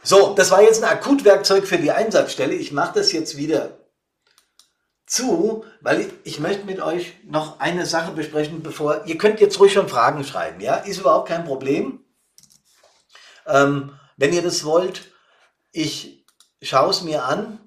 So, 0.05 0.35
das 0.35 0.51
war 0.51 0.61
jetzt 0.61 0.83
ein 0.83 0.89
Akutwerkzeug 0.89 1.65
für 1.65 1.79
die 1.79 1.89
Einsatzstelle. 1.89 2.53
Ich 2.53 2.71
mache 2.71 2.93
das 2.93 3.11
jetzt 3.11 3.37
wieder 3.37 3.79
zu, 5.07 5.65
weil 5.81 6.01
ich, 6.01 6.07
ich, 6.23 6.39
möchte 6.39 6.65
mit 6.65 6.79
euch 6.79 7.15
noch 7.23 7.59
eine 7.59 7.87
Sache 7.87 8.11
besprechen, 8.11 8.61
bevor 8.61 9.05
ihr 9.05 9.17
könnt 9.17 9.39
jetzt 9.39 9.59
ruhig 9.59 9.73
schon 9.73 9.89
Fragen 9.89 10.23
schreiben, 10.23 10.61
ja, 10.61 10.75
ist 10.75 10.99
überhaupt 10.99 11.27
kein 11.27 11.43
Problem. 11.43 12.05
Ähm, 13.47 13.97
wenn 14.15 14.31
ihr 14.31 14.43
das 14.43 14.63
wollt, 14.63 15.11
ich 15.71 16.23
schaue 16.61 16.91
es 16.91 17.01
mir 17.01 17.25
an 17.25 17.64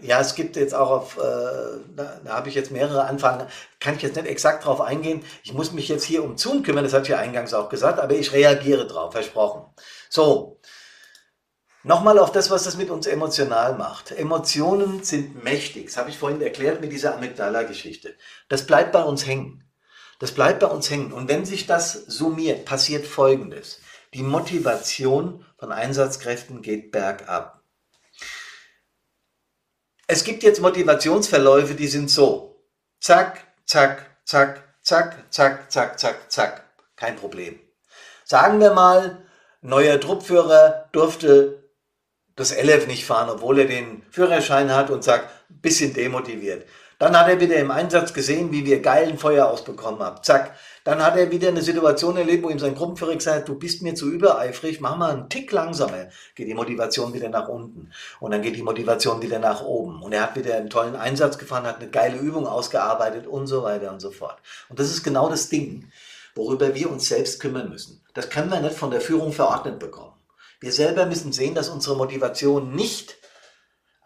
ja, 0.00 0.20
es 0.20 0.34
gibt 0.34 0.56
jetzt 0.56 0.74
auch 0.74 0.90
auf, 0.90 1.16
äh, 1.16 1.20
da, 1.20 2.20
da 2.24 2.32
habe 2.32 2.48
ich 2.48 2.54
jetzt 2.54 2.70
mehrere 2.70 3.04
Anfragen, 3.04 3.46
kann 3.80 3.96
ich 3.96 4.02
jetzt 4.02 4.16
nicht 4.16 4.26
exakt 4.26 4.64
drauf 4.64 4.80
eingehen. 4.80 5.24
Ich 5.42 5.52
muss 5.52 5.72
mich 5.72 5.88
jetzt 5.88 6.04
hier 6.04 6.24
um 6.24 6.36
Zoom 6.36 6.62
kümmern, 6.62 6.84
das 6.84 6.92
hatte 6.92 7.04
ich 7.04 7.08
ja 7.10 7.18
eingangs 7.18 7.54
auch 7.54 7.68
gesagt, 7.68 7.98
aber 7.98 8.14
ich 8.14 8.32
reagiere 8.32 8.86
drauf, 8.86 9.12
versprochen. 9.12 9.64
So, 10.08 10.60
nochmal 11.82 12.18
auf 12.18 12.32
das, 12.32 12.50
was 12.50 12.64
das 12.64 12.76
mit 12.76 12.90
uns 12.90 13.06
emotional 13.06 13.76
macht. 13.76 14.12
Emotionen 14.12 15.02
sind 15.02 15.42
mächtig, 15.44 15.86
das 15.86 15.96
habe 15.96 16.10
ich 16.10 16.18
vorhin 16.18 16.40
erklärt 16.40 16.80
mit 16.80 16.92
dieser 16.92 17.14
Amygdala-Geschichte. 17.14 18.14
Das 18.48 18.66
bleibt 18.66 18.92
bei 18.92 19.02
uns 19.02 19.26
hängen. 19.26 19.62
Das 20.18 20.32
bleibt 20.32 20.60
bei 20.60 20.66
uns 20.66 20.90
hängen. 20.90 21.12
Und 21.12 21.28
wenn 21.28 21.44
sich 21.44 21.66
das 21.66 21.92
summiert, 21.92 22.64
passiert 22.64 23.06
Folgendes. 23.06 23.80
Die 24.14 24.22
Motivation 24.22 25.44
von 25.58 25.72
Einsatzkräften 25.72 26.62
geht 26.62 26.90
bergab. 26.90 27.55
Es 30.08 30.22
gibt 30.22 30.42
jetzt 30.44 30.60
Motivationsverläufe, 30.60 31.74
die 31.74 31.88
sind 31.88 32.10
so. 32.10 32.64
Zack, 33.00 33.44
zack, 33.64 34.20
zack, 34.24 34.62
zack, 34.82 35.24
zack, 35.30 35.70
zack, 35.70 35.98
zack, 35.98 36.30
zack. 36.30 36.64
Kein 36.94 37.16
Problem. 37.16 37.58
Sagen 38.24 38.60
wir 38.60 38.72
mal, 38.72 39.26
neuer 39.62 40.00
Truppführer 40.00 40.88
durfte 40.92 41.70
das 42.36 42.54
LF 42.54 42.86
nicht 42.86 43.04
fahren, 43.04 43.30
obwohl 43.30 43.58
er 43.58 43.66
den 43.66 44.02
Führerschein 44.10 44.72
hat 44.72 44.90
und 44.90 45.02
sagt, 45.02 45.28
bisschen 45.48 45.92
demotiviert. 45.92 46.66
Dann 46.98 47.18
hat 47.18 47.28
er 47.28 47.38
wieder 47.40 47.56
im 47.56 47.70
Einsatz 47.70 48.14
gesehen, 48.14 48.52
wie 48.52 48.64
wir 48.64 48.80
geilen 48.80 49.18
Feuer 49.18 49.48
ausbekommen 49.48 50.00
haben. 50.00 50.22
Zack. 50.22 50.56
Dann 50.82 51.04
hat 51.04 51.16
er 51.16 51.30
wieder 51.30 51.48
eine 51.48 51.60
Situation 51.60 52.16
erlebt, 52.16 52.42
wo 52.42 52.48
ihm 52.48 52.58
sein 52.58 52.74
Gruppenführer 52.74 53.16
gesagt 53.16 53.36
hat, 53.40 53.48
du 53.48 53.54
bist 53.56 53.82
mir 53.82 53.94
zu 53.94 54.10
übereifrig, 54.10 54.80
mach 54.80 54.96
mal 54.96 55.10
einen 55.10 55.28
Tick 55.28 55.52
langsamer. 55.52 56.08
Geht 56.34 56.48
die 56.48 56.54
Motivation 56.54 57.12
wieder 57.12 57.28
nach 57.28 57.48
unten. 57.48 57.90
Und 58.18 58.30
dann 58.30 58.40
geht 58.40 58.56
die 58.56 58.62
Motivation 58.62 59.20
wieder 59.20 59.38
nach 59.38 59.62
oben. 59.62 60.02
Und 60.02 60.12
er 60.12 60.22
hat 60.22 60.36
wieder 60.36 60.56
einen 60.56 60.70
tollen 60.70 60.96
Einsatz 60.96 61.36
gefahren, 61.36 61.66
hat 61.66 61.80
eine 61.80 61.90
geile 61.90 62.16
Übung 62.16 62.46
ausgearbeitet 62.46 63.26
und 63.26 63.46
so 63.46 63.62
weiter 63.62 63.90
und 63.90 64.00
so 64.00 64.10
fort. 64.10 64.38
Und 64.70 64.78
das 64.78 64.90
ist 64.90 65.02
genau 65.02 65.28
das 65.28 65.50
Ding, 65.50 65.90
worüber 66.34 66.74
wir 66.74 66.90
uns 66.90 67.08
selbst 67.08 67.40
kümmern 67.40 67.68
müssen. 67.68 68.00
Das 68.14 68.30
können 68.30 68.50
wir 68.50 68.60
nicht 68.60 68.74
von 68.76 68.90
der 68.90 69.02
Führung 69.02 69.32
verordnet 69.32 69.78
bekommen. 69.78 70.12
Wir 70.60 70.72
selber 70.72 71.04
müssen 71.04 71.32
sehen, 71.32 71.54
dass 71.54 71.68
unsere 71.68 71.96
Motivation 71.96 72.74
nicht 72.74 73.18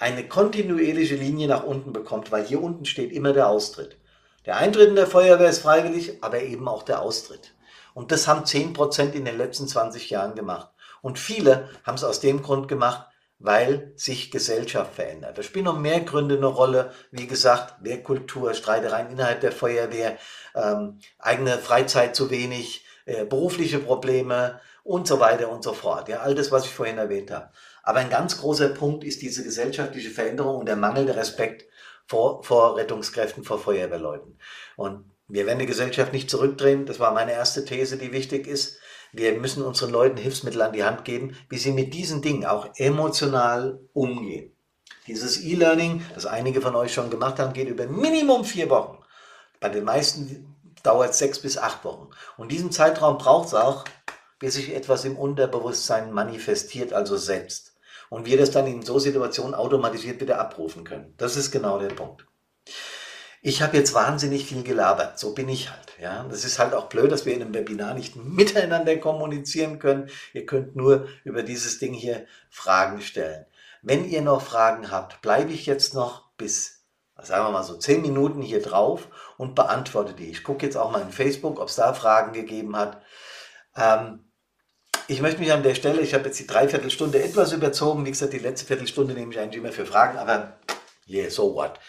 eine 0.01 0.27
kontinuierliche 0.27 1.15
Linie 1.15 1.47
nach 1.47 1.63
unten 1.63 1.93
bekommt, 1.93 2.33
weil 2.33 2.45
hier 2.45 2.63
unten 2.63 2.87
steht 2.87 3.13
immer 3.13 3.35
der 3.35 3.49
Austritt. 3.49 3.99
Der 4.47 4.57
Eintritt 4.57 4.89
in 4.89 4.97
der 4.97 5.07
Feuerwehr 5.07 5.51
ist 5.51 5.61
freiwillig, 5.61 6.23
aber 6.23 6.41
eben 6.41 6.67
auch 6.67 6.83
der 6.83 7.03
Austritt. 7.03 7.55
Und 7.93 8.11
das 8.11 8.27
haben 8.27 8.45
10% 8.45 9.13
in 9.13 9.27
den 9.27 9.37
letzten 9.37 9.69
20 9.69 10.09
Jahren 10.09 10.35
gemacht. 10.35 10.71
Und 11.03 11.19
viele 11.19 11.69
haben 11.85 11.97
es 11.97 12.05
aus 12.05 12.21
dem 12.21 12.43
Grund 12.43 12.67
gemacht, 12.67 13.09
weil 13.39 13.93
sich 13.95 14.31
Gesellschaft 14.31 14.95
verändert. 14.95 15.37
Da 15.37 15.43
spielen 15.43 15.67
noch 15.67 15.79
mehr 15.79 16.01
Gründe 16.01 16.37
eine 16.37 16.47
Rolle. 16.47 16.93
Wie 17.11 17.27
gesagt, 17.27 17.75
Wehrkultur, 17.85 18.55
Streitereien 18.55 19.11
innerhalb 19.11 19.43
der 19.43 19.53
Feuerwehr, 19.53 20.17
ähm, 20.55 20.99
eigene 21.19 21.59
Freizeit 21.59 22.17
zu 22.17 22.31
wenig, 22.31 22.87
äh, 23.05 23.25
berufliche 23.27 23.79
Probleme 23.79 24.61
und 24.83 25.07
so 25.07 25.21
weiter 25.21 25.51
und 25.51 25.63
so 25.63 25.75
fort. 25.75 26.09
Ja, 26.09 26.21
all 26.21 26.35
das, 26.35 26.51
was 26.53 26.65
ich 26.65 26.73
vorhin 26.73 26.99
erwähnt 26.99 27.31
habe. 27.31 27.51
Aber 27.83 28.01
ein 28.01 28.11
ganz 28.11 28.39
großer 28.41 28.69
Punkt 28.71 29.05
ist 29.05 29.23
diese 29.23 29.43
gesellschaftliche 29.43 30.11
Veränderung 30.11 30.57
und 30.57 30.67
der 30.67 30.77
mangelnde 30.77 31.17
Respekt 31.17 31.65
vor, 32.07 32.43
vor 32.43 32.77
Rettungskräften, 32.77 33.45
vor 33.45 33.59
Feuerwehrleuten. 33.59 34.39
Und 34.77 35.11
wir 35.29 35.47
werden 35.47 35.61
die 35.61 35.67
Gesellschaft 35.67 36.13
nicht 36.13 36.29
zurückdrehen. 36.29 36.87
Das 36.87 36.99
war 36.99 37.13
meine 37.13 37.33
erste 37.33 37.65
These, 37.65 37.97
die 37.97 38.13
wichtig 38.13 38.47
ist. 38.47 38.79
Wir 39.13 39.33
müssen 39.35 39.63
unseren 39.63 39.91
Leuten 39.91 40.17
Hilfsmittel 40.17 40.63
an 40.63 40.73
die 40.73 40.85
Hand 40.85 41.05
geben, 41.05 41.37
wie 41.49 41.59
sie 41.59 41.73
mit 41.73 41.95
diesen 41.95 42.23
Dingen 42.23 42.45
auch 42.45 42.69
emotional 42.77 43.81
umgehen. 43.93 44.57
Dieses 45.07 45.43
E-Learning, 45.43 46.05
das 46.15 46.27
einige 46.27 46.61
von 46.61 46.77
euch 46.77 46.93
schon 46.93 47.11
gemacht 47.11 47.39
haben, 47.39 47.53
geht 47.53 47.69
über 47.69 47.87
Minimum 47.87 48.45
vier 48.45 48.71
Wochen. 48.71 48.99
Bei 49.59 49.69
den 49.69 49.85
meisten 49.85 50.57
dauert 50.83 51.11
es 51.11 51.19
sechs 51.19 51.41
bis 51.41 51.59
acht 51.59 51.85
Wochen. 51.85 52.11
Und 52.37 52.53
diesen 52.53 52.73
Zeitraum 52.73 53.19
braucht 53.19 53.49
es 53.49 53.55
auch, 53.55 53.85
bis 54.39 54.55
sich 54.55 54.75
etwas 54.75 55.05
im 55.05 55.17
Unterbewusstsein 55.17 56.13
manifestiert, 56.13 56.93
also 56.93 57.17
selbst. 57.17 57.70
Und 58.11 58.27
wir 58.27 58.37
das 58.37 58.51
dann 58.51 58.67
in 58.67 58.83
so 58.83 58.99
Situationen 58.99 59.55
automatisiert 59.55 60.21
wieder 60.21 60.39
abrufen 60.39 60.85
können. 60.85 61.15
Das 61.17 61.37
ist 61.37 61.51
genau 61.51 61.79
der 61.79 61.89
Punkt. 61.89 62.27
Ich 63.43 63.63
habe 63.63 63.79
jetzt 63.79 63.95
wahnsinnig 63.95 64.45
viel 64.45 64.63
gelabert, 64.63 65.19
so 65.19 65.33
bin 65.33 65.49
ich 65.49 65.71
halt. 65.71 65.95
Ja, 65.99 66.27
das 66.29 66.45
ist 66.45 66.59
halt 66.59 66.75
auch 66.75 66.91
blöd, 66.91 67.11
dass 67.11 67.25
wir 67.25 67.33
in 67.35 67.41
einem 67.41 67.55
Webinar 67.55 67.95
nicht 67.95 68.15
miteinander 68.17 68.97
kommunizieren 68.99 69.79
können. 69.79 70.11
Ihr 70.35 70.45
könnt 70.45 70.77
nur 70.77 71.09
über 71.25 71.43
dieses 71.43 71.79
Ding 71.79 71.95
hier 71.95 72.27
Fragen 72.51 73.01
stellen. 73.01 73.47
Wenn 73.81 74.05
ihr 74.05 74.21
noch 74.21 74.43
Fragen 74.43 74.91
habt, 74.91 75.23
bleibe 75.23 75.53
ich 75.53 75.65
jetzt 75.65 75.95
noch 75.95 76.29
bis, 76.37 76.85
sagen 77.17 77.47
wir 77.47 77.51
mal 77.51 77.63
so, 77.63 77.79
zehn 77.79 78.03
Minuten 78.03 78.43
hier 78.43 78.61
drauf 78.61 79.09
und 79.39 79.55
beantworte 79.55 80.13
die. 80.13 80.31
Ich 80.31 80.45
gucke 80.45 80.67
jetzt 80.67 80.77
auch 80.77 80.91
mal 80.91 81.01
in 81.01 81.13
Facebook, 81.13 81.61
ob 81.61 81.69
es 81.69 81.77
da 81.77 81.95
Fragen 81.95 82.35
gegeben 82.35 82.77
hat. 82.77 83.01
Ähm, 83.75 84.30
ich 85.11 85.21
möchte 85.21 85.41
mich 85.41 85.53
an 85.53 85.65
der 85.65 85.75
Stelle, 85.75 86.01
ich 86.03 86.15
habe 86.15 86.27
jetzt 86.27 86.39
die 86.39 86.47
Dreiviertelstunde 86.47 87.21
etwas 87.21 87.53
überzogen. 87.53 88.07
Wie 88.07 88.11
gesagt, 88.11 88.33
die 88.33 88.39
letzte 88.39 88.67
Viertelstunde 88.67 89.13
nehme 89.13 89.33
ich 89.33 89.41
eigentlich 89.41 89.61
immer 89.61 89.73
für 89.73 89.85
Fragen, 89.85 90.17
aber 90.19 90.57
yeah, 91.09 91.29
so 91.29 91.57
what. 91.57 91.81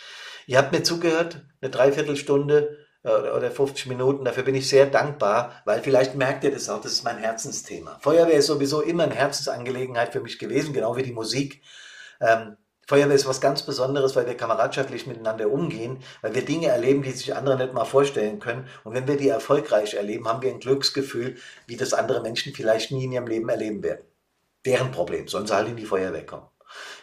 Ihr 0.47 0.57
habt 0.57 0.71
mir 0.71 0.81
zugehört, 0.81 1.39
eine 1.61 1.69
Dreiviertelstunde 1.69 2.79
äh, 3.03 3.09
oder 3.09 3.51
50 3.51 3.85
Minuten. 3.85 4.25
Dafür 4.25 4.41
bin 4.41 4.55
ich 4.55 4.67
sehr 4.67 4.87
dankbar, 4.87 5.61
weil 5.65 5.83
vielleicht 5.83 6.15
merkt 6.15 6.43
ihr 6.43 6.51
das 6.51 6.67
auch, 6.67 6.81
das 6.81 6.93
ist 6.93 7.03
mein 7.03 7.19
Herzensthema. 7.19 7.99
Feuerwehr 8.01 8.39
ist 8.39 8.47
sowieso 8.47 8.81
immer 8.81 9.03
eine 9.03 9.13
Herzensangelegenheit 9.13 10.13
für 10.13 10.21
mich 10.21 10.39
gewesen, 10.39 10.73
genau 10.73 10.97
wie 10.97 11.03
die 11.03 11.13
Musik. 11.13 11.61
Ähm, 12.19 12.57
Feuerwehr 12.91 13.15
ist 13.15 13.25
was 13.25 13.39
ganz 13.39 13.63
Besonderes, 13.63 14.17
weil 14.17 14.25
wir 14.25 14.35
kameradschaftlich 14.35 15.07
miteinander 15.07 15.49
umgehen, 15.49 16.03
weil 16.21 16.35
wir 16.35 16.43
Dinge 16.43 16.67
erleben, 16.67 17.03
die 17.03 17.11
sich 17.11 17.33
andere 17.33 17.55
nicht 17.55 17.71
mal 17.71 17.85
vorstellen 17.85 18.41
können. 18.41 18.67
Und 18.83 18.93
wenn 18.93 19.07
wir 19.07 19.15
die 19.15 19.29
erfolgreich 19.29 19.93
erleben, 19.93 20.27
haben 20.27 20.41
wir 20.41 20.51
ein 20.51 20.59
Glücksgefühl, 20.59 21.37
wie 21.67 21.77
das 21.77 21.93
andere 21.93 22.21
Menschen 22.21 22.53
vielleicht 22.53 22.91
nie 22.91 23.05
in 23.05 23.13
ihrem 23.13 23.27
Leben 23.27 23.47
erleben 23.47 23.81
werden. 23.81 24.03
Deren 24.65 24.91
Problem, 24.91 25.29
sollen 25.29 25.47
sie 25.47 25.55
halt 25.55 25.69
in 25.69 25.77
die 25.77 25.85
Feuerwehr 25.85 26.25
kommen. 26.25 26.47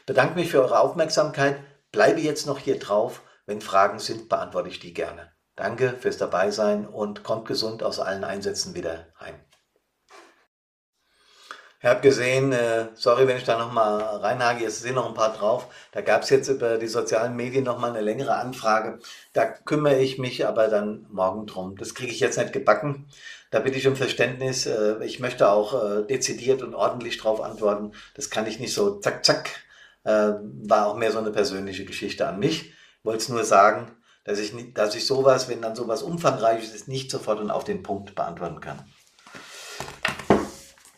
Bedanke 0.04 0.34
mich 0.34 0.50
für 0.50 0.60
eure 0.60 0.78
Aufmerksamkeit, 0.78 1.56
bleibe 1.90 2.20
jetzt 2.20 2.46
noch 2.46 2.58
hier 2.58 2.78
drauf. 2.78 3.22
Wenn 3.46 3.62
Fragen 3.62 3.98
sind, 3.98 4.28
beantworte 4.28 4.68
ich 4.68 4.80
die 4.80 4.92
gerne. 4.92 5.32
Danke 5.56 5.94
fürs 5.98 6.18
Dabeisein 6.18 6.86
und 6.86 7.24
kommt 7.24 7.48
gesund 7.48 7.82
aus 7.82 7.98
allen 7.98 8.24
Einsätzen 8.24 8.74
wieder 8.74 9.06
heim. 9.18 9.36
Ich 11.80 11.86
habe 11.86 12.00
gesehen, 12.00 12.50
äh, 12.50 12.88
sorry, 12.94 13.28
wenn 13.28 13.36
ich 13.36 13.44
da 13.44 13.56
nochmal 13.56 14.00
reinhage, 14.00 14.64
es 14.64 14.80
sind 14.80 14.96
noch 14.96 15.06
ein 15.06 15.14
paar 15.14 15.32
drauf. 15.32 15.68
Da 15.92 16.00
gab 16.00 16.22
es 16.22 16.30
jetzt 16.30 16.48
über 16.48 16.76
die 16.76 16.88
sozialen 16.88 17.36
Medien 17.36 17.62
nochmal 17.62 17.90
eine 17.90 18.00
längere 18.00 18.34
Anfrage. 18.34 18.98
Da 19.32 19.46
kümmere 19.46 20.00
ich 20.00 20.18
mich 20.18 20.44
aber 20.44 20.66
dann 20.66 21.06
morgen 21.08 21.46
drum. 21.46 21.76
Das 21.76 21.94
kriege 21.94 22.10
ich 22.10 22.18
jetzt 22.18 22.36
nicht 22.36 22.52
gebacken. 22.52 23.06
Da 23.52 23.60
bitte 23.60 23.78
ich 23.78 23.86
um 23.86 23.94
Verständnis. 23.94 24.66
Äh, 24.66 25.04
ich 25.04 25.20
möchte 25.20 25.48
auch 25.50 26.00
äh, 26.00 26.02
dezidiert 26.04 26.62
und 26.62 26.74
ordentlich 26.74 27.16
drauf 27.18 27.40
antworten. 27.40 27.92
Das 28.14 28.28
kann 28.28 28.48
ich 28.48 28.58
nicht 28.58 28.74
so 28.74 28.98
zack, 28.98 29.24
zack. 29.24 29.48
Äh, 30.02 30.32
war 30.64 30.88
auch 30.88 30.96
mehr 30.96 31.12
so 31.12 31.18
eine 31.18 31.30
persönliche 31.30 31.84
Geschichte 31.84 32.26
an 32.26 32.40
mich. 32.40 32.72
Wollte 33.04 33.18
es 33.18 33.28
nur 33.28 33.44
sagen, 33.44 33.92
dass 34.24 34.40
ich, 34.40 34.52
dass 34.74 34.96
ich 34.96 35.06
sowas, 35.06 35.48
wenn 35.48 35.62
dann 35.62 35.76
sowas 35.76 36.02
umfangreiches 36.02 36.74
ist, 36.74 36.88
nicht 36.88 37.10
sofort 37.10 37.38
und 37.38 37.52
auf 37.52 37.62
den 37.62 37.84
Punkt 37.84 38.16
beantworten 38.16 38.60
kann. 38.60 38.84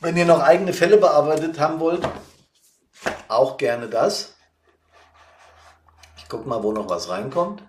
Wenn 0.00 0.16
ihr 0.16 0.24
noch 0.24 0.40
eigene 0.40 0.72
Fälle 0.72 0.96
bearbeitet 0.96 1.60
haben 1.60 1.78
wollt, 1.78 2.06
auch 3.28 3.58
gerne 3.58 3.86
das. 3.86 4.34
Ich 6.16 6.26
gucke 6.28 6.48
mal, 6.48 6.62
wo 6.62 6.72
noch 6.72 6.88
was 6.88 7.10
reinkommt. 7.10 7.62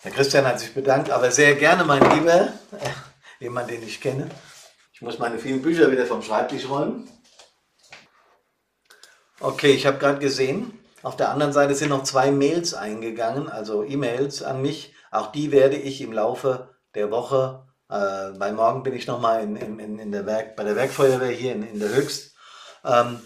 Herr 0.00 0.12
Christian 0.12 0.46
hat 0.46 0.58
sich 0.58 0.72
bedankt, 0.72 1.10
aber 1.10 1.30
sehr 1.30 1.54
gerne, 1.56 1.84
mein 1.84 2.02
Lieber, 2.10 2.54
jemand, 3.38 3.68
den 3.68 3.82
ich 3.82 4.00
kenne. 4.00 4.30
Ich 4.94 5.02
muss 5.02 5.18
meine 5.18 5.38
vielen 5.38 5.60
Bücher 5.60 5.90
wieder 5.90 6.06
vom 6.06 6.22
Schreibtisch 6.22 6.68
räumen. 6.68 7.06
Okay, 9.40 9.72
ich 9.72 9.86
habe 9.86 9.98
gerade 9.98 10.18
gesehen, 10.20 10.78
auf 11.02 11.16
der 11.16 11.28
anderen 11.28 11.52
Seite 11.52 11.74
sind 11.74 11.90
noch 11.90 12.02
zwei 12.02 12.30
Mails 12.30 12.72
eingegangen, 12.72 13.48
also 13.48 13.84
E-Mails 13.84 14.42
an 14.42 14.62
mich. 14.62 14.94
Auch 15.10 15.32
die 15.32 15.52
werde 15.52 15.76
ich 15.76 16.00
im 16.00 16.12
Laufe 16.12 16.74
der 16.94 17.10
Woche 17.10 17.67
äh, 17.88 18.30
bei 18.38 18.52
morgen 18.52 18.82
bin 18.82 18.94
ich 18.94 19.06
nochmal 19.06 19.42
in, 19.42 19.56
in, 19.56 19.98
in 19.98 20.10
bei 20.10 20.64
der 20.64 20.76
Werkfeuerwehr 20.76 21.30
hier 21.30 21.52
in, 21.52 21.62
in 21.62 21.80
der 21.80 21.94
Höchst. 21.94 22.34
Ähm, 22.84 23.20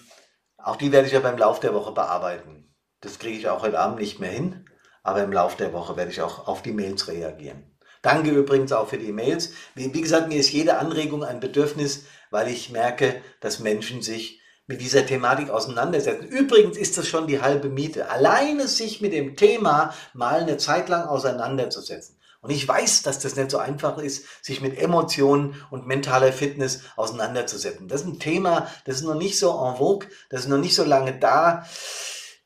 auch 0.58 0.76
die 0.76 0.92
werde 0.92 1.06
ich 1.06 1.12
ja 1.12 1.20
beim 1.20 1.38
Lauf 1.38 1.60
der 1.60 1.74
Woche 1.74 1.92
bearbeiten. 1.92 2.74
Das 3.00 3.18
kriege 3.18 3.36
ich 3.36 3.48
auch 3.48 3.62
heute 3.62 3.80
Abend 3.80 3.98
nicht 3.98 4.20
mehr 4.20 4.30
hin, 4.30 4.64
aber 5.02 5.22
im 5.22 5.32
Lauf 5.32 5.56
der 5.56 5.72
Woche 5.72 5.96
werde 5.96 6.10
ich 6.10 6.22
auch 6.22 6.46
auf 6.46 6.62
die 6.62 6.72
Mails 6.72 7.08
reagieren. 7.08 7.76
Danke 8.02 8.30
übrigens 8.30 8.72
auch 8.72 8.88
für 8.88 8.98
die 8.98 9.12
Mails. 9.12 9.52
Wie, 9.74 9.92
wie 9.92 10.00
gesagt, 10.00 10.28
mir 10.28 10.38
ist 10.38 10.52
jede 10.52 10.78
Anregung 10.78 11.24
ein 11.24 11.40
Bedürfnis, 11.40 12.04
weil 12.30 12.48
ich 12.48 12.70
merke, 12.70 13.22
dass 13.40 13.60
Menschen 13.60 14.02
sich 14.02 14.40
mit 14.66 14.80
dieser 14.80 15.04
Thematik 15.06 15.50
auseinandersetzen. 15.50 16.28
Übrigens 16.28 16.76
ist 16.76 16.96
das 16.96 17.08
schon 17.08 17.26
die 17.26 17.42
halbe 17.42 17.68
Miete. 17.68 18.08
Alleine 18.08 18.68
sich 18.68 19.00
mit 19.00 19.12
dem 19.12 19.36
Thema 19.36 19.94
mal 20.14 20.40
eine 20.40 20.56
Zeit 20.56 20.88
lang 20.88 21.06
auseinanderzusetzen. 21.06 22.18
Und 22.42 22.50
ich 22.50 22.66
weiß, 22.66 23.02
dass 23.02 23.20
das 23.20 23.36
nicht 23.36 23.50
so 23.52 23.58
einfach 23.58 23.98
ist, 23.98 24.26
sich 24.42 24.60
mit 24.60 24.76
Emotionen 24.76 25.54
und 25.70 25.86
mentaler 25.86 26.32
Fitness 26.32 26.80
auseinanderzusetzen. 26.96 27.88
Das 27.88 28.02
ist 28.02 28.06
ein 28.08 28.18
Thema, 28.18 28.68
das 28.84 28.96
ist 28.96 29.04
noch 29.04 29.14
nicht 29.14 29.38
so 29.38 29.50
en 29.50 29.76
vogue, 29.76 30.08
das 30.28 30.42
ist 30.42 30.48
noch 30.48 30.58
nicht 30.58 30.74
so 30.74 30.84
lange 30.84 31.18
da. 31.18 31.64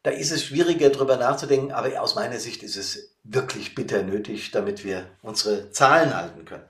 Da 0.02 0.10
ist 0.10 0.30
es 0.30 0.44
schwieriger 0.44 0.90
drüber 0.90 1.16
nachzudenken, 1.16 1.72
aber 1.72 2.00
aus 2.00 2.14
meiner 2.14 2.38
Sicht 2.38 2.62
ist 2.62 2.76
es 2.76 3.16
wirklich 3.24 3.74
bitter 3.74 4.02
nötig, 4.02 4.50
damit 4.52 4.84
wir 4.84 5.06
unsere 5.22 5.72
Zahlen 5.72 6.14
halten 6.14 6.44
können. 6.44 6.68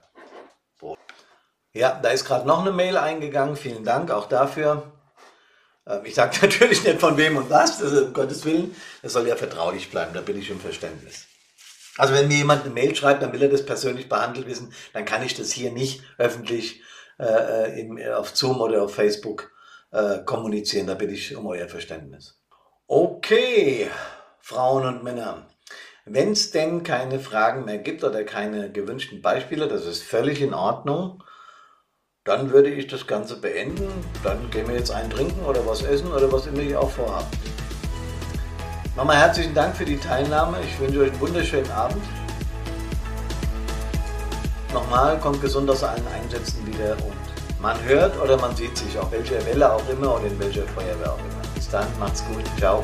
Ja, 1.73 1.99
da 2.01 2.09
ist 2.09 2.25
gerade 2.25 2.47
noch 2.47 2.61
eine 2.61 2.71
Mail 2.71 2.97
eingegangen. 2.97 3.55
Vielen 3.55 3.83
Dank 3.83 4.09
auch 4.09 4.27
dafür. 4.27 4.91
Ähm, 5.85 6.01
ich 6.05 6.15
sage 6.15 6.37
natürlich 6.41 6.83
nicht 6.83 6.99
von 6.99 7.17
wem 7.17 7.37
und 7.37 7.49
was, 7.49 7.77
das 7.77 7.91
ist 7.91 8.01
um 8.01 8.13
Gottes 8.13 8.45
Willen. 8.45 8.75
Das 9.03 9.13
soll 9.13 9.27
ja 9.27 9.35
vertraulich 9.35 9.91
bleiben, 9.91 10.13
da 10.13 10.21
bin 10.21 10.39
ich 10.39 10.49
im 10.49 10.59
Verständnis. 10.59 11.26
Also 11.97 12.13
wenn 12.13 12.27
mir 12.27 12.37
jemand 12.37 12.63
eine 12.63 12.73
Mail 12.73 12.95
schreibt, 12.95 13.23
dann 13.23 13.33
will 13.33 13.41
er 13.41 13.49
das 13.49 13.65
persönlich 13.65 14.07
behandelt 14.07 14.47
wissen, 14.47 14.73
dann 14.93 15.05
kann 15.05 15.23
ich 15.23 15.35
das 15.35 15.51
hier 15.51 15.71
nicht 15.71 16.03
öffentlich 16.17 16.81
äh, 17.19 17.81
im, 17.81 17.99
auf 18.13 18.35
Zoom 18.35 18.61
oder 18.61 18.83
auf 18.83 18.95
Facebook 18.95 19.51
äh, 19.91 20.19
kommunizieren. 20.19 20.87
Da 20.87 20.93
bitte 20.93 21.13
ich 21.13 21.35
um 21.35 21.47
euer 21.47 21.67
Verständnis. 21.67 22.39
Okay, 22.87 23.89
Frauen 24.39 24.85
und 24.85 25.03
Männer. 25.03 25.47
Wenn 26.05 26.31
es 26.31 26.51
denn 26.51 26.83
keine 26.83 27.19
Fragen 27.19 27.65
mehr 27.65 27.79
gibt 27.79 28.03
oder 28.03 28.23
keine 28.23 28.71
gewünschten 28.71 29.21
Beispiele, 29.21 29.67
das 29.67 29.85
ist 29.85 30.03
völlig 30.03 30.41
in 30.41 30.53
Ordnung, 30.53 31.21
dann 32.23 32.51
würde 32.51 32.69
ich 32.69 32.87
das 32.87 33.07
Ganze 33.07 33.41
beenden. 33.41 33.89
Dann 34.23 34.49
gehen 34.49 34.67
wir 34.67 34.75
jetzt 34.75 34.91
einen 34.91 35.09
trinken 35.09 35.45
oder 35.45 35.65
was 35.65 35.81
essen 35.83 36.11
oder 36.11 36.31
was 36.31 36.47
immer 36.47 36.61
ihr 36.61 36.79
auch 36.79 36.91
vorhabt. 36.91 37.35
Nochmal 38.97 39.17
herzlichen 39.17 39.53
Dank 39.53 39.77
für 39.77 39.85
die 39.85 39.97
Teilnahme. 39.97 40.57
Ich 40.65 40.79
wünsche 40.79 41.01
euch 41.01 41.11
einen 41.11 41.19
wunderschönen 41.19 41.69
Abend. 41.69 42.03
Nochmal, 44.73 45.19
kommt 45.19 45.39
gesund 45.39 45.69
aus 45.69 45.83
allen 45.83 46.05
Einsätzen 46.07 46.65
wieder 46.65 46.93
und 46.93 47.61
man 47.61 47.77
hört 47.83 48.19
oder 48.19 48.37
man 48.37 48.55
sieht 48.55 48.75
sich, 48.75 48.97
auf 48.97 49.11
welcher 49.11 49.45
Welle 49.45 49.71
auch 49.71 49.87
immer 49.87 50.15
und 50.15 50.25
in 50.25 50.39
welcher 50.39 50.63
Feuerwehr 50.63 51.13
auch 51.13 51.19
immer. 51.19 51.53
Bis 51.53 51.69
dann, 51.69 51.85
macht's 51.99 52.25
gut, 52.25 52.43
ciao. 52.57 52.81